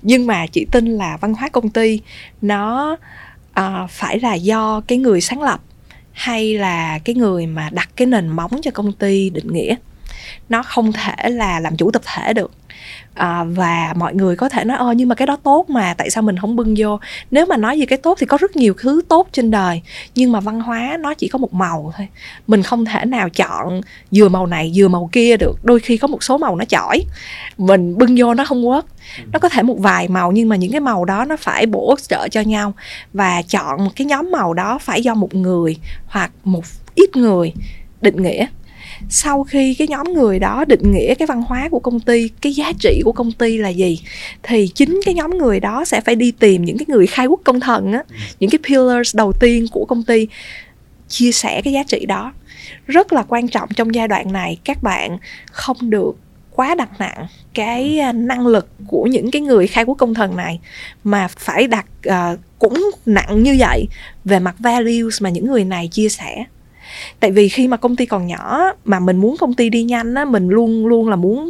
Nhưng 0.03 0.27
mà 0.27 0.47
chị 0.47 0.67
tin 0.71 0.87
là 0.87 1.17
văn 1.17 1.35
hóa 1.35 1.49
công 1.49 1.71
ty 1.71 2.01
nó 2.43 2.97
uh, 3.61 3.91
phải 3.91 4.21
là 4.21 4.35
do 4.35 4.81
cái 4.87 4.99
người 4.99 5.21
sáng 5.21 5.43
lập 5.43 5.61
hay 6.13 6.55
là 6.55 6.99
cái 6.99 7.15
người 7.15 7.47
mà 7.47 7.71
đặt 7.73 7.89
cái 7.97 8.07
nền 8.07 8.29
móng 8.29 8.61
cho 8.63 8.71
công 8.71 8.93
ty 8.93 9.31
định 9.31 9.53
nghĩa. 9.53 9.75
Nó 10.49 10.63
không 10.63 10.93
thể 10.93 11.31
là 11.31 11.61
làm 11.61 11.77
chủ 11.77 11.91
tập 11.91 12.03
thể 12.05 12.33
được 12.33 12.53
à, 13.17 13.45
và 13.45 13.95
mọi 13.97 14.15
người 14.15 14.37
có 14.37 14.49
thể 14.49 14.65
nói 14.65 14.77
ơ 14.79 14.93
nhưng 14.93 15.09
mà 15.09 15.15
cái 15.15 15.27
đó 15.27 15.37
tốt 15.43 15.71
mà 15.71 15.95
tại 15.95 16.11
sao 16.11 16.23
mình 16.23 16.37
không 16.37 16.57
bưng 16.57 16.75
vô? 16.79 16.99
Nếu 17.31 17.47
mà 17.47 17.57
nói 17.57 17.81
về 17.81 17.87
cái 17.87 17.99
tốt 17.99 18.19
thì 18.21 18.27
có 18.27 18.37
rất 18.37 18.57
nhiều 18.57 18.75
thứ 18.79 19.03
tốt 19.09 19.29
trên 19.33 19.51
đời 19.51 19.83
nhưng 20.15 20.33
mà 20.33 20.41
văn 20.41 20.61
hóa 20.61 20.97
nó 21.01 21.15
chỉ 21.15 21.29
có 21.29 21.39
một 21.39 21.55
màu 21.55 21.93
thôi. 21.97 22.09
Mình 22.47 22.63
không 22.63 22.85
thể 22.85 23.05
nào 23.05 23.29
chọn 23.29 23.81
vừa 24.15 24.29
màu 24.29 24.47
này 24.47 24.73
vừa 24.75 24.89
màu 24.89 25.09
kia 25.13 25.37
được 25.37 25.65
đôi 25.65 25.81
khi 25.81 25.97
có 25.97 26.09
một 26.09 26.23
số 26.23 26.39
màu 26.39 26.57
nó 26.57 26.65
chỏi 26.65 27.05
mình 27.59 27.99
bưng 27.99 28.15
vô 28.19 28.35
nó 28.35 28.45
không 28.45 28.67
quất 28.67 28.85
nó 29.33 29.39
có 29.39 29.49
thể 29.49 29.63
một 29.63 29.77
vài 29.79 30.09
màu 30.09 30.33
nhưng 30.33 30.49
mà 30.49 30.57
những 30.57 30.73
cái 30.73 30.81
màu 30.81 31.05
đó 31.05 31.25
nó 31.25 31.37
phải 31.37 31.67
bổ 31.67 31.97
trợ 32.09 32.29
cho 32.29 32.41
nhau. 32.41 32.73
Và 33.13 33.43
chọn 33.43 33.85
một 33.85 33.91
cái 33.97 34.05
nhóm 34.05 34.31
màu 34.31 34.55
đó 34.55 34.79
phải 34.79 35.03
do 35.03 35.15
một 35.15 35.35
người 35.35 35.77
hoặc 36.07 36.31
một 36.45 36.65
ít 36.95 37.17
người 37.17 37.53
định 38.01 38.23
nghĩa 38.23 38.47
sau 39.09 39.45
khi 39.45 39.75
cái 39.75 39.89
nhóm 39.89 40.13
người 40.15 40.39
đó 40.39 40.65
định 40.65 40.93
nghĩa 40.93 41.15
cái 41.15 41.27
văn 41.27 41.43
hóa 41.43 41.69
của 41.69 41.79
công 41.79 42.01
ty 42.01 42.29
cái 42.29 42.53
giá 42.53 42.73
trị 42.79 43.01
của 43.05 43.13
công 43.13 43.33
ty 43.33 43.59
là 43.59 43.69
gì 43.69 44.01
thì 44.43 44.69
chính 44.75 45.01
cái 45.05 45.15
nhóm 45.15 45.39
người 45.39 45.61
đó 45.61 45.85
sẽ 45.85 46.01
phải 46.01 46.15
đi 46.15 46.31
tìm 46.31 46.65
những 46.65 46.79
cái 46.79 46.87
người 46.89 47.07
khai 47.07 47.27
quốc 47.27 47.41
công 47.45 47.61
thần 47.61 47.93
á 47.93 48.03
những 48.41 48.51
cái 48.51 48.59
pillars 48.69 49.17
đầu 49.17 49.33
tiên 49.33 49.67
của 49.73 49.85
công 49.85 50.03
ty 50.03 50.29
chia 51.09 51.33
sẻ 51.33 51.63
cái 51.65 51.73
giá 51.73 51.83
trị 51.83 52.07
đó. 52.07 52.33
Rất 52.87 53.13
là 53.13 53.23
quan 53.29 53.49
trọng 53.49 53.69
trong 53.77 53.95
giai 53.95 54.09
đoạn 54.09 54.33
này 54.33 54.59
các 54.65 54.83
bạn 54.83 55.19
không 55.53 55.91
được 55.91 56.17
quá 56.57 56.75
đặt 56.75 56.89
nặng 56.99 57.27
cái 57.55 57.99
à, 57.99 58.13
năng 58.13 58.47
lực 58.47 58.69
của 58.87 59.05
những 59.05 59.31
cái 59.31 59.43
người 59.43 59.67
khai 59.67 59.85
quốc 59.85 59.95
công 59.99 60.15
thần 60.15 60.37
này 60.37 60.61
mà 61.05 61.29
phải 61.29 61.67
đặt 61.67 61.87
uh, 62.09 62.39
cũng 62.59 62.91
nặng 63.07 63.43
như 63.43 63.57
vậy 63.59 63.87
về 64.25 64.39
mặt 64.39 64.55
values 64.59 65.23
mà 65.23 65.31
những 65.31 65.47
người 65.47 65.65
này 65.65 65.89
chia 65.89 66.09
sẻ 66.09 66.45
tại 67.21 67.31
vì 67.31 67.49
khi 67.49 67.69
mà 67.69 67.77
công 67.77 67.97
ty 67.97 68.07
còn 68.07 68.27
nhỏ 68.27 68.61
mà 68.85 69.01
mình 69.01 69.17
muốn 69.17 69.37
công 69.37 69.55
ty 69.55 69.71
đi 69.71 69.83
nhanh 69.83 70.15
á 70.15 70.25
mình 70.25 70.49
luôn 70.49 70.87
luôn 70.87 71.09
là 71.09 71.17
muốn 71.17 71.49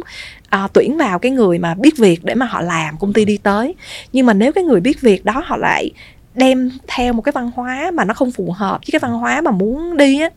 à, 0.49 0.67
tuyển 0.73 0.97
vào 0.97 1.19
cái 1.19 1.31
người 1.31 1.59
mà 1.59 1.73
biết 1.73 1.97
việc 1.97 2.23
để 2.23 2.35
mà 2.35 2.45
họ 2.45 2.61
làm 2.61 2.97
công 2.97 3.13
ty 3.13 3.25
đi 3.25 3.37
tới. 3.37 3.75
Nhưng 4.13 4.25
mà 4.25 4.33
nếu 4.33 4.51
cái 4.51 4.63
người 4.63 4.79
biết 4.79 5.01
việc 5.01 5.25
đó 5.25 5.43
họ 5.45 5.57
lại 5.57 5.91
đem 6.35 6.71
theo 6.87 7.13
một 7.13 7.21
cái 7.21 7.31
văn 7.31 7.51
hóa 7.55 7.91
mà 7.93 8.05
nó 8.05 8.13
không 8.13 8.31
phù 8.31 8.51
hợp 8.51 8.79
với 8.81 8.91
cái 8.91 8.99
văn 8.99 9.13
hóa 9.13 9.41
mà 9.41 9.51
muốn 9.51 9.97
đi 9.97 10.19
á 10.21 10.29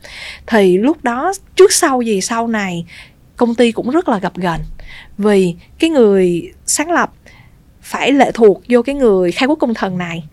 thì 0.46 0.78
lúc 0.78 1.04
đó 1.04 1.32
trước 1.56 1.72
sau 1.72 2.02
gì 2.02 2.20
sau 2.20 2.48
này 2.48 2.84
công 3.36 3.54
ty 3.54 3.72
cũng 3.72 3.90
rất 3.90 4.08
là 4.08 4.18
gặp 4.18 4.32
gần. 4.36 4.60
Vì 5.18 5.54
cái 5.78 5.90
người 5.90 6.52
sáng 6.66 6.90
lập 6.90 7.12
phải 7.82 8.12
lệ 8.12 8.30
thuộc 8.34 8.62
vô 8.68 8.82
cái 8.82 8.94
người 8.94 9.32
khai 9.32 9.46
quốc 9.46 9.58
công 9.60 9.74
thần 9.74 9.98
này. 9.98 10.24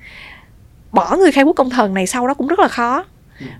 Bỏ 0.91 1.17
người 1.17 1.31
khai 1.31 1.43
quốc 1.43 1.53
công 1.53 1.69
thần 1.69 1.93
này 1.93 2.07
sau 2.07 2.27
đó 2.27 2.33
cũng 2.33 2.47
rất 2.47 2.59
là 2.59 2.67
khó 2.67 3.05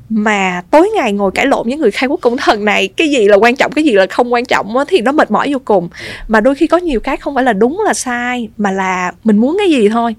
mà 0.10 0.62
tối 0.72 0.90
ngày 0.96 1.14
ngồi 1.14 1.32
cãi 1.36 1.46
lộn 1.46 1.68
với 1.68 1.78
người 1.78 1.92
khai 1.92 2.08
quốc 2.08 2.20
công 2.22 2.38
thần 2.38 2.66
này 2.66 2.88
cái 2.88 3.10
gì 3.10 3.28
là 3.28 3.36
quan 3.38 3.56
trọng 3.56 3.72
cái 3.72 3.84
gì 3.84 3.92
là 3.92 4.06
không 4.10 4.34
quan 4.34 4.46
trọng 4.46 4.78
á, 4.78 4.86
thì 4.88 5.02
nó 5.02 5.12
mệt 5.12 5.32
mỏi 5.32 5.54
vô 5.54 5.60
cùng. 5.66 5.90
Mà 6.28 6.40
đôi 6.42 6.56
khi 6.56 6.68
có 6.68 6.78
nhiều 6.78 7.00
cái 7.00 7.18
không 7.18 7.36
phải 7.36 7.44
là 7.44 7.54
đúng 7.54 7.82
là 7.86 7.94
sai 7.94 8.50
mà 8.58 8.72
là 8.72 9.12
mình 9.24 9.38
muốn 9.38 9.56
cái 9.60 9.70
gì 9.70 9.90
thôi. 9.90 10.16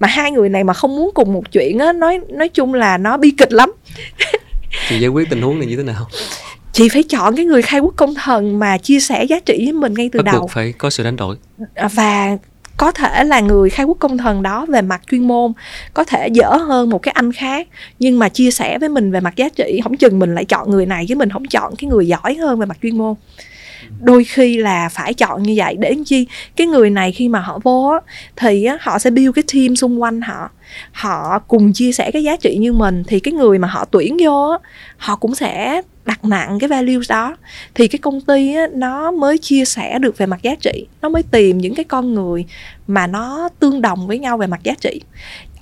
Mà 0.00 0.08
hai 0.08 0.30
người 0.30 0.48
này 0.48 0.64
mà 0.64 0.72
không 0.72 0.96
muốn 0.96 1.10
cùng 1.14 1.32
một 1.32 1.52
chuyện 1.52 1.78
á 1.78 1.92
nói 1.92 2.20
nói 2.28 2.48
chung 2.48 2.74
là 2.74 2.98
nó 2.98 3.16
bi 3.16 3.30
kịch 3.30 3.52
lắm. 3.52 3.72
Thì 4.88 4.98
giải 5.00 5.08
quyết 5.08 5.30
tình 5.30 5.42
huống 5.42 5.58
này 5.58 5.68
như 5.68 5.76
thế 5.76 5.82
nào? 5.82 6.06
Chị 6.72 6.88
phải 6.88 7.02
chọn 7.02 7.36
cái 7.36 7.44
người 7.44 7.62
khai 7.62 7.80
quốc 7.80 7.94
công 7.96 8.14
thần 8.14 8.58
mà 8.58 8.78
chia 8.78 9.00
sẻ 9.00 9.24
giá 9.24 9.38
trị 9.40 9.56
với 9.64 9.72
mình 9.72 9.94
ngay 9.94 10.10
từ 10.12 10.22
Bắt 10.22 10.32
đầu. 10.32 10.46
phải 10.52 10.72
có 10.78 10.90
sự 10.90 11.04
đánh 11.04 11.16
đổi. 11.16 11.36
Và 11.92 12.36
có 12.82 12.92
thể 12.92 13.24
là 13.24 13.40
người 13.40 13.70
khai 13.70 13.86
quốc 13.86 13.96
công 14.00 14.18
thần 14.18 14.42
đó 14.42 14.66
về 14.68 14.82
mặt 14.82 15.00
chuyên 15.10 15.28
môn, 15.28 15.52
có 15.94 16.04
thể 16.04 16.28
dở 16.32 16.48
hơn 16.48 16.90
một 16.90 16.98
cái 17.02 17.12
anh 17.12 17.32
khác, 17.32 17.68
nhưng 17.98 18.18
mà 18.18 18.28
chia 18.28 18.50
sẻ 18.50 18.78
với 18.78 18.88
mình 18.88 19.12
về 19.12 19.20
mặt 19.20 19.36
giá 19.36 19.48
trị, 19.48 19.80
không 19.82 19.96
chừng 19.96 20.18
mình 20.18 20.34
lại 20.34 20.44
chọn 20.44 20.70
người 20.70 20.86
này 20.86 21.06
chứ 21.08 21.14
mình 21.14 21.30
không 21.30 21.46
chọn 21.46 21.76
cái 21.76 21.90
người 21.90 22.06
giỏi 22.06 22.34
hơn 22.34 22.58
về 22.58 22.66
mặt 22.66 22.78
chuyên 22.82 22.98
môn. 22.98 23.14
Đôi 24.00 24.24
khi 24.24 24.56
là 24.56 24.88
phải 24.88 25.14
chọn 25.14 25.42
như 25.42 25.54
vậy 25.56 25.76
để 25.78 25.94
chi? 26.06 26.26
Cái 26.56 26.66
người 26.66 26.90
này 26.90 27.12
khi 27.12 27.28
mà 27.28 27.40
họ 27.40 27.58
vô 27.64 27.92
thì 28.36 28.66
họ 28.80 28.98
sẽ 28.98 29.10
build 29.10 29.34
cái 29.34 29.44
team 29.54 29.76
xung 29.76 30.02
quanh 30.02 30.20
họ. 30.20 30.50
Họ 30.92 31.38
cùng 31.38 31.72
chia 31.72 31.92
sẻ 31.92 32.10
cái 32.10 32.22
giá 32.22 32.36
trị 32.36 32.56
như 32.56 32.72
mình, 32.72 33.02
thì 33.06 33.20
cái 33.20 33.34
người 33.34 33.58
mà 33.58 33.68
họ 33.68 33.84
tuyển 33.90 34.16
vô 34.20 34.56
họ 34.96 35.16
cũng 35.16 35.34
sẽ 35.34 35.82
đặt 36.04 36.24
nặng 36.24 36.58
cái 36.58 36.68
values 36.68 37.10
đó 37.10 37.36
thì 37.74 37.88
cái 37.88 37.98
công 37.98 38.20
ty 38.20 38.54
á, 38.54 38.66
nó 38.74 39.10
mới 39.10 39.38
chia 39.38 39.64
sẻ 39.64 39.98
được 39.98 40.18
về 40.18 40.26
mặt 40.26 40.42
giá 40.42 40.54
trị. 40.54 40.86
Nó 41.02 41.08
mới 41.08 41.22
tìm 41.22 41.58
những 41.58 41.74
cái 41.74 41.84
con 41.84 42.14
người 42.14 42.44
mà 42.86 43.06
nó 43.06 43.48
tương 43.58 43.82
đồng 43.82 44.06
với 44.06 44.18
nhau 44.18 44.38
về 44.38 44.46
mặt 44.46 44.60
giá 44.62 44.74
trị. 44.80 45.00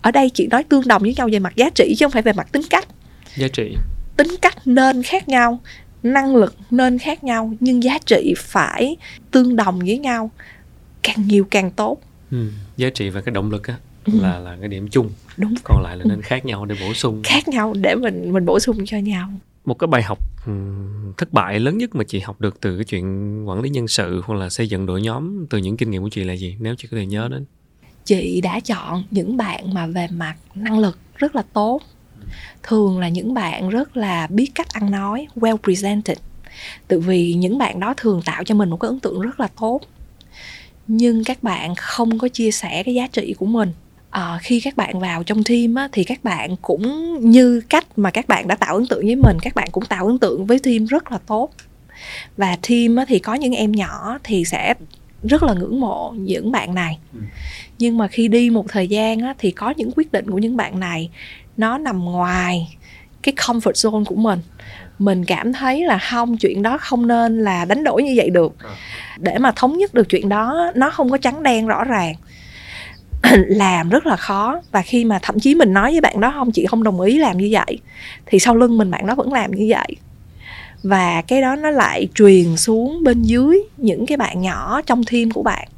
Ở 0.02 0.10
đây 0.10 0.30
chị 0.30 0.46
nói 0.46 0.64
tương 0.64 0.88
đồng 0.88 1.02
với 1.02 1.14
nhau 1.16 1.28
về 1.32 1.38
mặt 1.38 1.56
giá 1.56 1.70
trị 1.70 1.94
chứ 1.98 2.04
không 2.04 2.12
phải 2.12 2.22
về 2.22 2.32
mặt 2.32 2.52
tính 2.52 2.62
cách. 2.70 2.88
Giá 3.36 3.48
trị. 3.48 3.76
Tính 4.16 4.36
cách 4.42 4.66
nên 4.66 5.02
khác 5.02 5.28
nhau 5.28 5.60
năng 6.02 6.36
lực 6.36 6.56
nên 6.70 6.98
khác 6.98 7.24
nhau 7.24 7.52
nhưng 7.60 7.82
giá 7.82 7.98
trị 8.06 8.34
phải 8.38 8.96
tương 9.30 9.56
đồng 9.56 9.78
với 9.78 9.98
nhau 9.98 10.30
càng 11.02 11.26
nhiều 11.26 11.46
càng 11.50 11.70
tốt. 11.70 11.98
Ừ, 12.30 12.50
giá 12.76 12.90
trị 12.90 13.08
và 13.08 13.20
cái 13.20 13.32
động 13.32 13.50
lực 13.50 13.66
á 13.66 13.74
ừ. 14.04 14.12
là 14.22 14.38
là 14.38 14.56
cái 14.60 14.68
điểm 14.68 14.88
chung. 14.88 15.10
Đúng. 15.36 15.54
Còn 15.64 15.82
lại 15.82 15.96
là 15.96 16.04
nên 16.08 16.22
khác 16.22 16.46
nhau 16.46 16.64
để 16.64 16.74
bổ 16.80 16.94
sung. 16.94 17.22
Khác 17.24 17.48
nhau 17.48 17.74
để 17.80 17.94
mình 17.94 18.32
mình 18.32 18.44
bổ 18.44 18.60
sung 18.60 18.86
cho 18.86 18.98
nhau 18.98 19.28
một 19.64 19.78
cái 19.78 19.86
bài 19.86 20.02
học 20.02 20.18
ừ, 20.46 20.52
thất 21.16 21.32
bại 21.32 21.60
lớn 21.60 21.78
nhất 21.78 21.94
mà 21.94 22.04
chị 22.04 22.18
học 22.20 22.40
được 22.40 22.60
từ 22.60 22.76
cái 22.76 22.84
chuyện 22.84 23.04
quản 23.48 23.60
lý 23.60 23.70
nhân 23.70 23.88
sự 23.88 24.22
hoặc 24.24 24.34
là 24.34 24.48
xây 24.48 24.68
dựng 24.68 24.86
đội 24.86 25.02
nhóm 25.02 25.46
từ 25.50 25.58
những 25.58 25.76
kinh 25.76 25.90
nghiệm 25.90 26.02
của 26.02 26.08
chị 26.08 26.24
là 26.24 26.32
gì? 26.32 26.56
Nếu 26.60 26.74
chị 26.78 26.88
có 26.90 26.96
thể 26.96 27.06
nhớ 27.06 27.28
đến. 27.30 27.44
Chị 28.04 28.40
đã 28.40 28.60
chọn 28.60 29.04
những 29.10 29.36
bạn 29.36 29.74
mà 29.74 29.86
về 29.86 30.06
mặt 30.10 30.34
năng 30.54 30.78
lực 30.78 30.98
rất 31.16 31.36
là 31.36 31.42
tốt. 31.52 31.80
Thường 32.62 32.98
là 32.98 33.08
những 33.08 33.34
bạn 33.34 33.68
rất 33.68 33.96
là 33.96 34.26
biết 34.26 34.50
cách 34.54 34.72
ăn 34.72 34.90
nói, 34.90 35.26
well 35.36 35.56
presented. 35.56 36.18
Tự 36.88 37.00
vì 37.00 37.34
những 37.34 37.58
bạn 37.58 37.80
đó 37.80 37.94
thường 37.96 38.22
tạo 38.24 38.44
cho 38.44 38.54
mình 38.54 38.70
một 38.70 38.76
cái 38.76 38.88
ấn 38.88 39.00
tượng 39.00 39.20
rất 39.20 39.40
là 39.40 39.48
tốt. 39.60 39.80
Nhưng 40.86 41.24
các 41.24 41.42
bạn 41.42 41.74
không 41.74 42.18
có 42.18 42.28
chia 42.28 42.50
sẻ 42.50 42.82
cái 42.82 42.94
giá 42.94 43.06
trị 43.06 43.34
của 43.38 43.46
mình 43.46 43.72
à, 44.10 44.38
khi 44.42 44.60
các 44.60 44.76
bạn 44.76 45.00
vào 45.00 45.22
trong 45.22 45.44
team 45.44 45.74
á, 45.74 45.88
thì 45.92 46.04
các 46.04 46.24
bạn 46.24 46.56
cũng 46.62 47.16
như 47.30 47.60
cách 47.68 47.86
mà 47.98 48.10
các 48.10 48.28
bạn 48.28 48.48
đã 48.48 48.54
tạo 48.54 48.74
ấn 48.74 48.86
tượng 48.86 49.06
với 49.06 49.16
mình 49.16 49.38
các 49.42 49.54
bạn 49.54 49.68
cũng 49.72 49.84
tạo 49.84 50.06
ấn 50.06 50.18
tượng 50.18 50.46
với 50.46 50.58
team 50.58 50.86
rất 50.86 51.12
là 51.12 51.18
tốt. 51.26 51.50
Và 52.36 52.56
team 52.68 52.96
á, 52.96 53.04
thì 53.08 53.18
có 53.18 53.34
những 53.34 53.52
em 53.52 53.72
nhỏ 53.72 54.18
thì 54.24 54.44
sẽ 54.44 54.74
rất 55.22 55.42
là 55.42 55.54
ngưỡng 55.54 55.80
mộ 55.80 56.14
những 56.16 56.52
bạn 56.52 56.74
này. 56.74 56.98
Ừ. 57.12 57.20
nhưng 57.78 57.98
mà 57.98 58.08
khi 58.08 58.28
đi 58.28 58.50
một 58.50 58.64
thời 58.68 58.88
gian 58.88 59.20
á, 59.20 59.34
thì 59.38 59.50
có 59.50 59.74
những 59.76 59.90
quyết 59.96 60.12
định 60.12 60.30
của 60.30 60.38
những 60.38 60.56
bạn 60.56 60.80
này 60.80 61.10
nó 61.56 61.78
nằm 61.78 62.04
ngoài 62.04 62.76
cái 63.22 63.34
comfort 63.36 63.72
zone 63.72 64.04
của 64.04 64.14
mình. 64.14 64.40
Mình 64.98 65.24
cảm 65.24 65.52
thấy 65.52 65.84
là 65.84 65.98
không 65.98 66.36
chuyện 66.36 66.62
đó 66.62 66.78
không 66.78 67.06
nên 67.06 67.40
là 67.40 67.64
đánh 67.64 67.84
đổi 67.84 68.02
như 68.02 68.12
vậy 68.16 68.30
được. 68.30 68.52
Ờ. 68.58 68.74
để 69.18 69.38
mà 69.38 69.52
thống 69.56 69.78
nhất 69.78 69.94
được 69.94 70.08
chuyện 70.08 70.28
đó 70.28 70.72
nó 70.74 70.90
không 70.90 71.10
có 71.10 71.18
trắng 71.18 71.42
đen 71.42 71.66
rõ 71.66 71.84
ràng 71.84 72.14
làm 73.48 73.88
rất 73.88 74.06
là 74.06 74.16
khó. 74.16 74.60
Và 74.72 74.82
khi 74.82 75.04
mà 75.04 75.18
thậm 75.22 75.40
chí 75.40 75.54
mình 75.54 75.72
nói 75.72 75.90
với 75.90 76.00
bạn 76.00 76.20
đó, 76.20 76.32
không, 76.34 76.52
chị 76.52 76.66
không 76.66 76.82
đồng 76.82 77.00
ý 77.00 77.18
làm 77.18 77.38
như 77.38 77.48
vậy. 77.50 77.78
Thì 78.26 78.38
sau 78.38 78.56
lưng 78.56 78.78
mình 78.78 78.90
bạn 78.90 79.06
đó 79.06 79.14
vẫn 79.14 79.32
làm 79.32 79.50
như 79.50 79.66
vậy. 79.68 79.96
Và 80.82 81.22
cái 81.22 81.42
đó 81.42 81.56
nó 81.56 81.70
lại 81.70 82.08
truyền 82.14 82.56
xuống 82.56 83.04
bên 83.04 83.22
dưới 83.22 83.62
những 83.76 84.06
cái 84.06 84.16
bạn 84.16 84.40
nhỏ 84.40 84.80
trong 84.86 85.04
team 85.04 85.30
của 85.30 85.42
bạn. 85.42 85.68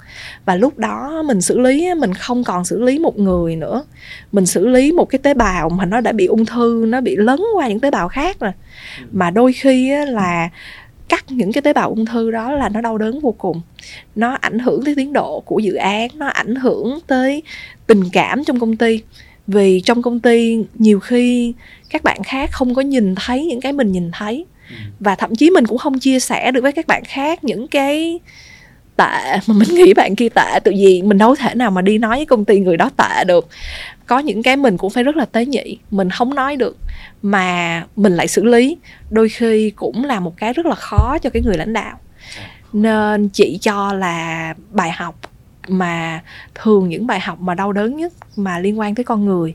Và 0.45 0.55
lúc 0.55 0.79
đó 0.79 1.23
mình 1.27 1.41
xử 1.41 1.59
lý 1.59 1.95
mình 1.95 2.15
không 2.15 2.45
còn 2.45 2.65
xử 2.65 2.81
lý 2.83 2.99
một 2.99 3.19
người 3.19 3.57
nữa. 3.57 3.85
Mình 4.33 4.47
xử 4.47 4.67
lý 4.67 4.93
một 4.93 5.05
cái 5.05 5.19
tế 5.19 5.35
bào 5.35 5.69
mà 5.69 5.85
nó 5.85 6.01
đã 6.01 6.13
bị 6.13 6.27
ung 6.27 6.47
thư, 6.47 6.85
nó 6.89 7.01
bị 7.01 7.17
lấn 7.17 7.41
qua 7.55 7.69
những 7.69 7.81
tế 7.81 7.91
bào 7.91 8.09
khác 8.09 8.41
rồi. 8.41 8.53
Mà 9.13 9.31
đôi 9.31 9.53
khi 9.53 9.93
là 10.07 10.49
cắt 11.13 11.25
những 11.29 11.53
cái 11.53 11.63
tế 11.63 11.73
bào 11.73 11.89
ung 11.89 12.07
thư 12.07 12.31
đó 12.31 12.53
là 12.53 12.69
nó 12.69 12.81
đau 12.81 12.99
đớn 12.99 13.21
vô 13.21 13.35
cùng. 13.39 13.61
Nó 14.15 14.33
ảnh 14.41 14.59
hưởng 14.59 14.85
tới 14.85 14.95
tiến 14.95 15.13
độ 15.13 15.41
của 15.41 15.59
dự 15.59 15.75
án 15.75 16.09
nó 16.15 16.27
ảnh 16.27 16.55
hưởng 16.55 16.99
tới 17.07 17.43
tình 17.87 18.03
cảm 18.13 18.45
trong 18.45 18.61
công 18.61 18.77
ty. 18.77 19.01
Vì 19.47 19.81
trong 19.81 20.03
công 20.03 20.21
ty 20.21 20.59
nhiều 20.75 21.01
khi 21.01 21.53
các 21.91 22.03
bạn 22.03 22.23
khác 22.25 22.51
không 22.53 22.75
có 22.75 22.83
nhìn 22.83 23.15
thấy 23.15 23.47
những 23.47 23.61
cái 23.61 23.73
mình 23.73 23.93
nhìn 23.93 24.11
thấy. 24.13 24.45
Ừ. 24.71 24.77
và 25.01 25.15
thậm 25.15 25.35
chí 25.35 25.51
mình 25.51 25.67
cũng 25.67 25.79
không 25.79 25.99
chia 25.99 26.21
sẻ 26.21 26.51
được 26.51 26.61
với 26.61 26.73
các 26.73 26.87
bạn 26.87 27.03
khác 27.05 27.45
những 27.45 27.69
cái 27.69 28.21
tệ 28.97 29.39
mà 29.47 29.55
mình 29.55 29.69
nghĩ 29.69 29.95
bạn 29.95 30.17
kia 30.17 30.29
tệ. 30.29 30.61
Tự 30.65 30.71
gì 30.71 31.03
mình 31.03 31.19
đâu 31.19 31.35
thể 31.35 31.55
nào 31.55 31.71
mà 31.71 31.83
đi 31.83 31.99
nói 31.99 32.17
với 32.17 32.27
công 32.27 32.45
ty 32.45 32.61
người 32.61 32.77
đó 32.77 32.91
tệ 32.97 33.25
được 33.25 33.49
có 34.07 34.19
những 34.19 34.43
cái 34.43 34.57
mình 34.57 34.77
cũng 34.77 34.91
phải 34.91 35.03
rất 35.03 35.17
là 35.17 35.25
tế 35.25 35.47
nhị 35.47 35.79
mình 35.91 36.11
không 36.11 36.35
nói 36.35 36.57
được 36.57 36.77
mà 37.23 37.87
mình 37.97 38.13
lại 38.13 38.29
xử 38.29 38.45
lý. 38.45 38.79
Đôi 39.11 39.29
khi 39.29 39.71
cũng 39.71 40.05
là 40.05 40.21
một 40.21 40.37
cái 40.37 40.53
rất 40.53 40.67
là 40.67 40.75
khó 40.75 41.19
cho 41.23 41.31
cái 41.31 41.43
người 41.43 41.57
lãnh 41.57 41.73
đạo. 41.73 41.99
Nên 42.73 43.29
chị 43.29 43.59
cho 43.61 43.93
là 43.93 44.55
bài 44.71 44.91
học 44.91 45.21
mà 45.69 46.23
thường 46.55 46.89
những 46.89 47.07
bài 47.07 47.21
học 47.21 47.41
mà 47.41 47.55
đau 47.55 47.73
đớn 47.73 47.97
nhất 47.97 48.13
mà 48.37 48.59
liên 48.59 48.79
quan 48.79 48.95
tới 48.95 49.05
con 49.05 49.25
người 49.25 49.55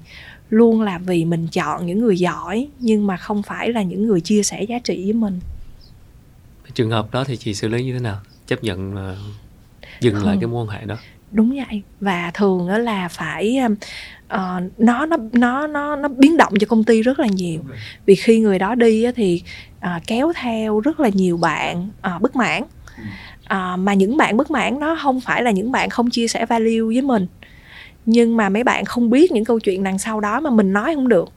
luôn 0.49 0.81
là 0.81 0.97
vì 0.97 1.25
mình 1.25 1.47
chọn 1.47 1.85
những 1.85 1.99
người 1.99 2.17
giỏi 2.17 2.67
nhưng 2.79 3.07
mà 3.07 3.17
không 3.17 3.43
phải 3.43 3.73
là 3.73 3.81
những 3.81 4.07
người 4.07 4.21
chia 4.21 4.43
sẻ 4.43 4.63
giá 4.63 4.79
trị 4.79 5.03
với 5.03 5.13
mình. 5.13 5.39
Trường 6.73 6.89
hợp 6.89 7.11
đó 7.11 7.23
thì 7.23 7.37
chị 7.37 7.53
xử 7.53 7.67
lý 7.67 7.83
như 7.83 7.93
thế 7.93 7.99
nào? 7.99 8.19
Chấp 8.47 8.63
nhận 8.63 8.93
uh, 8.93 9.17
dừng 10.01 10.15
không. 10.15 10.25
lại 10.25 10.37
cái 10.39 10.47
mối 10.47 10.65
quan 10.65 10.79
hệ 10.79 10.85
đó 10.85 10.95
đúng 11.31 11.55
vậy. 11.55 11.81
Và 11.99 12.31
thường 12.33 12.67
đó 12.67 12.77
là 12.77 13.07
phải 13.07 13.59
uh, 14.33 14.39
nó 14.77 15.05
nó 15.05 15.17
nó 15.31 15.67
nó 15.67 15.95
nó 15.95 16.07
biến 16.07 16.37
động 16.37 16.53
cho 16.59 16.67
công 16.67 16.83
ty 16.83 17.01
rất 17.01 17.19
là 17.19 17.27
nhiều. 17.27 17.59
Vì 18.05 18.15
khi 18.15 18.39
người 18.39 18.59
đó 18.59 18.75
đi 18.75 19.11
thì 19.11 19.43
uh, 19.77 20.07
kéo 20.07 20.31
theo 20.35 20.79
rất 20.79 20.99
là 20.99 21.09
nhiều 21.13 21.37
bạn 21.37 21.89
uh, 22.15 22.21
bất 22.21 22.35
mãn. 22.35 22.63
Uh, 23.53 23.79
mà 23.79 23.93
những 23.93 24.17
bạn 24.17 24.37
bất 24.37 24.51
mãn 24.51 24.79
nó 24.79 24.97
không 25.03 25.21
phải 25.21 25.43
là 25.43 25.51
những 25.51 25.71
bạn 25.71 25.89
không 25.89 26.09
chia 26.09 26.27
sẻ 26.27 26.45
value 26.45 26.81
với 26.81 27.01
mình. 27.01 27.27
Nhưng 28.05 28.37
mà 28.37 28.49
mấy 28.49 28.63
bạn 28.63 28.85
không 28.85 29.09
biết 29.09 29.31
những 29.31 29.45
câu 29.45 29.59
chuyện 29.59 29.83
đằng 29.83 29.99
sau 29.99 30.19
đó 30.19 30.39
mà 30.39 30.49
mình 30.49 30.73
nói 30.73 30.95
không 30.95 31.07
được. 31.07 31.29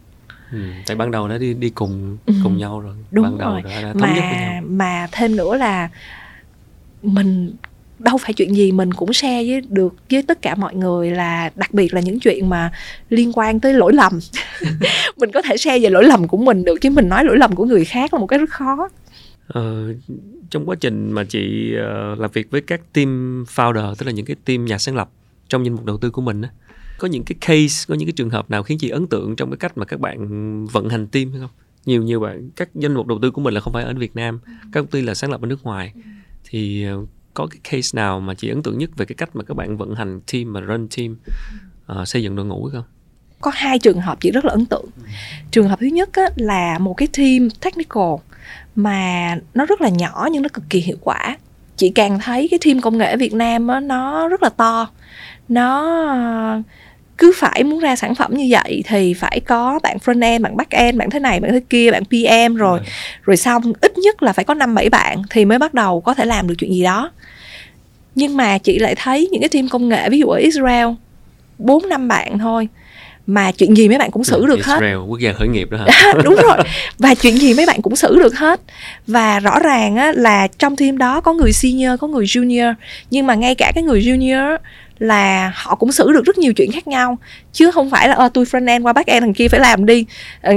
Ừ, 0.53 0.59
tại 0.87 0.97
ban 0.97 1.11
đầu 1.11 1.29
đã 1.29 1.39
đi 1.39 1.55
đi 1.55 1.71
cùng 1.71 2.17
ừ. 2.27 2.35
cùng 2.43 2.57
nhau 2.57 2.81
rồi. 2.81 2.95
Đúng 3.11 3.25
ban 3.25 3.39
đầu 3.39 3.51
rồi. 3.51 3.63
đã, 3.63 3.83
đã 3.83 3.93
mà 3.95 4.61
mà 4.65 5.09
thêm 5.13 5.37
nữa 5.37 5.57
là 5.57 5.89
mình 7.03 7.53
đâu 8.01 8.19
phải 8.19 8.33
chuyện 8.33 8.57
gì 8.57 8.73
mình 8.73 8.93
cũng 8.95 9.13
share 9.13 9.45
với 9.45 9.61
được 9.61 9.95
với 10.11 10.23
tất 10.23 10.43
cả 10.43 10.55
mọi 10.55 10.75
người 10.75 11.11
là 11.11 11.51
đặc 11.57 11.75
biệt 11.75 11.95
là 11.95 12.01
những 12.01 12.21
chuyện 12.21 12.49
mà 12.49 12.73
liên 13.09 13.33
quan 13.35 13.61
tới 13.61 13.75
lỗi 13.75 13.93
lầm. 13.93 14.19
Mình 15.17 15.31
có 15.33 15.43
thể 15.43 15.57
share 15.57 15.79
về 15.79 15.91
lỗi 15.91 16.05
lầm 16.05 16.29
của 16.29 16.37
mình 16.37 16.65
được 16.65 16.81
chứ 16.81 16.91
mình 16.91 17.09
nói 17.09 17.25
lỗi 17.25 17.39
lầm 17.39 17.55
của 17.55 17.65
người 17.65 17.85
khác 17.85 18.15
là 18.15 18.21
một 18.21 18.27
cái 18.27 18.39
rất 18.39 18.51
khó. 18.51 18.89
Ờ, 19.47 19.95
trong 20.51 20.67
quá 20.67 20.77
trình 20.81 21.13
mà 21.13 21.25
chị 21.25 21.75
uh, 22.13 22.19
làm 22.19 22.31
việc 22.33 22.51
với 22.51 22.61
các 22.61 22.81
team 22.93 23.45
founder 23.55 23.95
tức 23.95 24.07
là 24.07 24.13
những 24.13 24.27
cái 24.27 24.37
team 24.45 24.65
nhà 24.65 24.79
sáng 24.79 24.97
lập 24.97 25.11
trong 25.49 25.65
danh 25.65 25.75
mục 25.75 25.85
đầu 25.85 25.99
tư 25.99 26.11
của 26.11 26.23
mình 26.23 26.43
á 26.43 26.51
có 26.99 27.09
những 27.09 27.25
cái 27.25 27.37
case 27.41 27.85
có 27.89 27.95
những 27.95 28.09
cái 28.09 28.13
trường 28.13 28.31
hợp 28.31 28.51
nào 28.51 28.63
khiến 28.63 28.79
chị 28.79 28.89
ấn 28.89 29.07
tượng 29.07 29.37
trong 29.37 29.51
cái 29.51 29.57
cách 29.57 29.79
mà 29.79 29.85
các 29.85 30.01
bạn 30.01 30.67
vận 30.67 30.89
hành 30.89 31.07
team 31.07 31.31
hay 31.31 31.41
không? 31.41 31.51
Nhiều 31.87 32.03
nhiều 32.03 32.21
bạn 32.21 32.51
các 32.57 32.75
danh 32.75 32.95
mục 32.95 33.07
đầu 33.07 33.19
tư 33.23 33.31
của 33.31 33.41
mình 33.41 33.55
là 33.55 33.61
không 33.61 33.73
phải 33.73 33.85
ở 33.85 33.95
Việt 33.95 34.17
Nam 34.17 34.41
các 34.45 34.81
công 34.81 34.87
ty 34.87 35.03
là 35.03 35.15
sáng 35.15 35.31
lập 35.31 35.41
ở 35.43 35.47
nước 35.47 35.65
ngoài. 35.65 35.93
Thì 36.45 36.87
uh, 36.95 37.09
có 37.35 37.47
cái 37.47 37.59
case 37.71 37.97
nào 37.97 38.21
mà 38.21 38.35
chị 38.35 38.49
ấn 38.49 38.63
tượng 38.63 38.79
nhất 38.79 38.91
về 38.97 39.07
cái 39.07 39.17
cách 39.17 39.37
mà 39.37 39.45
các 39.45 39.57
bạn 39.57 39.77
vận 39.77 39.95
hành 39.95 40.21
team 40.33 40.53
mà 40.53 40.61
run 40.61 40.89
team 40.97 41.17
uh, 42.01 42.09
xây 42.09 42.23
dựng 42.23 42.37
đội 42.37 42.47
ngũ 42.47 42.71
không? 42.73 42.85
Có 43.41 43.51
hai 43.55 43.79
trường 43.79 44.01
hợp 44.01 44.21
chị 44.21 44.31
rất 44.31 44.45
là 44.45 44.51
ấn 44.51 44.67
tượng. 44.67 44.87
Trường 45.51 45.69
hợp 45.69 45.79
thứ 45.81 45.87
nhất 45.87 46.09
á, 46.13 46.25
là 46.37 46.79
một 46.79 46.95
cái 46.95 47.09
team 47.19 47.51
technical 47.51 48.15
mà 48.77 49.37
nó 49.55 49.67
rất 49.67 49.81
là 49.81 49.89
nhỏ 49.89 50.29
nhưng 50.33 50.43
nó 50.43 50.49
cực 50.53 50.65
kỳ 50.71 50.81
hiệu 50.81 50.97
quả. 51.01 51.37
Chị 51.77 51.93
càng 51.95 52.19
thấy 52.19 52.49
cái 52.51 52.59
team 52.65 52.81
công 52.81 52.99
nghệ 52.99 53.17
Việt 53.17 53.33
Nam 53.35 53.69
á, 53.69 53.81
nó 53.81 54.29
rất 54.29 54.43
là 54.43 54.49
to. 54.49 54.91
Nó 55.49 56.63
cứ 57.21 57.33
phải 57.37 57.65
muốn 57.65 57.79
ra 57.79 57.97
sản 57.97 58.15
phẩm 58.15 58.35
như 58.35 58.47
vậy 58.51 58.83
thì 58.87 59.15
phải 59.15 59.41
có 59.41 59.79
bạn 59.83 59.97
front 60.05 60.23
end, 60.23 60.43
bạn 60.43 60.57
back 60.57 60.71
end, 60.71 60.99
bạn 60.99 61.11
thế 61.11 61.19
này, 61.19 61.41
bạn 61.41 61.53
thế 61.53 61.61
kia, 61.71 61.91
bạn 61.91 62.05
PM 62.05 62.55
rồi. 62.55 62.79
Rồi, 62.79 62.81
rồi 63.23 63.37
xong 63.37 63.73
ít 63.81 63.99
nhất 63.99 64.23
là 64.23 64.33
phải 64.33 64.45
có 64.45 64.55
năm 64.55 64.75
bảy 64.75 64.91
bạn 64.91 65.23
thì 65.31 65.45
mới 65.45 65.59
bắt 65.59 65.75
đầu 65.75 66.01
có 66.01 66.15
thể 66.15 66.25
làm 66.25 66.49
được 66.49 66.55
chuyện 66.59 66.75
gì 66.75 66.83
đó. 66.83 67.11
Nhưng 68.15 68.37
mà 68.37 68.59
chị 68.59 68.79
lại 68.79 68.95
thấy 68.95 69.29
những 69.33 69.41
cái 69.41 69.49
team 69.49 69.69
công 69.69 69.89
nghệ 69.89 70.11
ví 70.11 70.19
dụ 70.19 70.27
ở 70.27 70.39
Israel 70.39 70.89
bốn 71.59 71.89
năm 71.89 72.09
bạn 72.09 72.39
thôi 72.39 72.69
mà 73.27 73.53
chuyện 73.53 73.77
gì 73.77 73.89
mấy 73.89 73.99
bạn 73.99 74.11
cũng 74.11 74.25
xử 74.25 74.47
được 74.47 74.57
Israel, 74.57 74.83
hết 74.83 75.05
quốc 75.09 75.19
gia 75.19 75.33
khởi 75.33 75.49
nghiệp 75.49 75.71
đó 75.71 75.79
hả? 75.79 76.13
Đúng 76.25 76.37
rồi. 76.43 76.59
Và 76.99 77.15
chuyện 77.15 77.37
gì 77.37 77.55
mấy 77.55 77.67
bạn 77.67 77.83
cũng 77.83 77.97
xử 77.97 78.19
được 78.19 78.35
hết. 78.35 78.61
Và 79.07 79.41
rõ 79.41 79.59
ràng 79.59 79.97
á, 79.97 80.13
là 80.17 80.49
trong 80.59 80.77
team 80.77 80.99
đó 80.99 81.21
có 81.21 81.33
người 81.33 81.53
senior 81.53 82.01
có 82.01 82.07
người 82.07 82.25
junior. 82.25 82.75
Nhưng 83.11 83.27
mà 83.27 83.35
ngay 83.35 83.55
cả 83.55 83.73
cái 83.75 83.85
người 83.85 84.01
junior 84.01 84.59
là 85.01 85.53
họ 85.55 85.75
cũng 85.75 85.93
xử 85.93 86.13
được 86.13 86.25
rất 86.25 86.39
nhiều 86.39 86.53
chuyện 86.53 86.73
khác 86.73 86.89
nhau. 86.89 87.19
Chứ 87.53 87.71
không 87.71 87.91
phải 87.91 88.09
là 88.09 88.15
ờ 88.15 88.29
tôi 88.35 88.45
front 88.45 88.69
end 88.69 88.87
qua 88.87 88.93
back 88.93 89.09
end 89.09 89.23
thằng 89.23 89.35
kia 89.35 89.49
phải 89.49 89.61
làm 89.61 89.87
đi 89.87 90.05
ừ, 90.43 90.55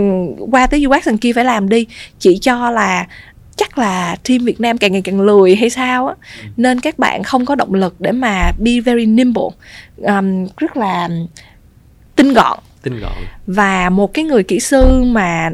qua 0.51 0.67
tới 0.67 0.85
UX 0.85 1.05
thằng 1.05 1.17
kia 1.17 1.33
phải 1.33 1.45
làm 1.45 1.69
đi. 1.69 1.87
Chị 2.19 2.37
cho 2.41 2.71
là 2.71 3.07
chắc 3.55 3.77
là 3.77 4.15
team 4.29 4.45
Việt 4.45 4.61
Nam 4.61 4.77
càng 4.77 4.91
ngày 4.91 5.01
càng 5.01 5.21
lười 5.21 5.55
hay 5.55 5.69
sao 5.69 6.07
á. 6.07 6.15
Ừ. 6.41 6.47
nên 6.57 6.79
các 6.79 6.99
bạn 6.99 7.23
không 7.23 7.45
có 7.45 7.55
động 7.55 7.73
lực 7.73 7.95
để 7.99 8.11
mà 8.11 8.51
be 8.59 8.71
very 8.85 9.05
nimble. 9.05 9.49
Um, 9.97 10.47
rất 10.57 10.77
là 10.77 11.09
tinh 12.15 12.33
gọn. 12.33 12.59
Tinh 12.81 12.99
gọn. 12.99 13.13
Và 13.47 13.89
một 13.89 14.13
cái 14.13 14.25
người 14.25 14.43
kỹ 14.43 14.59
sư 14.59 15.03
mà 15.03 15.51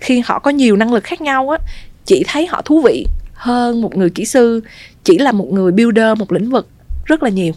khi 0.00 0.22
họ 0.26 0.38
có 0.38 0.50
nhiều 0.50 0.76
năng 0.76 0.92
lực 0.92 1.04
khác 1.04 1.20
nhau 1.20 1.50
á 1.50 1.58
chị 2.04 2.24
thấy 2.26 2.46
họ 2.46 2.62
thú 2.62 2.80
vị 2.80 3.06
hơn 3.34 3.80
một 3.80 3.96
người 3.96 4.10
kỹ 4.10 4.24
sư 4.24 4.60
chỉ 5.04 5.18
là 5.18 5.32
một 5.32 5.52
người 5.52 5.72
builder 5.72 6.18
một 6.18 6.32
lĩnh 6.32 6.50
vực 6.50 6.68
rất 7.04 7.22
là 7.22 7.28
nhiều 7.28 7.52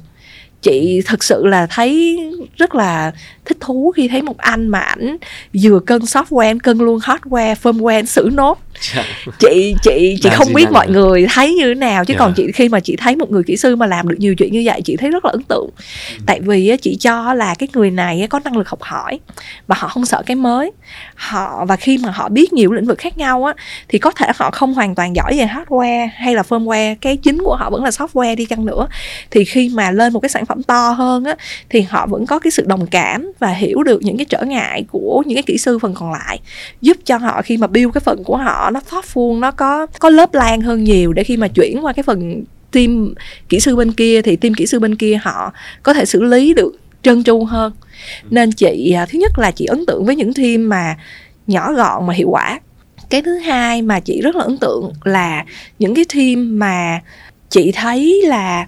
chị 0.62 1.02
thực 1.06 1.24
sự 1.24 1.46
là 1.46 1.68
thấy 1.70 2.20
rất 2.58 2.76
là 2.76 3.12
thích 3.46 3.58
thú 3.60 3.94
khi 3.96 4.08
thấy 4.08 4.22
một 4.22 4.38
anh 4.38 4.68
mà 4.68 4.80
ảnh 4.80 5.18
vừa 5.64 5.80
cân 5.80 6.02
software, 6.02 6.60
cân 6.64 6.78
luôn 6.78 7.00
hardware, 7.00 7.56
firmware 7.56 8.06
xử 8.06 8.30
nốt 8.34 8.60
dạ. 8.82 9.06
chị 9.40 9.76
chị 9.82 10.18
chị 10.22 10.30
không 10.34 10.54
biết 10.54 10.72
mọi 10.72 10.88
người 10.88 11.28
thấy 11.30 11.54
như 11.54 11.68
thế 11.68 11.76
nào 11.76 12.06
chứ 12.06 12.14
yeah. 12.14 12.20
còn 12.20 12.30
dạ. 12.30 12.34
chị 12.38 12.52
khi 12.52 12.70
mà 12.70 12.80
chị 12.80 12.96
thấy 12.96 13.16
một 13.16 13.32
người 13.32 13.44
kỹ 13.44 13.58
sư 13.58 13.76
mà 13.76 13.86
làm 13.86 14.08
được 14.08 14.16
nhiều 14.20 14.36
chuyện 14.36 14.54
như 14.54 14.62
vậy 14.66 14.82
chị 14.86 14.96
thấy 14.96 15.10
rất 15.10 15.26
là 15.26 15.32
ấn 15.32 15.44
tượng 15.44 15.70
ừ. 16.10 16.24
tại 16.26 16.40
vì 16.42 16.78
chị 16.82 16.98
cho 17.00 17.34
là 17.34 17.56
cái 17.56 17.70
người 17.74 17.92
này 17.92 18.28
có 18.30 18.40
năng 18.40 18.58
lực 18.58 18.70
học 18.70 18.82
hỏi 18.82 19.20
và 19.68 19.76
họ 19.80 19.88
không 19.88 20.06
sợ 20.06 20.24
cái 20.26 20.36
mới 20.36 20.72
họ 21.16 21.66
và 21.66 21.76
khi 21.76 21.98
mà 21.98 22.12
họ 22.12 22.30
biết 22.30 22.54
nhiều 22.54 22.72
lĩnh 22.72 22.86
vực 22.86 22.98
khác 22.98 23.18
nhau 23.18 23.44
á 23.44 23.54
thì 23.88 24.00
có 24.00 24.12
thể 24.12 24.32
họ 24.36 24.52
không 24.52 24.74
hoàn 24.74 24.96
toàn 24.96 25.16
giỏi 25.16 25.38
về 25.38 25.46
hardware 25.46 26.10
hay 26.16 26.36
là 26.36 26.44
firmware 26.50 26.96
cái 27.02 27.18
chính 27.18 27.38
của 27.44 27.56
họ 27.56 27.70
vẫn 27.70 27.84
là 27.84 27.90
software 27.90 28.36
đi 28.36 28.46
chăng 28.46 28.66
nữa 28.66 28.88
thì 29.32 29.46
khi 29.46 29.70
mà 29.74 29.92
lên 29.92 30.14
một 30.14 30.20
cái 30.20 30.30
sản 30.30 30.46
phẩm 30.46 30.64
to 30.64 30.92
hơn 30.92 31.24
á 31.24 31.36
thì 31.70 31.82
họ 31.82 32.08
vẫn 32.08 32.26
có 32.26 32.40
cái 32.40 32.52
sự 32.52 32.64
đồng 32.68 32.88
cảm 32.88 33.32
và 33.40 33.48
hiểu 33.48 33.84
được 33.84 34.02
những 34.04 34.18
cái 34.18 34.26
trở 34.26 34.44
ngại 34.46 34.86
của 34.92 35.24
những 35.26 35.36
cái 35.36 35.44
kỹ 35.44 35.58
sư 35.58 35.80
phần 35.80 35.94
còn 35.94 36.12
lại 36.12 36.40
giúp 36.82 36.98
cho 37.06 37.18
họ 37.18 37.42
khi 37.42 37.58
mà 37.58 37.68
build 37.68 37.94
cái 37.94 38.02
phần 38.06 38.24
của 38.24 38.38
họ 38.38 38.69
nó 38.72 38.80
thoughtful 38.90 39.40
nó 39.40 39.52
có 39.52 39.88
có 40.00 40.10
lớp 40.10 40.34
lan 40.34 40.62
hơn 40.62 40.84
nhiều 40.84 41.14
để 41.14 41.24
khi 41.24 41.38
mà 41.38 41.48
chuyển 41.48 41.86
qua 41.86 41.94
cái 41.94 42.04
phần 42.04 42.44
team 42.72 43.14
kỹ 43.50 43.60
sư 43.60 43.76
bên 43.76 43.92
kia, 43.92 44.22
thì 44.22 44.36
team 44.36 44.54
kỹ 44.54 44.66
sư 44.66 44.80
bên 44.80 44.96
kia 44.96 45.20
họ 45.24 45.54
có 45.84 45.94
thể 45.94 46.06
xử 46.06 46.24
lý 46.24 46.54
được 46.54 46.72
trơn 47.02 47.24
tru 47.24 47.46
hơn. 47.46 47.74
Nên 48.30 48.52
chị 48.52 48.92
à, 48.92 49.06
thứ 49.06 49.20
nhất 49.20 49.40
là 49.40 49.52
chị 49.52 49.66
ấn 49.66 49.86
tượng 49.86 50.06
với 50.06 50.16
những 50.16 50.34
team 50.34 50.70
mà 50.70 50.98
nhỏ 51.48 51.74
gọn 51.74 52.08
mà 52.08 52.14
hiệu 52.14 52.30
quả. 52.30 52.60
Cái 53.10 53.22
thứ 53.22 53.38
hai 53.38 53.82
mà 53.82 54.00
chị 54.00 54.22
rất 54.22 54.36
là 54.36 54.44
ấn 54.44 54.58
tượng 54.58 54.94
là 55.04 55.46
những 55.80 55.96
cái 55.96 56.06
team 56.16 56.60
mà 56.60 57.00
chị 57.50 57.72
thấy 57.72 58.22
là 58.26 58.68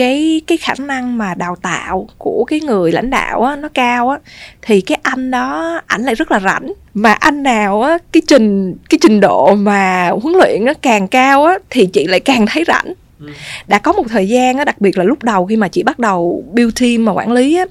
cái 0.00 0.40
cái 0.46 0.58
khả 0.58 0.74
năng 0.78 1.18
mà 1.18 1.34
đào 1.34 1.56
tạo 1.62 2.08
của 2.18 2.44
cái 2.44 2.60
người 2.60 2.92
lãnh 2.92 3.10
đạo 3.10 3.42
á 3.42 3.56
nó 3.56 3.68
cao 3.68 4.08
á 4.08 4.18
thì 4.62 4.80
cái 4.80 4.98
anh 5.02 5.30
đó 5.30 5.80
ảnh 5.86 6.02
lại 6.02 6.14
rất 6.14 6.30
là 6.30 6.40
rảnh. 6.40 6.72
Mà 6.94 7.12
anh 7.12 7.42
nào 7.42 7.82
á 7.82 7.98
cái 8.12 8.22
trình 8.26 8.74
cái 8.90 8.98
trình 9.02 9.20
độ 9.20 9.54
mà 9.54 10.10
huấn 10.22 10.34
luyện 10.34 10.64
nó 10.64 10.72
càng 10.82 11.08
cao 11.08 11.44
á 11.44 11.58
thì 11.70 11.86
chị 11.86 12.06
lại 12.06 12.20
càng 12.20 12.46
thấy 12.46 12.64
rảnh. 12.66 12.92
Ừ. 13.20 13.26
đã 13.68 13.78
có 13.78 13.92
một 13.92 14.02
thời 14.08 14.28
gian 14.28 14.56
á 14.58 14.64
đặc 14.64 14.80
biệt 14.80 14.98
là 14.98 15.04
lúc 15.04 15.22
đầu 15.22 15.46
khi 15.46 15.56
mà 15.56 15.68
chị 15.68 15.82
bắt 15.82 15.98
đầu 15.98 16.44
build 16.52 16.80
team 16.80 17.04
mà 17.04 17.12
quản 17.12 17.32
lý 17.32 17.56
á 17.56 17.64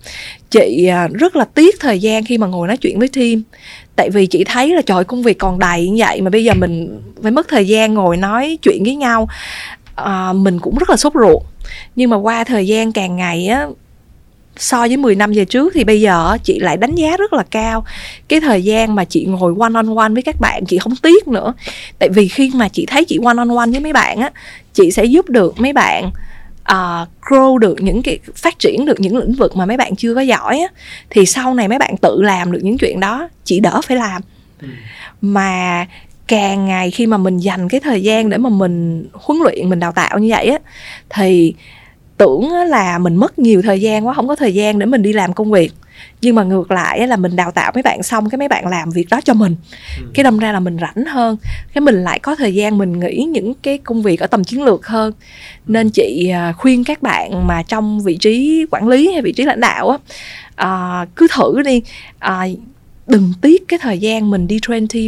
chị 0.49 0.87
à, 0.87 1.07
rất 1.13 1.35
là 1.35 1.45
tiếc 1.45 1.79
thời 1.79 1.99
gian 1.99 2.25
khi 2.25 2.37
mà 2.37 2.47
ngồi 2.47 2.67
nói 2.67 2.77
chuyện 2.77 2.99
với 2.99 3.07
team. 3.07 3.43
Tại 3.95 4.09
vì 4.09 4.25
chị 4.25 4.43
thấy 4.43 4.75
là 4.75 4.81
trời 4.81 5.03
công 5.03 5.23
việc 5.23 5.39
còn 5.39 5.59
đầy 5.59 5.89
như 5.89 6.03
vậy 6.03 6.21
mà 6.21 6.29
bây 6.29 6.43
giờ 6.43 6.53
mình 6.53 7.01
phải 7.21 7.31
mất 7.31 7.47
thời 7.47 7.67
gian 7.67 7.93
ngồi 7.93 8.17
nói 8.17 8.57
chuyện 8.61 8.83
với 8.83 8.95
nhau 8.95 9.27
à, 9.95 10.33
mình 10.33 10.59
cũng 10.59 10.77
rất 10.77 10.89
là 10.89 10.97
sốt 10.97 11.13
ruột 11.13 11.41
nhưng 11.99 12.09
mà 12.09 12.17
qua 12.17 12.43
thời 12.43 12.67
gian 12.67 12.91
càng 12.91 13.15
ngày 13.15 13.47
á 13.47 13.67
so 14.57 14.79
với 14.79 14.97
10 14.97 15.15
năm 15.15 15.31
về 15.31 15.45
trước 15.45 15.71
thì 15.73 15.83
bây 15.83 16.01
giờ 16.01 16.37
chị 16.43 16.59
lại 16.59 16.77
đánh 16.77 16.95
giá 16.95 17.17
rất 17.17 17.33
là 17.33 17.43
cao 17.51 17.85
cái 18.27 18.39
thời 18.41 18.63
gian 18.63 18.95
mà 18.95 19.05
chị 19.05 19.25
ngồi 19.25 19.53
one 19.59 19.73
on 19.73 19.95
one 19.95 20.09
với 20.09 20.23
các 20.23 20.35
bạn 20.39 20.65
chị 20.65 20.77
không 20.77 20.95
tiếc 20.95 21.27
nữa 21.27 21.53
tại 21.99 22.09
vì 22.09 22.27
khi 22.27 22.51
mà 22.55 22.67
chị 22.67 22.85
thấy 22.85 23.05
chị 23.05 23.19
one 23.23 23.37
on 23.37 23.49
one 23.49 23.67
với 23.71 23.79
mấy 23.79 23.93
bạn 23.93 24.19
á 24.19 24.31
chị 24.73 24.91
sẽ 24.91 25.05
giúp 25.05 25.29
được 25.29 25.59
mấy 25.59 25.73
bạn 25.73 26.05
uh, 26.71 27.07
grow 27.21 27.57
được 27.57 27.81
những 27.81 28.03
cái 28.03 28.19
phát 28.35 28.59
triển 28.59 28.85
được 28.85 28.99
những 28.99 29.17
lĩnh 29.17 29.33
vực 29.33 29.55
mà 29.55 29.65
mấy 29.65 29.77
bạn 29.77 29.95
chưa 29.95 30.15
có 30.15 30.21
giỏi 30.21 30.59
á, 30.59 30.67
thì 31.09 31.25
sau 31.25 31.53
này 31.53 31.67
mấy 31.67 31.79
bạn 31.79 31.97
tự 31.97 32.21
làm 32.21 32.51
được 32.51 32.59
những 32.63 32.77
chuyện 32.77 32.99
đó 32.99 33.29
chị 33.43 33.59
đỡ 33.59 33.81
phải 33.87 33.97
làm 33.97 34.21
ừ. 34.61 34.67
mà 35.21 35.85
càng 36.27 36.65
ngày 36.65 36.91
khi 36.91 37.07
mà 37.07 37.17
mình 37.17 37.37
dành 37.37 37.69
cái 37.69 37.79
thời 37.79 38.03
gian 38.03 38.29
để 38.29 38.37
mà 38.37 38.49
mình 38.49 39.05
huấn 39.13 39.41
luyện 39.43 39.69
mình 39.69 39.79
đào 39.79 39.91
tạo 39.91 40.19
như 40.19 40.27
vậy 40.29 40.47
á 40.47 40.57
thì 41.09 41.53
tưởng 42.19 42.51
là 42.51 42.97
mình 42.97 43.15
mất 43.15 43.39
nhiều 43.39 43.61
thời 43.61 43.81
gian 43.81 44.07
quá 44.07 44.13
không 44.13 44.27
có 44.27 44.35
thời 44.35 44.53
gian 44.53 44.79
để 44.79 44.85
mình 44.85 45.01
đi 45.01 45.13
làm 45.13 45.33
công 45.33 45.51
việc. 45.51 45.73
Nhưng 46.21 46.35
mà 46.35 46.43
ngược 46.43 46.71
lại 46.71 47.07
là 47.07 47.15
mình 47.15 47.35
đào 47.35 47.51
tạo 47.51 47.71
mấy 47.75 47.83
bạn 47.83 48.03
xong 48.03 48.29
cái 48.29 48.37
mấy 48.37 48.47
bạn 48.47 48.67
làm 48.67 48.89
việc 48.91 49.07
đó 49.09 49.21
cho 49.21 49.33
mình. 49.33 49.55
Ừ. 49.99 50.05
cái 50.13 50.23
đâm 50.23 50.39
ra 50.39 50.51
là 50.51 50.59
mình 50.59 50.77
rảnh 50.81 51.05
hơn 51.05 51.37
cái 51.73 51.81
mình 51.81 52.03
lại 52.03 52.19
có 52.19 52.35
thời 52.35 52.53
gian 52.53 52.77
mình 52.77 52.99
nghĩ 52.99 53.27
những 53.31 53.53
cái 53.53 53.77
công 53.77 54.01
việc 54.01 54.19
ở 54.19 54.27
tầm 54.27 54.43
chiến 54.43 54.63
lược 54.63 54.87
hơn. 54.87 55.13
Nên 55.67 55.89
chị 55.89 56.29
à, 56.29 56.53
khuyên 56.57 56.83
các 56.83 57.01
bạn 57.01 57.47
mà 57.47 57.63
trong 57.63 58.03
vị 58.03 58.17
trí 58.17 58.65
quản 58.71 58.87
lý 58.87 59.11
hay 59.11 59.21
vị 59.21 59.31
trí 59.31 59.45
lãnh 59.45 59.59
đạo 59.59 59.89
á 59.89 59.97
à, 60.55 61.05
cứ 61.15 61.27
thử 61.31 61.61
đi. 61.61 61.81
À, 62.19 62.45
đừng 63.09 63.33
tiếc 63.41 63.67
cái 63.67 63.79
thời 63.81 63.99
gian 63.99 64.29
mình 64.29 64.47
đi 64.47 64.59
train 64.67 64.87
team. 64.87 65.07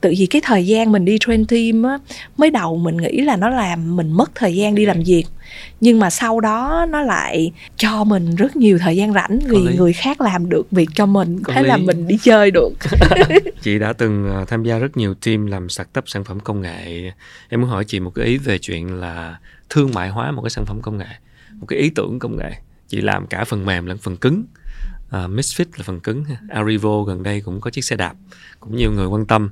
Tự 0.00 0.14
vì 0.18 0.26
cái 0.26 0.42
thời 0.44 0.66
gian 0.66 0.92
mình 0.92 1.04
đi 1.04 1.18
train 1.26 1.46
team 1.46 1.82
á 1.82 1.98
mới 2.36 2.50
đầu 2.50 2.76
mình 2.76 2.96
nghĩ 2.96 3.20
là 3.20 3.36
nó 3.36 3.48
làm 3.48 3.96
mình 3.96 4.12
mất 4.12 4.30
thời 4.34 4.56
gian 4.56 4.74
đi 4.74 4.86
làm 4.86 5.02
việc. 5.06 5.24
Nhưng 5.80 5.98
mà 5.98 6.10
sau 6.10 6.40
đó 6.40 6.86
nó 6.90 7.02
lại 7.02 7.52
cho 7.76 8.04
mình 8.04 8.36
rất 8.36 8.56
nhiều 8.56 8.78
thời 8.78 8.96
gian 8.96 9.12
rảnh 9.12 9.38
vì 9.46 9.58
người 9.76 9.92
khác 9.92 10.20
làm 10.20 10.48
được 10.48 10.70
việc 10.70 10.88
cho 10.94 11.06
mình 11.06 11.42
Có 11.42 11.52
thế 11.52 11.62
lý. 11.62 11.68
là 11.68 11.76
mình 11.76 12.06
đi 12.06 12.18
chơi 12.22 12.50
được. 12.50 12.70
Chị 13.62 13.78
đã 13.78 13.92
từng 13.92 14.28
ờ, 14.30 14.44
tham 14.48 14.64
gia 14.64 14.78
rất 14.78 14.96
nhiều 14.96 15.14
team 15.14 15.46
làm 15.46 15.68
startup 15.68 16.04
sản 16.08 16.24
phẩm 16.24 16.40
công 16.40 16.60
nghệ. 16.60 17.10
Em 17.48 17.60
muốn 17.60 17.70
hỏi 17.70 17.84
chị 17.84 18.00
một 18.00 18.10
cái 18.14 18.26
ý 18.26 18.38
về 18.38 18.58
chuyện 18.58 19.00
là 19.00 19.38
thương 19.70 19.90
mại 19.94 20.08
hóa 20.08 20.30
một 20.30 20.42
cái 20.42 20.50
sản 20.50 20.64
phẩm 20.66 20.80
công 20.82 20.98
nghệ 20.98 21.06
một 21.60 21.66
cái 21.66 21.78
ý 21.78 21.90
tưởng 21.90 22.18
công 22.18 22.36
nghệ. 22.36 22.50
Chị 22.88 23.00
làm 23.00 23.26
cả 23.26 23.44
phần 23.44 23.66
mềm 23.66 23.86
lẫn 23.86 23.98
phần 23.98 24.16
cứng 24.16 24.44
uh, 25.16 25.30
Misfit 25.30 25.64
là 25.76 25.82
phần 25.84 26.00
cứng 26.00 26.24
Arrivo 26.48 27.02
gần 27.02 27.22
đây 27.22 27.40
cũng 27.40 27.60
có 27.60 27.70
chiếc 27.70 27.84
xe 27.84 27.96
đạp 27.96 28.14
cũng 28.60 28.76
nhiều 28.76 28.92
người 28.92 29.06
quan 29.06 29.26
tâm. 29.26 29.50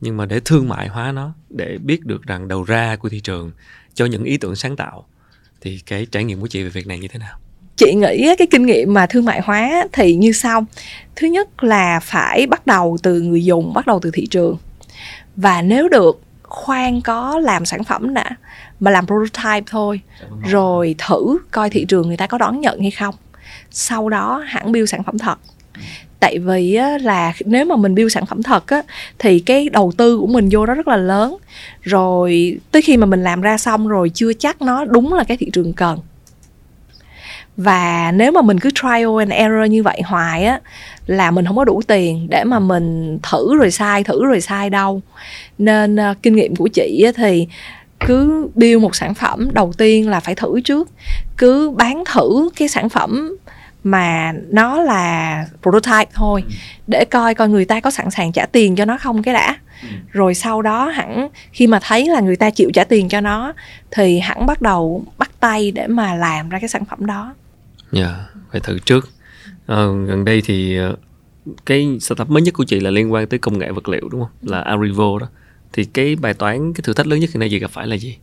Nhưng 0.00 0.16
mà 0.16 0.26
để 0.26 0.40
thương 0.44 0.68
mại 0.68 0.88
hóa 0.88 1.12
nó 1.12 1.32
để 1.50 1.78
biết 1.78 2.06
được 2.06 2.22
rằng 2.22 2.48
đầu 2.48 2.64
ra 2.64 2.96
của 2.96 3.08
thị 3.08 3.20
trường 3.20 3.50
cho 3.94 4.06
những 4.06 4.24
ý 4.24 4.36
tưởng 4.36 4.56
sáng 4.56 4.76
tạo 4.76 5.04
thì 5.60 5.80
cái 5.86 6.06
trải 6.06 6.24
nghiệm 6.24 6.40
của 6.40 6.46
chị 6.46 6.62
về 6.62 6.68
việc 6.68 6.86
này 6.86 6.98
như 6.98 7.08
thế 7.08 7.18
nào? 7.18 7.38
Chị 7.76 7.94
nghĩ 7.94 8.34
cái 8.38 8.46
kinh 8.50 8.66
nghiệm 8.66 8.94
mà 8.94 9.06
thương 9.06 9.24
mại 9.24 9.40
hóa 9.40 9.86
thì 9.92 10.14
như 10.14 10.32
sau. 10.32 10.66
Thứ 11.16 11.26
nhất 11.26 11.64
là 11.64 12.00
phải 12.02 12.46
bắt 12.46 12.66
đầu 12.66 12.98
từ 13.02 13.20
người 13.20 13.44
dùng 13.44 13.74
bắt 13.74 13.86
đầu 13.86 14.00
từ 14.02 14.10
thị 14.10 14.26
trường. 14.26 14.56
Và 15.36 15.62
nếu 15.62 15.88
được 15.88 16.20
khoan 16.42 17.00
có 17.00 17.38
làm 17.38 17.64
sản 17.64 17.84
phẩm 17.84 18.14
đã 18.14 18.30
mà 18.80 18.90
làm 18.90 19.06
prototype 19.06 19.62
thôi. 19.66 20.00
Rồi 20.50 20.94
thử 20.98 21.38
coi 21.50 21.70
thị 21.70 21.84
trường 21.88 22.08
người 22.08 22.16
ta 22.16 22.26
có 22.26 22.38
đón 22.38 22.60
nhận 22.60 22.80
hay 22.80 22.90
không 22.90 23.14
sau 23.72 24.08
đó 24.08 24.42
hãng 24.46 24.72
build 24.72 24.90
sản 24.90 25.02
phẩm 25.02 25.18
thật. 25.18 25.38
Tại 26.20 26.38
vì 26.38 26.74
á, 26.74 26.98
là 26.98 27.32
nếu 27.44 27.64
mà 27.64 27.76
mình 27.76 27.94
build 27.94 28.12
sản 28.12 28.26
phẩm 28.26 28.42
thật 28.42 28.66
á, 28.66 28.82
thì 29.18 29.40
cái 29.40 29.68
đầu 29.68 29.92
tư 29.96 30.18
của 30.18 30.26
mình 30.26 30.48
vô 30.52 30.66
đó 30.66 30.74
rất 30.74 30.88
là 30.88 30.96
lớn. 30.96 31.36
Rồi 31.82 32.58
tới 32.70 32.82
khi 32.82 32.96
mà 32.96 33.06
mình 33.06 33.22
làm 33.22 33.40
ra 33.40 33.58
xong 33.58 33.88
rồi 33.88 34.10
chưa 34.14 34.32
chắc 34.32 34.62
nó 34.62 34.84
đúng 34.84 35.12
là 35.12 35.24
cái 35.24 35.36
thị 35.36 35.50
trường 35.52 35.72
cần. 35.72 35.98
Và 37.56 38.12
nếu 38.14 38.32
mà 38.32 38.42
mình 38.42 38.60
cứ 38.60 38.70
trial 38.70 39.18
and 39.18 39.32
error 39.32 39.70
như 39.70 39.82
vậy 39.82 40.02
hoài 40.04 40.44
á 40.44 40.60
là 41.06 41.30
mình 41.30 41.46
không 41.46 41.56
có 41.56 41.64
đủ 41.64 41.82
tiền 41.86 42.26
để 42.30 42.44
mà 42.44 42.58
mình 42.58 43.18
thử 43.30 43.56
rồi 43.56 43.70
sai 43.70 44.04
thử 44.04 44.24
rồi 44.24 44.40
sai 44.40 44.70
đâu. 44.70 45.02
Nên 45.58 45.96
uh, 45.96 46.22
kinh 46.22 46.36
nghiệm 46.36 46.56
của 46.56 46.68
chị 46.68 47.02
á, 47.06 47.12
thì 47.16 47.46
cứ 48.06 48.48
build 48.54 48.82
một 48.82 48.96
sản 48.96 49.14
phẩm 49.14 49.50
đầu 49.52 49.72
tiên 49.78 50.08
là 50.08 50.20
phải 50.20 50.34
thử 50.34 50.60
trước. 50.60 50.88
Cứ 51.36 51.70
bán 51.70 52.04
thử 52.12 52.50
cái 52.56 52.68
sản 52.68 52.88
phẩm 52.88 53.36
mà 53.84 54.32
nó 54.50 54.82
là 54.82 55.46
prototype 55.62 56.10
thôi 56.14 56.44
ừ. 56.48 56.54
để 56.86 57.04
coi 57.04 57.34
coi 57.34 57.48
người 57.48 57.64
ta 57.64 57.80
có 57.80 57.90
sẵn 57.90 58.10
sàng 58.10 58.32
trả 58.32 58.46
tiền 58.46 58.76
cho 58.76 58.84
nó 58.84 58.98
không 58.98 59.22
cái 59.22 59.34
đã. 59.34 59.58
Ừ. 59.82 59.88
rồi 60.12 60.34
sau 60.34 60.62
đó 60.62 60.88
hẳn 60.88 61.28
khi 61.52 61.66
mà 61.66 61.78
thấy 61.82 62.08
là 62.08 62.20
người 62.20 62.36
ta 62.36 62.50
chịu 62.50 62.70
trả 62.74 62.84
tiền 62.84 63.08
cho 63.08 63.20
nó 63.20 63.52
thì 63.90 64.18
hẳn 64.18 64.46
bắt 64.46 64.62
đầu 64.62 65.04
bắt 65.18 65.30
tay 65.40 65.70
để 65.70 65.86
mà 65.86 66.14
làm 66.14 66.48
ra 66.48 66.58
cái 66.58 66.68
sản 66.68 66.84
phẩm 66.84 67.06
đó. 67.06 67.34
Dạ 67.92 68.06
yeah, 68.06 68.16
phải 68.52 68.60
thử 68.60 68.78
trước. 68.78 69.08
Ờ, 69.66 70.04
gần 70.06 70.24
đây 70.24 70.42
thì 70.44 70.76
ờ, 70.76 70.96
cái 71.66 71.98
startup 72.00 72.30
mới 72.30 72.42
nhất 72.42 72.54
của 72.54 72.64
chị 72.64 72.80
là 72.80 72.90
liên 72.90 73.12
quan 73.12 73.26
tới 73.26 73.38
công 73.38 73.58
nghệ 73.58 73.70
vật 73.70 73.88
liệu 73.88 74.08
đúng 74.08 74.20
không? 74.20 74.30
Là 74.42 74.60
Arrivo 74.60 75.18
đó. 75.20 75.28
Thì 75.72 75.84
cái 75.84 76.16
bài 76.16 76.34
toán 76.34 76.72
cái 76.72 76.82
thử 76.82 76.92
thách 76.92 77.06
lớn 77.06 77.20
nhất 77.20 77.30
hiện 77.30 77.40
nay 77.40 77.48
chị 77.50 77.58
gặp 77.58 77.70
phải 77.70 77.86
là 77.86 77.96
gì 77.96 78.18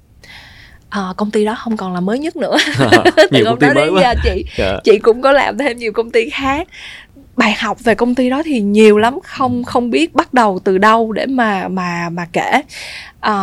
à, 0.89 1.13
công 1.17 1.31
ty 1.31 1.45
đó 1.45 1.55
không 1.59 1.77
còn 1.77 1.93
là 1.93 1.99
mới 1.99 2.19
nhất 2.19 2.35
nữa 2.35 2.57
à, 2.79 3.03
từ 3.31 3.43
công 3.45 3.59
ty 3.59 3.67
đó 3.67 3.73
đến 3.73 3.93
giờ 3.99 4.13
chị 4.23 4.29
yeah. 4.29 4.45
Dạ. 4.57 4.79
chị 4.83 4.99
cũng 4.99 5.21
có 5.21 5.31
làm 5.31 5.57
thêm 5.57 5.77
nhiều 5.77 5.91
công 5.93 6.11
ty 6.11 6.29
khác 6.29 6.67
bài 7.39 7.55
học 7.59 7.83
về 7.83 7.95
công 7.95 8.15
ty 8.15 8.29
đó 8.29 8.41
thì 8.45 8.61
nhiều 8.61 8.97
lắm 8.97 9.19
không 9.23 9.63
không 9.63 9.89
biết 9.89 10.15
bắt 10.15 10.33
đầu 10.33 10.59
từ 10.63 10.77
đâu 10.77 11.11
để 11.11 11.25
mà 11.25 11.67
mà 11.67 12.09
mà 12.09 12.27
kể 12.33 12.61
à, 13.19 13.33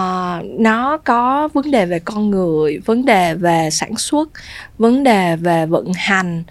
nó 0.59 0.97
có 0.97 1.49
vấn 1.55 1.71
đề 1.71 1.87
về 1.87 1.99
con 1.99 2.31
người 2.31 2.79
vấn 2.85 3.05
đề 3.05 3.35
về 3.35 3.69
sản 3.73 3.97
xuất 3.97 4.29
vấn 4.79 5.03
đề 5.03 5.37
về 5.37 5.67
vận 5.67 5.93
hành 5.97 6.45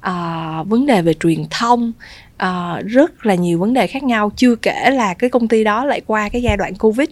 à, 0.00 0.62
vấn 0.66 0.86
đề 0.86 1.02
về 1.02 1.14
truyền 1.20 1.44
thông 1.50 1.92
uh, 2.44 2.86
rất 2.86 3.26
là 3.26 3.34
nhiều 3.34 3.58
vấn 3.58 3.72
đề 3.72 3.86
khác 3.86 4.02
nhau 4.02 4.30
chưa 4.36 4.54
kể 4.56 4.90
là 4.90 5.14
cái 5.14 5.30
công 5.30 5.48
ty 5.48 5.64
đó 5.64 5.84
lại 5.84 6.00
qua 6.06 6.28
cái 6.28 6.42
giai 6.42 6.56
đoạn 6.56 6.74
covid. 6.74 7.08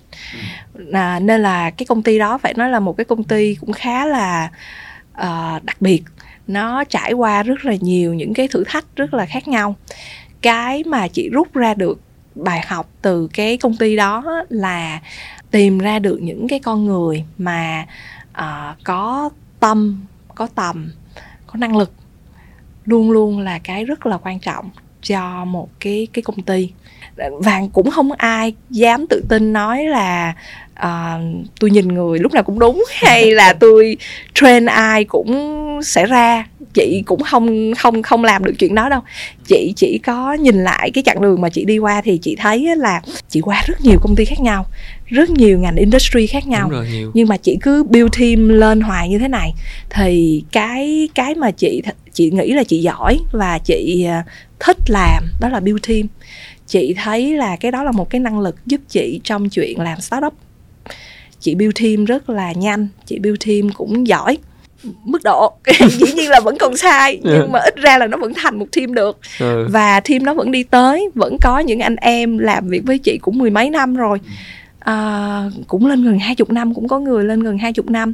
À, 0.92 1.20
nên 1.20 1.42
là 1.42 1.70
cái 1.70 1.86
công 1.86 2.02
ty 2.02 2.18
đó 2.18 2.38
phải 2.38 2.54
nói 2.54 2.70
là 2.70 2.80
một 2.80 2.96
cái 2.96 3.04
công 3.04 3.24
ty 3.24 3.54
cũng 3.54 3.72
khá 3.72 4.06
là 4.06 4.50
uh, 5.12 5.64
đặc 5.64 5.76
biệt. 5.80 6.02
Nó 6.46 6.84
trải 6.84 7.12
qua 7.12 7.42
rất 7.42 7.64
là 7.64 7.74
nhiều 7.80 8.14
những 8.14 8.34
cái 8.34 8.48
thử 8.48 8.64
thách 8.64 8.84
rất 8.96 9.14
là 9.14 9.26
khác 9.26 9.48
nhau. 9.48 9.76
Cái 10.42 10.84
mà 10.84 11.08
chị 11.08 11.28
rút 11.32 11.54
ra 11.54 11.74
được 11.74 12.00
bài 12.34 12.60
học 12.66 12.90
từ 13.02 13.28
cái 13.32 13.56
công 13.56 13.76
ty 13.76 13.96
đó 13.96 14.44
là 14.48 15.00
tìm 15.50 15.78
ra 15.78 15.98
được 15.98 16.18
những 16.22 16.48
cái 16.48 16.58
con 16.58 16.86
người 16.86 17.24
mà 17.38 17.86
uh, 18.38 18.76
có 18.84 19.30
tâm 19.60 20.06
có 20.34 20.48
tầm 20.54 20.92
có 21.46 21.58
năng 21.58 21.76
lực. 21.76 21.92
Luôn 22.84 23.10
luôn 23.10 23.40
là 23.40 23.58
cái 23.58 23.84
rất 23.84 24.06
là 24.06 24.18
quan 24.18 24.40
trọng 24.40 24.70
cho 25.02 25.44
một 25.44 25.68
cái 25.80 26.08
cái 26.12 26.22
công 26.22 26.42
ty. 26.42 26.70
Và 27.16 27.60
cũng 27.72 27.90
không 27.90 28.12
ai 28.12 28.54
dám 28.70 29.06
tự 29.06 29.24
tin 29.28 29.52
nói 29.52 29.84
là 29.84 30.34
uh, 30.80 31.46
tôi 31.60 31.70
nhìn 31.70 31.88
người 31.88 32.18
lúc 32.18 32.32
nào 32.32 32.42
cũng 32.42 32.58
đúng 32.58 32.84
hay 32.94 33.30
là 33.30 33.52
tôi 33.52 33.96
train 34.34 34.66
ai 34.66 35.04
cũng 35.04 35.80
sẽ 35.84 36.06
ra. 36.06 36.46
Chị 36.74 37.02
cũng 37.06 37.22
không 37.22 37.74
không 37.74 38.02
không 38.02 38.24
làm 38.24 38.44
được 38.44 38.52
chuyện 38.58 38.74
đó 38.74 38.88
đâu. 38.88 39.00
Chị 39.46 39.72
chỉ 39.76 39.98
có 39.98 40.32
nhìn 40.32 40.64
lại 40.64 40.90
cái 40.90 41.02
chặng 41.06 41.22
đường 41.22 41.40
mà 41.40 41.48
chị 41.48 41.64
đi 41.64 41.78
qua 41.78 42.00
thì 42.04 42.18
chị 42.22 42.36
thấy 42.36 42.76
là 42.76 43.00
chị 43.28 43.40
qua 43.40 43.62
rất 43.66 43.80
nhiều 43.80 43.98
công 44.02 44.16
ty 44.16 44.24
khác 44.24 44.40
nhau 44.40 44.66
rất 45.10 45.30
nhiều 45.30 45.58
ngành 45.58 45.76
industry 45.76 46.26
khác 46.26 46.46
nhau. 46.46 46.70
Rồi, 46.70 46.86
nhiều. 46.92 47.10
nhưng 47.14 47.28
mà 47.28 47.36
chị 47.36 47.58
cứ 47.60 47.84
build 47.84 48.18
team 48.20 48.48
lên 48.48 48.80
hoài 48.80 49.08
như 49.08 49.18
thế 49.18 49.28
này. 49.28 49.54
Thì 49.90 50.42
cái 50.52 51.08
cái 51.14 51.34
mà 51.34 51.50
chị 51.50 51.82
chị 52.12 52.30
nghĩ 52.30 52.52
là 52.52 52.64
chị 52.64 52.82
giỏi 52.82 53.18
và 53.32 53.58
chị 53.58 54.04
à, 54.04 54.24
thích 54.60 54.76
làm 54.86 55.24
đó 55.40 55.48
là 55.48 55.60
build 55.60 55.88
team. 55.88 56.02
Chị 56.66 56.94
thấy 56.94 57.36
là 57.36 57.56
cái 57.56 57.72
đó 57.72 57.82
là 57.82 57.92
một 57.92 58.10
cái 58.10 58.20
năng 58.20 58.40
lực 58.40 58.56
giúp 58.66 58.80
chị 58.88 59.20
trong 59.24 59.48
chuyện 59.48 59.80
làm 59.80 60.00
startup. 60.00 60.34
Chị 61.40 61.54
build 61.54 61.82
team 61.82 62.04
rất 62.04 62.30
là 62.30 62.52
nhanh 62.52 62.88
chị 63.06 63.18
build 63.18 63.46
team 63.46 63.72
cũng 63.72 64.06
giỏi. 64.06 64.38
Mức 65.04 65.22
độ 65.24 65.52
dĩ 65.88 66.12
nhiên 66.14 66.30
là 66.30 66.40
vẫn 66.40 66.58
còn 66.58 66.76
sai 66.76 67.20
nhưng 67.22 67.52
mà 67.52 67.58
ít 67.58 67.76
ra 67.76 67.98
là 67.98 68.06
nó 68.06 68.16
vẫn 68.16 68.32
thành 68.34 68.58
một 68.58 68.66
team 68.76 68.94
được. 68.94 69.18
Ừ. 69.40 69.66
và 69.70 70.00
team 70.00 70.24
nó 70.24 70.34
vẫn 70.34 70.52
đi 70.52 70.62
tới 70.62 71.08
vẫn 71.14 71.36
có 71.42 71.58
những 71.58 71.80
anh 71.80 71.96
em 71.96 72.38
làm 72.38 72.68
việc 72.68 72.82
với 72.86 72.98
chị 72.98 73.18
cũng 73.22 73.38
mười 73.38 73.50
mấy 73.50 73.70
năm 73.70 73.96
rồi 73.96 74.18
à, 74.80 75.44
cũng 75.66 75.86
lên 75.86 76.04
gần 76.04 76.18
hai 76.18 76.34
chục 76.34 76.50
năm 76.50 76.74
cũng 76.74 76.88
có 76.88 76.98
người 76.98 77.24
lên 77.24 77.40
gần 77.40 77.58
hai 77.58 77.72
chục 77.72 77.90
năm. 77.90 78.12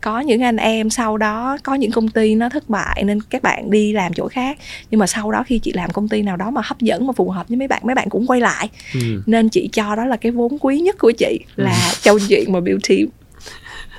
Có 0.00 0.20
những 0.20 0.42
anh 0.42 0.56
em 0.56 0.90
sau 0.90 1.16
đó 1.16 1.58
có 1.62 1.74
những 1.74 1.90
công 1.90 2.08
ty 2.08 2.34
nó 2.34 2.48
thất 2.48 2.68
bại 2.68 3.04
nên 3.04 3.20
các 3.20 3.42
bạn 3.42 3.70
đi 3.70 3.92
làm 3.92 4.12
chỗ 4.12 4.28
khác. 4.28 4.58
Nhưng 4.90 5.00
mà 5.00 5.06
sau 5.06 5.30
đó 5.30 5.44
khi 5.46 5.58
chị 5.58 5.72
làm 5.72 5.90
công 5.90 6.08
ty 6.08 6.22
nào 6.22 6.36
đó 6.36 6.50
mà 6.50 6.60
hấp 6.64 6.80
dẫn 6.80 7.06
mà 7.06 7.12
phù 7.12 7.30
hợp 7.30 7.48
với 7.48 7.56
mấy 7.56 7.68
bạn 7.68 7.82
mấy 7.84 7.94
bạn 7.94 8.08
cũng 8.10 8.26
quay 8.26 8.40
lại. 8.40 8.68
Ừ. 8.94 9.22
nên 9.26 9.48
chị 9.48 9.68
cho 9.72 9.96
đó 9.96 10.04
là 10.04 10.16
cái 10.16 10.32
vốn 10.32 10.58
quý 10.60 10.80
nhất 10.80 10.96
của 10.98 11.10
chị 11.10 11.40
là 11.56 11.72
ừ. 11.72 11.94
trong 12.02 12.18
chuyện 12.28 12.52
mà 12.52 12.60
team 12.88 13.08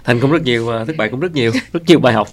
thành 0.04 0.20
công 0.20 0.32
rất 0.32 0.44
nhiều 0.44 0.66
và 0.66 0.86
thất 0.86 0.98
bại 0.98 1.10
cũng 1.10 1.20
rất 1.20 1.34
nhiều 1.34 1.52
rất 1.74 1.84
nhiều 1.88 2.00
bài 2.00 2.14
học 2.14 2.28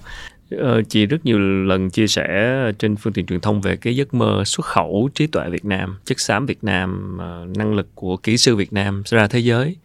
Ờ, 0.51 0.83
chị 0.83 1.07
rất 1.07 1.25
nhiều 1.25 1.39
lần 1.39 1.91
chia 1.91 2.07
sẻ 2.07 2.57
trên 2.79 2.97
phương 2.97 3.13
tiện 3.13 3.27
truyền 3.27 3.41
thông 3.41 3.61
về 3.61 3.77
cái 3.77 3.97
giấc 3.97 4.15
mơ 4.15 4.43
xuất 4.47 4.67
khẩu 4.67 5.09
trí 5.15 5.27
tuệ 5.27 5.51
Việt 5.51 5.65
Nam, 5.65 5.97
chất 6.05 6.21
xám 6.21 6.47
Việt 6.47 6.65
Nam, 6.65 7.17
ờ, 7.19 7.47
năng 7.57 7.75
lực 7.75 7.89
của 7.95 8.17
kỹ 8.17 8.37
sư 8.37 8.57
Việt 8.57 8.73
Nam 8.73 9.03
ra 9.07 9.27
thế 9.27 9.39
giới 9.39 9.77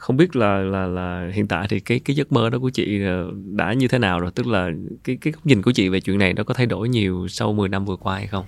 không 0.00 0.16
biết 0.16 0.36
là 0.36 0.58
là 0.58 0.86
là 0.86 1.30
hiện 1.34 1.48
tại 1.48 1.66
thì 1.70 1.80
cái 1.80 2.00
cái 2.04 2.16
giấc 2.16 2.32
mơ 2.32 2.50
đó 2.50 2.58
của 2.58 2.70
chị 2.70 3.04
ờ, 3.04 3.30
đã 3.44 3.72
như 3.72 3.88
thế 3.88 3.98
nào 3.98 4.20
rồi? 4.20 4.30
Tức 4.34 4.46
là 4.46 4.70
cái 5.04 5.18
cái 5.20 5.32
góc 5.32 5.46
nhìn 5.46 5.62
của 5.62 5.72
chị 5.72 5.88
về 5.88 6.00
chuyện 6.00 6.18
này 6.18 6.32
nó 6.32 6.44
có 6.44 6.54
thay 6.54 6.66
đổi 6.66 6.88
nhiều 6.88 7.26
sau 7.28 7.52
10 7.52 7.68
năm 7.68 7.84
vừa 7.84 7.96
qua 7.96 8.14
hay 8.16 8.26
không? 8.26 8.44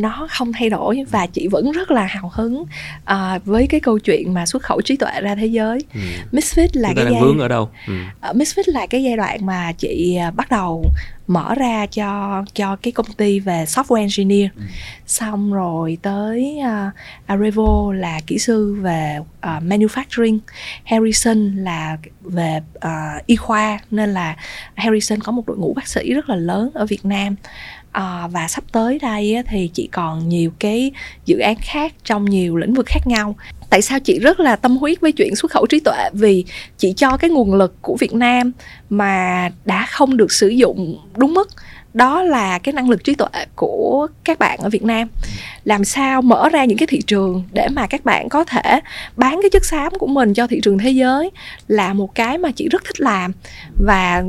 Nó 0.00 0.28
không 0.30 0.52
thay 0.52 0.70
đổi 0.70 1.04
và 1.10 1.26
chị 1.26 1.48
vẫn 1.48 1.72
rất 1.72 1.90
là 1.90 2.06
hào 2.06 2.32
hứng 2.34 2.64
à, 3.04 3.38
với 3.44 3.66
cái 3.66 3.80
câu 3.80 3.98
chuyện 3.98 4.34
mà 4.34 4.46
xuất 4.46 4.62
khẩu 4.62 4.80
trí 4.80 4.96
tuệ 4.96 5.20
ra 5.20 5.34
thế 5.34 5.46
giới. 5.46 5.84
Ừ. 5.94 6.00
Misfit 6.32 6.68
là 6.72 6.88
Chúng 6.88 6.96
cái 6.96 7.12
giai 7.12 7.22
vướng 7.22 7.38
ở 7.38 7.48
đâu? 7.48 7.70
Ừ. 7.86 7.94
Misfit 8.22 8.64
là 8.66 8.86
cái 8.86 9.02
giai 9.02 9.16
đoạn 9.16 9.46
mà 9.46 9.72
chị 9.72 10.18
bắt 10.36 10.50
đầu 10.50 10.84
mở 11.30 11.54
ra 11.54 11.86
cho 11.86 12.42
cho 12.54 12.76
cái 12.76 12.92
công 12.92 13.12
ty 13.12 13.40
về 13.40 13.64
software 13.64 13.96
engineer. 13.96 14.50
Ừ. 14.56 14.62
xong 15.06 15.52
rồi 15.52 15.98
tới 16.02 16.58
uh, 16.60 16.92
Arevo 17.26 17.92
là 17.92 18.20
kỹ 18.26 18.38
sư 18.38 18.76
về 18.80 19.18
uh, 19.18 19.62
manufacturing. 19.62 20.38
Harrison 20.84 21.56
là 21.56 21.96
về 22.20 22.60
uh, 22.76 23.26
y 23.26 23.36
khoa. 23.36 23.78
Nên 23.90 24.14
là 24.14 24.36
Harrison 24.74 25.20
có 25.20 25.32
một 25.32 25.46
đội 25.46 25.56
ngũ 25.56 25.74
bác 25.74 25.88
sĩ 25.88 26.14
rất 26.14 26.28
là 26.28 26.36
lớn 26.36 26.70
ở 26.74 26.86
Việt 26.86 27.04
Nam 27.04 27.36
à, 27.92 28.28
và 28.32 28.48
sắp 28.48 28.64
tới 28.72 28.98
đây 28.98 29.36
thì 29.48 29.70
chị 29.74 29.88
còn 29.92 30.28
nhiều 30.28 30.50
cái 30.58 30.92
dự 31.26 31.38
án 31.38 31.56
khác 31.62 31.92
trong 32.04 32.24
nhiều 32.24 32.56
lĩnh 32.56 32.74
vực 32.74 32.86
khác 32.86 33.06
nhau. 33.06 33.36
Tại 33.70 33.82
sao 33.82 34.00
chị 34.00 34.18
rất 34.18 34.40
là 34.40 34.56
tâm 34.56 34.76
huyết 34.76 35.00
với 35.00 35.12
chuyện 35.12 35.36
xuất 35.36 35.50
khẩu 35.50 35.66
trí 35.66 35.80
tuệ? 35.80 36.10
Vì 36.12 36.44
chị 36.78 36.92
cho 36.96 37.16
cái 37.16 37.30
nguồn 37.30 37.54
lực 37.54 37.82
của 37.82 37.96
Việt 38.00 38.14
Nam 38.14 38.52
mà 38.90 39.48
đã 39.64 39.86
không 39.86 40.16
được 40.16 40.32
sử 40.32 40.48
dụng 40.48 40.98
đúng 41.16 41.34
mức. 41.34 41.48
Đó 41.94 42.22
là 42.22 42.58
cái 42.58 42.72
năng 42.72 42.90
lực 42.90 43.04
trí 43.04 43.14
tuệ 43.14 43.44
của 43.54 44.06
các 44.24 44.38
bạn 44.38 44.58
ở 44.62 44.68
Việt 44.68 44.82
Nam. 44.82 45.08
Làm 45.64 45.84
sao 45.84 46.22
mở 46.22 46.48
ra 46.48 46.64
những 46.64 46.78
cái 46.78 46.86
thị 46.86 47.00
trường 47.06 47.42
để 47.52 47.68
mà 47.68 47.86
các 47.86 48.04
bạn 48.04 48.28
có 48.28 48.44
thể 48.44 48.80
bán 49.16 49.38
cái 49.42 49.50
chất 49.50 49.64
xám 49.64 49.92
của 49.98 50.06
mình 50.06 50.34
cho 50.34 50.46
thị 50.46 50.60
trường 50.62 50.78
thế 50.78 50.90
giới 50.90 51.30
là 51.68 51.92
một 51.92 52.14
cái 52.14 52.38
mà 52.38 52.50
chị 52.50 52.68
rất 52.68 52.84
thích 52.84 53.00
làm. 53.00 53.32
Và 53.86 54.22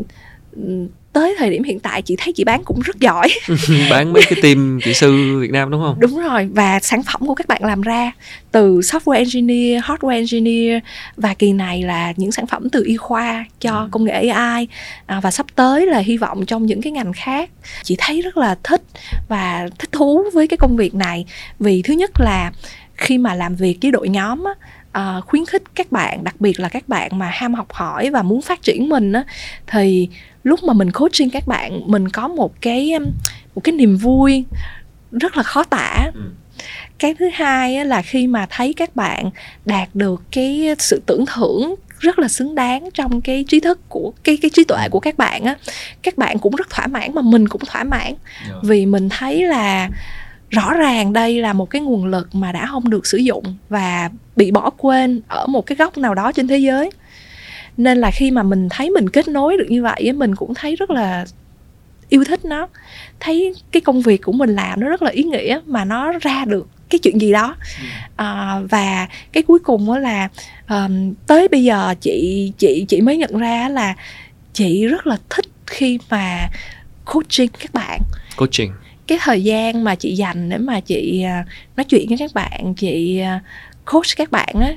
tới 1.13 1.35
thời 1.37 1.49
điểm 1.49 1.63
hiện 1.63 1.79
tại 1.79 2.01
chị 2.01 2.15
thấy 2.17 2.33
chị 2.33 2.43
bán 2.43 2.63
cũng 2.63 2.79
rất 2.79 2.99
giỏi. 2.99 3.27
Bán 3.89 4.13
mấy 4.13 4.23
cái 4.29 4.39
team 4.43 4.79
kỹ 4.83 4.93
sư 4.93 5.39
Việt 5.41 5.51
Nam 5.51 5.71
đúng 5.71 5.81
không? 5.81 5.99
Đúng 5.99 6.19
rồi 6.19 6.49
và 6.53 6.79
sản 6.79 7.03
phẩm 7.03 7.27
của 7.27 7.35
các 7.35 7.47
bạn 7.47 7.65
làm 7.65 7.81
ra 7.81 8.11
từ 8.51 8.79
software 8.79 9.13
engineer 9.13 9.83
hardware 9.83 10.09
engineer 10.09 10.83
và 11.17 11.33
kỳ 11.33 11.53
này 11.53 11.81
là 11.81 12.13
những 12.17 12.31
sản 12.31 12.47
phẩm 12.47 12.69
từ 12.69 12.83
y 12.85 12.97
khoa 12.97 13.45
cho 13.59 13.77
ừ. 13.77 13.87
công 13.91 14.03
nghệ 14.03 14.27
AI 14.27 14.67
à, 15.05 15.19
và 15.19 15.31
sắp 15.31 15.45
tới 15.55 15.85
là 15.85 15.99
hy 15.99 16.17
vọng 16.17 16.45
trong 16.45 16.65
những 16.65 16.81
cái 16.81 16.91
ngành 16.91 17.13
khác 17.13 17.49
chị 17.83 17.95
thấy 17.99 18.21
rất 18.21 18.37
là 18.37 18.55
thích 18.63 18.81
và 19.29 19.69
thích 19.79 19.91
thú 19.91 20.23
với 20.33 20.47
cái 20.47 20.57
công 20.57 20.77
việc 20.77 20.95
này. 20.95 21.25
Vì 21.59 21.81
thứ 21.81 21.93
nhất 21.93 22.11
là 22.19 22.51
khi 22.97 23.17
mà 23.17 23.35
làm 23.35 23.55
việc 23.55 23.77
với 23.81 23.91
đội 23.91 24.09
nhóm 24.09 24.43
á, 24.43 24.53
uh, 24.97 25.25
khuyến 25.25 25.45
khích 25.45 25.63
các 25.75 25.91
bạn 25.91 26.23
đặc 26.23 26.35
biệt 26.39 26.59
là 26.59 26.69
các 26.69 26.89
bạn 26.89 27.19
mà 27.19 27.29
ham 27.33 27.53
học 27.53 27.73
hỏi 27.73 28.09
và 28.09 28.23
muốn 28.23 28.41
phát 28.41 28.61
triển 28.61 28.89
mình 28.89 29.13
á, 29.13 29.23
thì 29.67 30.09
lúc 30.43 30.63
mà 30.63 30.73
mình 30.73 30.91
coaching 30.91 31.29
các 31.29 31.47
bạn 31.47 31.81
mình 31.85 32.09
có 32.09 32.27
một 32.27 32.61
cái 32.61 32.93
um, 32.93 33.05
một 33.55 33.61
cái 33.63 33.75
niềm 33.75 33.97
vui 33.97 34.45
rất 35.11 35.37
là 35.37 35.43
khó 35.43 35.63
tả 35.63 36.11
ừ. 36.13 36.21
cái 36.99 37.15
thứ 37.19 37.29
hai 37.33 37.85
là 37.85 38.01
khi 38.01 38.27
mà 38.27 38.47
thấy 38.49 38.73
các 38.73 38.95
bạn 38.95 39.29
đạt 39.65 39.89
được 39.93 40.21
cái 40.31 40.75
sự 40.79 41.01
tưởng 41.05 41.25
thưởng 41.25 41.75
rất 41.99 42.19
là 42.19 42.27
xứng 42.27 42.55
đáng 42.55 42.89
trong 42.93 43.21
cái 43.21 43.45
trí 43.47 43.59
thức 43.59 43.79
của 43.89 44.13
cái 44.23 44.37
cái 44.37 44.51
trí 44.53 44.63
tuệ 44.63 44.89
của 44.91 44.99
các 44.99 45.17
bạn 45.17 45.43
á 45.43 45.55
các 46.01 46.17
bạn 46.17 46.39
cũng 46.39 46.55
rất 46.55 46.69
thỏa 46.69 46.87
mãn 46.87 47.15
mà 47.15 47.21
mình 47.21 47.47
cũng 47.47 47.61
thỏa 47.65 47.83
mãn 47.83 48.01
yeah. 48.01 48.17
Dạ. 48.47 48.55
vì 48.63 48.85
mình 48.85 49.09
thấy 49.09 49.43
là 49.43 49.89
rõ 50.51 50.73
ràng 50.73 51.13
đây 51.13 51.41
là 51.41 51.53
một 51.53 51.69
cái 51.69 51.81
nguồn 51.81 52.05
lực 52.05 52.35
mà 52.35 52.51
đã 52.51 52.65
không 52.65 52.89
được 52.89 53.05
sử 53.05 53.17
dụng 53.17 53.43
và 53.69 54.09
bị 54.35 54.51
bỏ 54.51 54.69
quên 54.69 55.21
ở 55.27 55.47
một 55.47 55.65
cái 55.65 55.75
góc 55.75 55.97
nào 55.97 56.15
đó 56.15 56.31
trên 56.31 56.47
thế 56.47 56.57
giới. 56.57 56.89
Nên 57.77 57.97
là 57.97 58.11
khi 58.11 58.31
mà 58.31 58.43
mình 58.43 58.69
thấy 58.69 58.89
mình 58.89 59.09
kết 59.09 59.27
nối 59.27 59.57
được 59.57 59.67
như 59.69 59.83
vậy 59.83 60.13
mình 60.13 60.35
cũng 60.35 60.53
thấy 60.53 60.75
rất 60.75 60.89
là 60.89 61.25
yêu 62.09 62.23
thích 62.23 62.45
nó. 62.45 62.67
Thấy 63.19 63.53
cái 63.71 63.81
công 63.81 64.01
việc 64.01 64.21
của 64.21 64.31
mình 64.31 64.55
làm 64.55 64.79
nó 64.79 64.89
rất 64.89 65.01
là 65.01 65.11
ý 65.11 65.23
nghĩa 65.23 65.59
mà 65.65 65.85
nó 65.85 66.11
ra 66.11 66.45
được 66.45 66.67
cái 66.89 66.99
chuyện 66.99 67.21
gì 67.21 67.31
đó. 67.31 67.55
À, 68.15 68.59
và 68.69 69.07
cái 69.31 69.43
cuối 69.43 69.59
cùng 69.59 69.87
đó 69.87 69.99
là 69.99 70.29
um, 70.69 71.13
tới 71.27 71.47
bây 71.47 71.63
giờ 71.63 71.95
chị 72.01 72.51
chị 72.57 72.85
chị 72.87 73.01
mới 73.01 73.17
nhận 73.17 73.37
ra 73.37 73.69
là 73.69 73.95
chị 74.53 74.87
rất 74.87 75.07
là 75.07 75.17
thích 75.29 75.45
khi 75.67 75.99
mà 76.09 76.49
coaching 77.05 77.49
các 77.59 77.73
bạn. 77.73 77.99
Coaching 78.37 78.71
cái 79.11 79.19
thời 79.21 79.43
gian 79.43 79.83
mà 79.83 79.95
chị 79.95 80.15
dành 80.15 80.49
để 80.49 80.57
mà 80.57 80.79
chị 80.79 81.21
à, 81.21 81.45
nói 81.77 81.83
chuyện 81.83 82.07
với 82.09 82.17
các 82.17 82.31
bạn 82.33 82.73
chị 82.77 83.19
à, 83.19 83.41
coach 83.85 84.05
các 84.17 84.31
bạn 84.31 84.55
á 84.59 84.73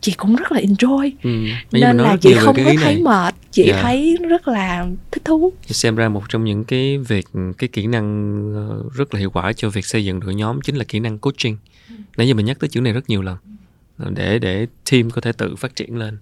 chị 0.00 0.12
cũng 0.16 0.36
rất 0.36 0.52
là 0.52 0.60
enjoy 0.60 1.10
ừ. 1.22 1.30
nên 1.72 1.96
là 1.96 2.16
chị 2.20 2.34
không 2.34 2.56
có 2.56 2.62
thấy 2.64 2.76
này. 2.76 2.98
mệt 3.02 3.34
chị 3.50 3.62
yeah. 3.62 3.76
Dạ. 3.76 3.82
thấy 3.82 4.16
rất 4.28 4.48
là 4.48 4.86
thích 5.10 5.24
thú 5.24 5.52
xem 5.66 5.96
ra 5.96 6.08
một 6.08 6.22
trong 6.28 6.44
những 6.44 6.64
cái 6.64 6.98
việc 6.98 7.26
cái 7.58 7.68
kỹ 7.68 7.86
năng 7.86 8.42
ờ, 8.54 8.82
rất 8.94 9.14
là 9.14 9.20
hiệu 9.20 9.30
quả 9.30 9.52
cho 9.52 9.70
việc 9.70 9.86
xây 9.86 10.04
dựng 10.04 10.20
đội 10.20 10.34
nhóm 10.34 10.60
chính 10.60 10.76
là 10.76 10.84
kỹ 10.84 11.00
năng 11.00 11.18
coaching 11.18 11.56
nãy 12.16 12.28
giờ 12.28 12.34
mình 12.34 12.46
nhắc 12.46 12.58
tới 12.60 12.68
chữ 12.68 12.80
này 12.80 12.92
rất 12.92 13.08
nhiều 13.08 13.22
lần 13.22 13.36
ờ, 13.98 14.10
để 14.14 14.38
để 14.38 14.66
team 14.90 15.10
có 15.10 15.20
thể 15.20 15.32
tự 15.32 15.56
phát 15.56 15.76
triển 15.76 15.96
lên 15.96 16.18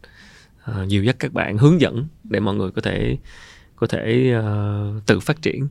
uh, 0.70 0.88
dìu 0.88 1.05
dắt 1.05 1.16
các 1.18 1.32
bạn 1.32 1.59
hướng 1.59 1.80
dẫn 1.80 2.07
để 2.24 2.40
mọi 2.40 2.55
người 2.55 2.70
có 2.70 2.82
thể 2.82 3.16
có 3.76 3.86
thể 3.86 4.34
uh, 4.38 5.07
tự 5.07 5.20
phát 5.20 5.42
triển 5.42 5.68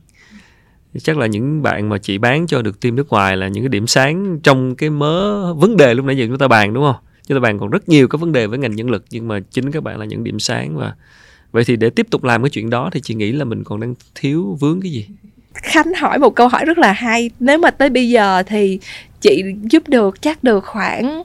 chắc 0.98 1.18
là 1.18 1.26
những 1.26 1.62
bạn 1.62 1.88
mà 1.88 1.98
chị 1.98 2.18
bán 2.18 2.46
cho 2.46 2.62
được 2.62 2.80
team 2.80 2.96
nước 2.96 3.08
ngoài 3.08 3.36
là 3.36 3.48
những 3.48 3.64
cái 3.64 3.68
điểm 3.68 3.86
sáng 3.86 4.40
trong 4.42 4.74
cái 4.74 4.90
mớ 4.90 5.54
vấn 5.54 5.76
đề 5.76 5.94
lúc 5.94 6.06
nãy 6.06 6.16
giờ 6.16 6.26
chúng 6.28 6.38
ta 6.38 6.48
bàn, 6.48 6.74
đúng 6.74 6.84
không? 6.84 7.02
Chúng 7.26 7.36
ta 7.36 7.40
bàn 7.40 7.58
còn 7.58 7.70
rất 7.70 7.88
nhiều 7.88 8.08
các 8.08 8.20
vấn 8.20 8.32
đề 8.32 8.46
với 8.46 8.58
ngành 8.58 8.76
nhân 8.76 8.90
lực, 8.90 9.04
nhưng 9.10 9.28
mà 9.28 9.40
chính 9.50 9.70
các 9.70 9.82
bạn 9.82 9.98
là 9.98 10.04
những 10.04 10.24
điểm 10.24 10.38
sáng 10.38 10.76
và 10.76 10.94
vậy 11.52 11.64
thì 11.64 11.76
để 11.76 11.90
tiếp 11.90 12.06
tục 12.10 12.24
làm 12.24 12.42
cái 12.42 12.50
chuyện 12.50 12.70
đó 12.70 12.90
thì 12.92 13.00
chị 13.00 13.14
nghĩ 13.14 13.32
là 13.32 13.44
mình 13.44 13.64
còn 13.64 13.80
đang 13.80 13.94
thiếu 14.14 14.56
vướng 14.60 14.80
cái 14.80 14.92
gì? 14.92 15.06
Khánh 15.54 15.94
hỏi 15.94 16.18
một 16.18 16.34
câu 16.34 16.48
hỏi 16.48 16.64
rất 16.64 16.78
là 16.78 16.92
hay. 16.92 17.30
Nếu 17.40 17.58
mà 17.58 17.70
tới 17.70 17.90
bây 17.90 18.08
giờ 18.08 18.42
thì 18.42 18.78
chị 19.20 19.42
giúp 19.70 19.88
được, 19.88 20.22
chắc 20.22 20.44
được 20.44 20.64
khoảng 20.64 21.22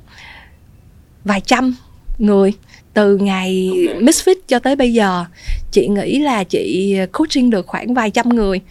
vài 1.26 1.42
trăm 1.42 1.76
người 2.18 2.54
từ 2.96 3.18
ngày 3.18 3.72
okay. 3.88 4.02
misfit 4.04 4.36
cho 4.48 4.60
tới 4.60 4.76
bây 4.76 4.94
giờ 4.94 5.26
chị 5.72 5.88
nghĩ 5.88 6.20
là 6.20 6.44
chị 6.44 6.98
coaching 7.14 7.50
được 7.50 7.68
khoảng 7.68 7.94
vài 7.94 8.12
trăm 8.12 8.30
người. 8.30 8.62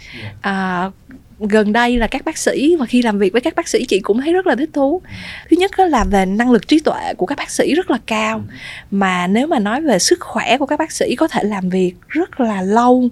À, 0.41 0.91
gần 1.39 1.73
đây 1.73 1.97
là 1.97 2.07
các 2.07 2.25
bác 2.25 2.39
sĩ 2.39 2.77
và 2.77 2.87
khi 2.87 3.03
làm 3.03 3.19
việc 3.19 3.33
với 3.33 3.41
các 3.41 3.55
bác 3.55 3.69
sĩ 3.69 3.85
chị 3.85 4.01
cũng 4.01 4.21
thấy 4.21 4.33
rất 4.33 4.47
là 4.47 4.55
thích 4.57 4.71
thú. 4.73 5.03
Thứ 5.51 5.57
nhất 5.57 5.79
là 5.79 6.05
về 6.05 6.27
năng 6.27 6.51
lực 6.51 6.69
trí 6.69 6.81
tuệ 6.81 7.15
của 7.17 7.27
các 7.27 7.39
bác 7.39 7.51
sĩ 7.51 7.75
rất 7.75 7.91
là 7.91 7.99
cao 8.07 8.45
mà 8.91 9.27
nếu 9.27 9.47
mà 9.47 9.59
nói 9.59 9.81
về 9.81 9.99
sức 9.99 10.21
khỏe 10.21 10.59
của 10.59 10.67
các 10.67 10.79
bác 10.79 10.93
sĩ 10.93 11.15
có 11.17 11.29
thể 11.29 11.43
làm 11.43 11.69
việc 11.69 11.95
rất 12.09 12.41
là 12.41 12.63
lâu 12.63 13.09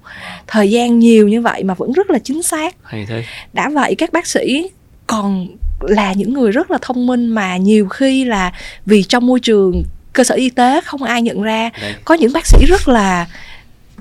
thời 0.46 0.70
gian 0.70 0.98
nhiều 0.98 1.28
như 1.28 1.40
vậy 1.40 1.64
mà 1.64 1.74
vẫn 1.74 1.92
rất 1.92 2.10
là 2.10 2.18
chính 2.18 2.42
xác. 2.42 2.76
Hay 2.82 3.06
thế. 3.08 3.24
Đã 3.52 3.68
vậy 3.68 3.94
các 3.94 4.12
bác 4.12 4.26
sĩ 4.26 4.70
còn 5.06 5.48
là 5.80 6.12
những 6.12 6.32
người 6.32 6.52
rất 6.52 6.70
là 6.70 6.78
thông 6.82 7.06
minh 7.06 7.26
mà 7.26 7.56
nhiều 7.56 7.88
khi 7.88 8.24
là 8.24 8.52
vì 8.86 9.02
trong 9.02 9.26
môi 9.26 9.40
trường 9.40 9.82
cơ 10.12 10.24
sở 10.24 10.34
y 10.34 10.50
tế 10.50 10.80
không 10.80 11.02
ai 11.02 11.22
nhận 11.22 11.42
ra. 11.42 11.70
Đấy. 11.82 11.94
có 12.04 12.14
những 12.14 12.32
bác 12.32 12.46
sĩ 12.46 12.66
rất 12.66 12.88
là 12.88 13.26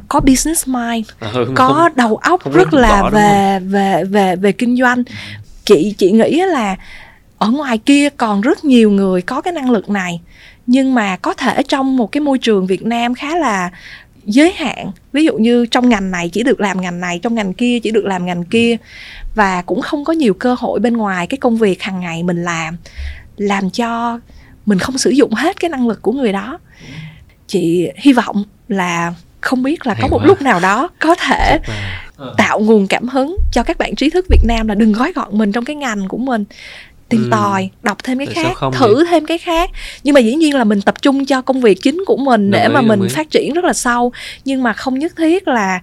có 0.08 0.20
business 0.20 0.68
mind 0.68 1.10
à, 1.20 1.32
có 1.56 1.68
không, 1.68 1.96
đầu 1.96 2.16
óc 2.16 2.42
không 2.44 2.54
rất 2.54 2.74
là 2.74 3.10
về 3.10 3.60
về 3.64 4.04
về 4.04 4.36
về 4.36 4.52
kinh 4.52 4.78
doanh. 4.78 5.04
Chị 5.66 5.96
chị 5.98 6.12
nghĩ 6.12 6.42
là 6.48 6.76
ở 7.38 7.50
ngoài 7.50 7.78
kia 7.78 8.10
còn 8.10 8.42
rất 8.42 8.66
nhiều 8.66 8.92
người 8.92 9.22
có 9.22 9.42
cái 9.42 9.54
năng 9.54 9.72
lực 9.72 9.90
này 9.90 10.22
nhưng 10.68 10.94
mà 10.94 11.18
có 11.18 11.34
thể 11.34 11.64
trong 11.68 11.98
một 11.98 12.12
cái 12.12 12.22
môi 12.22 12.38
trường 12.38 12.68
Việt 12.68 12.86
Nam 12.86 13.16
khá 13.16 13.38
là 13.38 13.72
giới 14.26 14.52
hạn. 14.52 14.92
Ví 15.14 15.26
dụ 15.26 15.38
như 15.38 15.66
trong 15.66 15.90
ngành 15.90 16.12
này 16.12 16.30
chỉ 16.30 16.44
được 16.44 16.60
làm 16.60 16.82
ngành 16.82 17.00
này 17.00 17.20
trong 17.20 17.36
ngành 17.36 17.54
kia 17.54 17.80
chỉ 17.80 17.92
được 17.92 18.06
làm 18.06 18.26
ngành 18.26 18.44
kia 18.44 18.78
và 19.36 19.62
cũng 19.62 19.82
không 19.82 20.04
có 20.04 20.14
nhiều 20.14 20.34
cơ 20.34 20.56
hội 20.60 20.80
bên 20.80 20.98
ngoài 20.98 21.28
cái 21.28 21.38
công 21.38 21.58
việc 21.58 21.82
hàng 21.82 22.00
ngày 22.00 22.24
mình 22.24 22.44
làm 22.44 22.78
làm 23.38 23.70
cho 23.70 24.20
mình 24.66 24.80
không 24.80 24.98
sử 24.98 25.10
dụng 25.10 25.34
hết 25.34 25.60
cái 25.60 25.70
năng 25.70 25.88
lực 25.88 26.02
của 26.02 26.12
người 26.12 26.32
đó 26.32 26.60
chị 27.48 27.90
hy 27.96 28.14
vọng 28.14 28.44
là 28.68 29.14
không 29.42 29.64
biết 29.64 29.88
là 29.88 29.94
Hay 29.94 30.02
có 30.02 30.08
một 30.08 30.18
quá. 30.18 30.26
lúc 30.26 30.42
nào 30.42 30.60
đó 30.60 30.90
có 31.00 31.16
thể 31.16 31.60
ờ. 32.16 32.34
tạo 32.38 32.60
nguồn 32.60 32.88
cảm 32.88 33.08
hứng 33.08 33.38
cho 33.52 33.64
các 33.64 33.78
bạn 33.78 33.96
trí 33.96 34.10
thức 34.10 34.26
Việt 34.30 34.42
Nam 34.44 34.68
là 34.68 34.76
đừng 34.76 34.92
gói 34.92 35.14
gọn 35.14 35.38
mình 35.38 35.52
trong 35.52 35.66
cái 35.66 35.76
ngành 35.76 36.08
của 36.08 36.18
mình 36.18 36.46
tìm 37.10 37.24
ừ. 37.24 37.28
tòi 37.32 37.70
đọc 37.84 37.98
thêm 38.04 38.18
cái 38.18 38.28
Tại 38.36 38.44
khác 38.44 38.54
thử 38.74 38.96
vậy? 38.96 39.06
thêm 39.10 39.26
cái 39.26 39.38
khác 39.38 39.70
nhưng 40.04 40.14
mà 40.14 40.20
dĩ 40.20 40.36
nhiên 40.36 40.56
là 40.56 40.64
mình 40.64 40.82
tập 40.82 41.02
trung 41.02 41.26
cho 41.26 41.42
công 41.42 41.62
việc 41.62 41.82
chính 41.82 42.04
của 42.08 42.18
mình 42.18 42.52
đồng 42.52 42.60
để 42.62 42.68
ý, 42.68 42.74
mà 42.74 42.82
mình 42.82 43.02
ý. 43.02 43.08
phát 43.10 43.30
triển 43.30 43.54
rất 43.54 43.66
là 43.66 43.74
sâu 43.74 44.12
nhưng 44.46 44.64
mà 44.64 44.74
không 44.74 45.00
nhất 45.00 45.14
thiết 45.18 45.48
là 45.48 45.82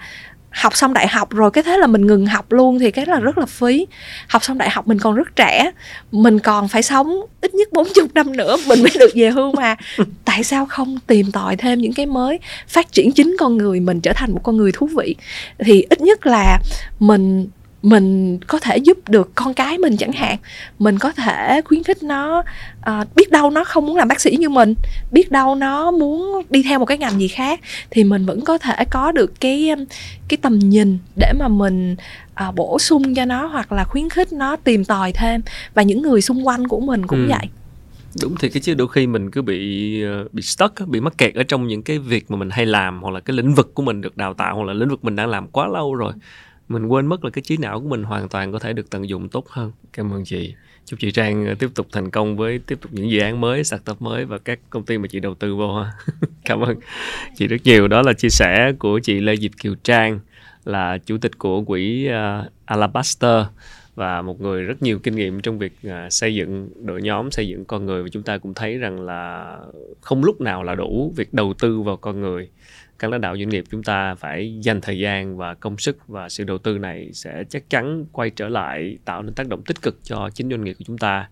học 0.51 0.77
xong 0.77 0.95
đại 0.95 1.09
học 1.09 1.31
rồi 1.31 1.51
cái 1.51 1.65
thế 1.65 1.79
là 1.79 1.87
mình 1.87 2.07
ngừng 2.07 2.27
học 2.27 2.53
luôn 2.53 2.79
thì 2.79 2.91
cái 2.91 3.07
là 3.07 3.21
rất 3.21 3.39
là 3.39 3.47
phí. 3.47 3.87
Học 4.29 4.45
xong 4.45 4.59
đại 4.59 4.71
học 4.71 4.89
mình 4.89 4.99
còn 4.99 5.15
rất 5.15 5.37
trẻ 5.37 5.71
mình 6.13 6.39
còn 6.39 6.69
phải 6.69 6.83
sống 6.83 7.21
ít 7.41 7.55
nhất 7.55 7.69
40 7.73 8.09
năm 8.15 8.37
nữa 8.37 8.57
mình 8.69 8.83
mới 8.83 8.93
được 8.99 9.11
về 9.15 9.31
hưu 9.31 9.53
mà. 9.53 9.77
Tại 10.25 10.45
sao 10.45 10.67
không 10.67 10.99
tìm 11.07 11.33
tòi 11.33 11.57
thêm 11.57 11.79
những 11.79 11.93
cái 11.93 12.07
mới 12.07 12.39
phát 12.69 12.93
triển 12.93 13.13
chính 13.13 13.37
con 13.39 13.57
người 13.57 13.81
mình 13.81 14.01
trở 14.01 14.13
thành 14.13 14.33
một 14.33 14.41
con 14.43 14.57
người 14.57 14.73
thú 14.73 14.87
vị? 14.97 15.17
Thì 15.59 15.87
ít 15.91 16.01
nhất 16.01 16.27
là 16.27 16.59
mình 16.99 17.49
mình 17.83 18.39
có 18.47 18.59
thể 18.59 18.77
giúp 18.77 19.09
được 19.09 19.31
con 19.35 19.55
cái 19.55 19.79
mình 19.79 19.97
chẳng 19.97 20.13
hạn. 20.13 20.37
Mình 20.79 20.99
có 20.99 21.13
thể 21.13 21.61
khuyến 21.65 21.83
khích 21.83 22.03
nó 22.03 22.43
à, 22.81 23.05
biết 23.17 23.31
đâu 23.31 23.51
nó 23.51 23.65
không 23.65 23.87
muốn 23.87 23.97
làm 23.97 24.09
bác 24.09 24.21
sĩ 24.21 24.37
như 24.39 24.49
mình 24.49 24.75
biết 25.11 25.31
đâu 25.31 25.55
nó 25.55 25.91
muốn 25.91 26.43
đi 26.51 26.63
theo 26.63 26.79
một 26.79 26.85
cái 26.85 26.99
ngành 26.99 27.21
gì 27.21 27.29
khác 27.29 27.61
thì 27.91 28.05
mình 28.05 28.27
vẫn 28.27 28.41
có 28.41 28.59
thể 28.59 28.85
có 28.91 29.13
được 29.13 29.41
cái 29.41 29.71
cái 30.29 30.37
tầm 30.43 30.59
nhìn 30.59 30.99
để 31.17 31.33
mà 31.39 31.49
mình 31.49 31.97
à, 32.35 32.51
bổ 32.51 32.79
sung 32.79 33.15
cho 33.15 33.25
nó 33.25 33.47
hoặc 33.47 33.73
là 33.73 33.85
khuyến 33.85 34.09
khích 34.09 34.33
nó 34.33 34.57
tìm 34.57 34.85
tòi 34.85 35.13
thêm. 35.13 35.41
Và 35.75 35.83
những 35.83 36.03
người 36.03 36.23
xung 36.23 36.47
quanh 36.47 36.69
của 36.69 36.81
mình 36.81 37.07
cũng 37.07 37.27
ừ. 37.27 37.29
vậy. 37.29 37.49
Đúng 38.23 38.35
thì 38.41 38.49
cái 38.49 38.61
chứ 38.61 38.75
đôi 38.75 38.89
khi 38.89 39.07
mình 39.07 39.31
cứ 39.31 39.43
bị 39.43 40.03
ờ, 40.03 40.29
bị 40.33 40.43
stuck 40.43 40.89
bị 40.89 41.01
mắc 41.01 41.19
kẹt 41.19 41.35
ở 41.35 41.43
trong 41.43 41.67
những 41.67 41.83
cái 41.83 41.99
việc 41.99 42.31
mà 42.31 42.37
mình 42.37 42.51
hay 42.51 42.67
làm 42.67 43.03
hoặc 43.03 43.11
là 43.11 43.21
cái 43.21 43.37
lĩnh 43.37 43.55
vực 43.55 43.75
của 43.75 43.83
mình 43.83 44.01
được 44.01 44.17
đào 44.17 44.35
tạo 44.35 44.57
hoặc 44.57 44.65
là 44.65 44.73
lĩnh 44.73 44.89
vực 44.89 45.05
mình 45.05 45.17
đang 45.17 45.29
làm 45.29 45.47
quá 45.47 45.69
lâu 45.69 45.95
rồi 45.95 46.13
mình 46.69 46.87
quên 46.87 47.07
mất 47.07 47.25
là 47.25 47.31
cái 47.31 47.43
trí 47.43 47.57
não 47.57 47.81
của 47.81 47.89
mình 47.89 48.03
hoàn 48.03 48.29
toàn 48.29 48.53
có 48.53 48.59
thể 48.59 48.73
được 48.73 48.91
tận 48.91 49.09
dụng 49.09 49.29
tốt 49.29 49.49
hơn. 49.49 49.73
Cảm 49.93 50.13
ơn 50.13 50.25
chị. 50.25 50.55
Chúc 50.85 51.01
chị 51.01 51.11
trang 51.11 51.47
ờ, 51.47 51.55
tiếp 51.55 51.71
tục 51.75 51.87
thành 51.93 52.11
công 52.11 52.37
với 52.37 52.59
tiếp 52.59 52.79
tục 52.81 52.93
những 52.93 53.11
dự 53.11 53.21
án 53.21 53.41
mới 53.41 53.65
startup 53.65 54.03
mới 54.03 54.25
và 54.25 54.39
các 54.39 54.59
công 54.71 54.85
ty 54.85 54.99
mà 54.99 55.09
chị 55.09 55.21
đầu 55.21 55.35
tư 55.35 55.55
vô 55.55 55.75
ha. 55.75 55.93
Cảm 56.45 56.61
ơn 56.61 56.77
chị 57.37 57.47
rất 57.47 57.57
nhiều. 57.65 57.89
Đó 57.89 58.03
là 58.03 58.13
chia 58.13 58.29
sẻ 58.29 58.73
của 58.79 58.99
chị 58.99 59.21
lê 59.21 59.37
diệp 59.37 59.51
kiều 59.63 59.75
trang 59.83 60.21
là 60.65 60.99
chủ 60.99 61.19
tịch 61.19 61.39
của 61.39 61.63
quỹ 61.63 62.09
uh, 62.09 62.53
alabaster 62.65 63.47
và 63.95 64.23
một 64.23 64.41
người 64.41 64.63
rất 64.63 64.83
nhiều 64.83 64.99
kinh 64.99 65.17
nghiệm 65.17 65.41
trong 65.41 65.59
việc 65.59 65.73
uh, 65.87 65.93
xây 66.11 66.35
dựng 66.35 66.71
đội 66.87 67.03
nhóm 67.03 67.31
xây 67.31 67.49
dựng 67.49 67.65
con 67.65 67.87
người. 67.87 68.03
Và 68.03 68.09
chúng 68.13 68.23
ta 68.23 68.39
cũng 68.39 68.55
thấy 68.55 68.79
rằng 68.79 69.01
là 69.01 69.57
không 70.01 70.25
lúc 70.25 70.41
nào 70.41 70.63
là 70.63 70.75
đủ 70.75 71.13
việc 71.17 71.35
đầu 71.35 71.55
tư 71.59 71.81
vào 71.81 71.97
con 71.97 72.21
người 72.21 72.49
các 72.99 73.11
lãnh 73.11 73.21
đạo 73.21 73.37
doanh 73.37 73.49
nghiệp 73.49 73.65
chúng 73.71 73.83
ta 73.83 74.15
phải 74.15 74.59
dành 74.63 74.81
thời 74.81 74.99
gian 74.99 75.37
và 75.37 75.55
công 75.55 75.79
sức 75.79 76.09
và 76.09 76.29
sự 76.29 76.45
đầu 76.45 76.59
tư 76.59 76.79
này 76.79 77.11
sẽ 77.13 77.45
chắc 77.49 77.71
chắn 77.71 78.05
quay 78.13 78.31
trở 78.31 78.49
lại 78.49 78.99
tạo 79.05 79.23
nên 79.23 79.35
tác 79.35 79.49
động 79.49 79.63
tích 79.63 79.83
cực 79.83 79.99
cho 80.03 80.31
chính 80.35 80.51
doanh 80.51 80.65
nghiệp 80.65 80.75
của 80.79 80.85
chúng 80.87 80.99
ta. 80.99 81.29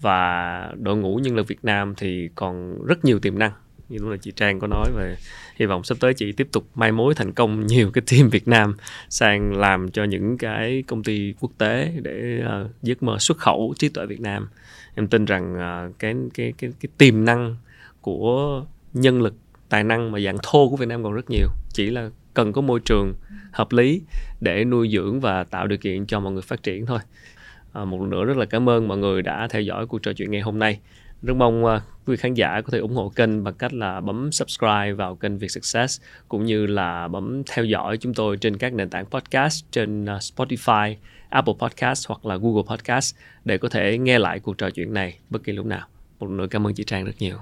Và 0.00 0.72
đội 0.78 0.96
ngũ 0.96 1.16
nhân 1.16 1.36
lực 1.36 1.48
Việt 1.48 1.64
Nam 1.64 1.94
thì 1.96 2.28
còn 2.34 2.86
rất 2.86 3.04
nhiều 3.04 3.18
tiềm 3.18 3.38
năng. 3.38 3.52
Như 3.88 3.98
lúc 3.98 4.10
là 4.10 4.16
chị 4.16 4.32
Trang 4.36 4.60
có 4.60 4.66
nói 4.66 4.90
về 4.96 5.16
hy 5.56 5.66
vọng 5.66 5.84
sắp 5.84 5.98
tới 6.00 6.14
chị 6.14 6.32
tiếp 6.32 6.48
tục 6.52 6.66
mai 6.74 6.92
mối 6.92 7.14
thành 7.14 7.32
công 7.32 7.66
nhiều 7.66 7.90
cái 7.90 8.02
team 8.10 8.28
Việt 8.28 8.48
Nam 8.48 8.76
sang 9.08 9.52
làm 9.56 9.90
cho 9.90 10.04
những 10.04 10.38
cái 10.38 10.84
công 10.86 11.02
ty 11.02 11.34
quốc 11.40 11.50
tế 11.58 11.92
để 12.02 12.42
uh, 12.44 12.70
giấc 12.82 13.02
mơ 13.02 13.16
xuất 13.18 13.38
khẩu 13.38 13.74
trí 13.78 13.88
tuệ 13.88 14.06
Việt 14.06 14.20
Nam. 14.20 14.48
Em 14.94 15.06
tin 15.06 15.24
rằng 15.24 15.54
uh, 15.54 15.98
cái 15.98 16.14
cái 16.34 16.52
cái 16.58 16.70
cái 16.80 16.90
tiềm 16.98 17.24
năng 17.24 17.56
của 18.00 18.64
nhân 18.94 19.22
lực 19.22 19.34
tài 19.72 19.84
năng 19.84 20.12
mà 20.12 20.20
dạng 20.20 20.36
thô 20.42 20.68
của 20.68 20.76
Việt 20.76 20.88
Nam 20.88 21.02
còn 21.02 21.12
rất 21.12 21.30
nhiều 21.30 21.48
chỉ 21.72 21.90
là 21.90 22.10
cần 22.34 22.52
có 22.52 22.60
môi 22.60 22.80
trường 22.80 23.14
hợp 23.52 23.72
lý 23.72 24.02
để 24.40 24.64
nuôi 24.64 24.90
dưỡng 24.92 25.20
và 25.20 25.44
tạo 25.44 25.66
điều 25.66 25.78
kiện 25.78 26.06
cho 26.06 26.20
mọi 26.20 26.32
người 26.32 26.42
phát 26.42 26.62
triển 26.62 26.86
thôi 26.86 26.98
à, 27.72 27.84
một 27.84 28.00
lần 28.00 28.10
nữa 28.10 28.24
rất 28.24 28.36
là 28.36 28.44
cảm 28.44 28.68
ơn 28.68 28.88
mọi 28.88 28.98
người 28.98 29.22
đã 29.22 29.48
theo 29.50 29.62
dõi 29.62 29.86
cuộc 29.86 30.02
trò 30.02 30.12
chuyện 30.12 30.30
ngày 30.30 30.40
hôm 30.40 30.58
nay 30.58 30.78
rất 31.22 31.34
mong 31.36 31.64
uh, 31.64 31.82
quý 32.06 32.16
khán 32.16 32.34
giả 32.34 32.60
có 32.60 32.68
thể 32.72 32.78
ủng 32.78 32.94
hộ 32.94 33.12
kênh 33.16 33.44
bằng 33.44 33.54
cách 33.54 33.72
là 33.72 34.00
bấm 34.00 34.32
subscribe 34.32 34.92
vào 34.92 35.14
kênh 35.14 35.38
Việt 35.38 35.50
Success 35.50 36.00
cũng 36.28 36.44
như 36.44 36.66
là 36.66 37.08
bấm 37.08 37.42
theo 37.52 37.64
dõi 37.64 37.96
chúng 37.96 38.14
tôi 38.14 38.36
trên 38.36 38.56
các 38.56 38.74
nền 38.74 38.90
tảng 38.90 39.06
podcast 39.06 39.64
trên 39.70 40.04
uh, 40.04 40.08
Spotify, 40.08 40.94
Apple 41.28 41.54
Podcast 41.58 42.08
hoặc 42.08 42.26
là 42.26 42.36
Google 42.36 42.62
Podcast 42.68 43.16
để 43.44 43.58
có 43.58 43.68
thể 43.68 43.98
nghe 43.98 44.18
lại 44.18 44.40
cuộc 44.40 44.58
trò 44.58 44.70
chuyện 44.70 44.94
này 44.94 45.18
bất 45.30 45.44
kỳ 45.44 45.52
lúc 45.52 45.66
nào. 45.66 45.86
Một 46.18 46.26
lần 46.26 46.36
nữa 46.36 46.46
cảm 46.50 46.66
ơn 46.66 46.74
chị 46.74 46.84
Trang 46.84 47.04
rất 47.04 47.14
nhiều. 47.18 47.36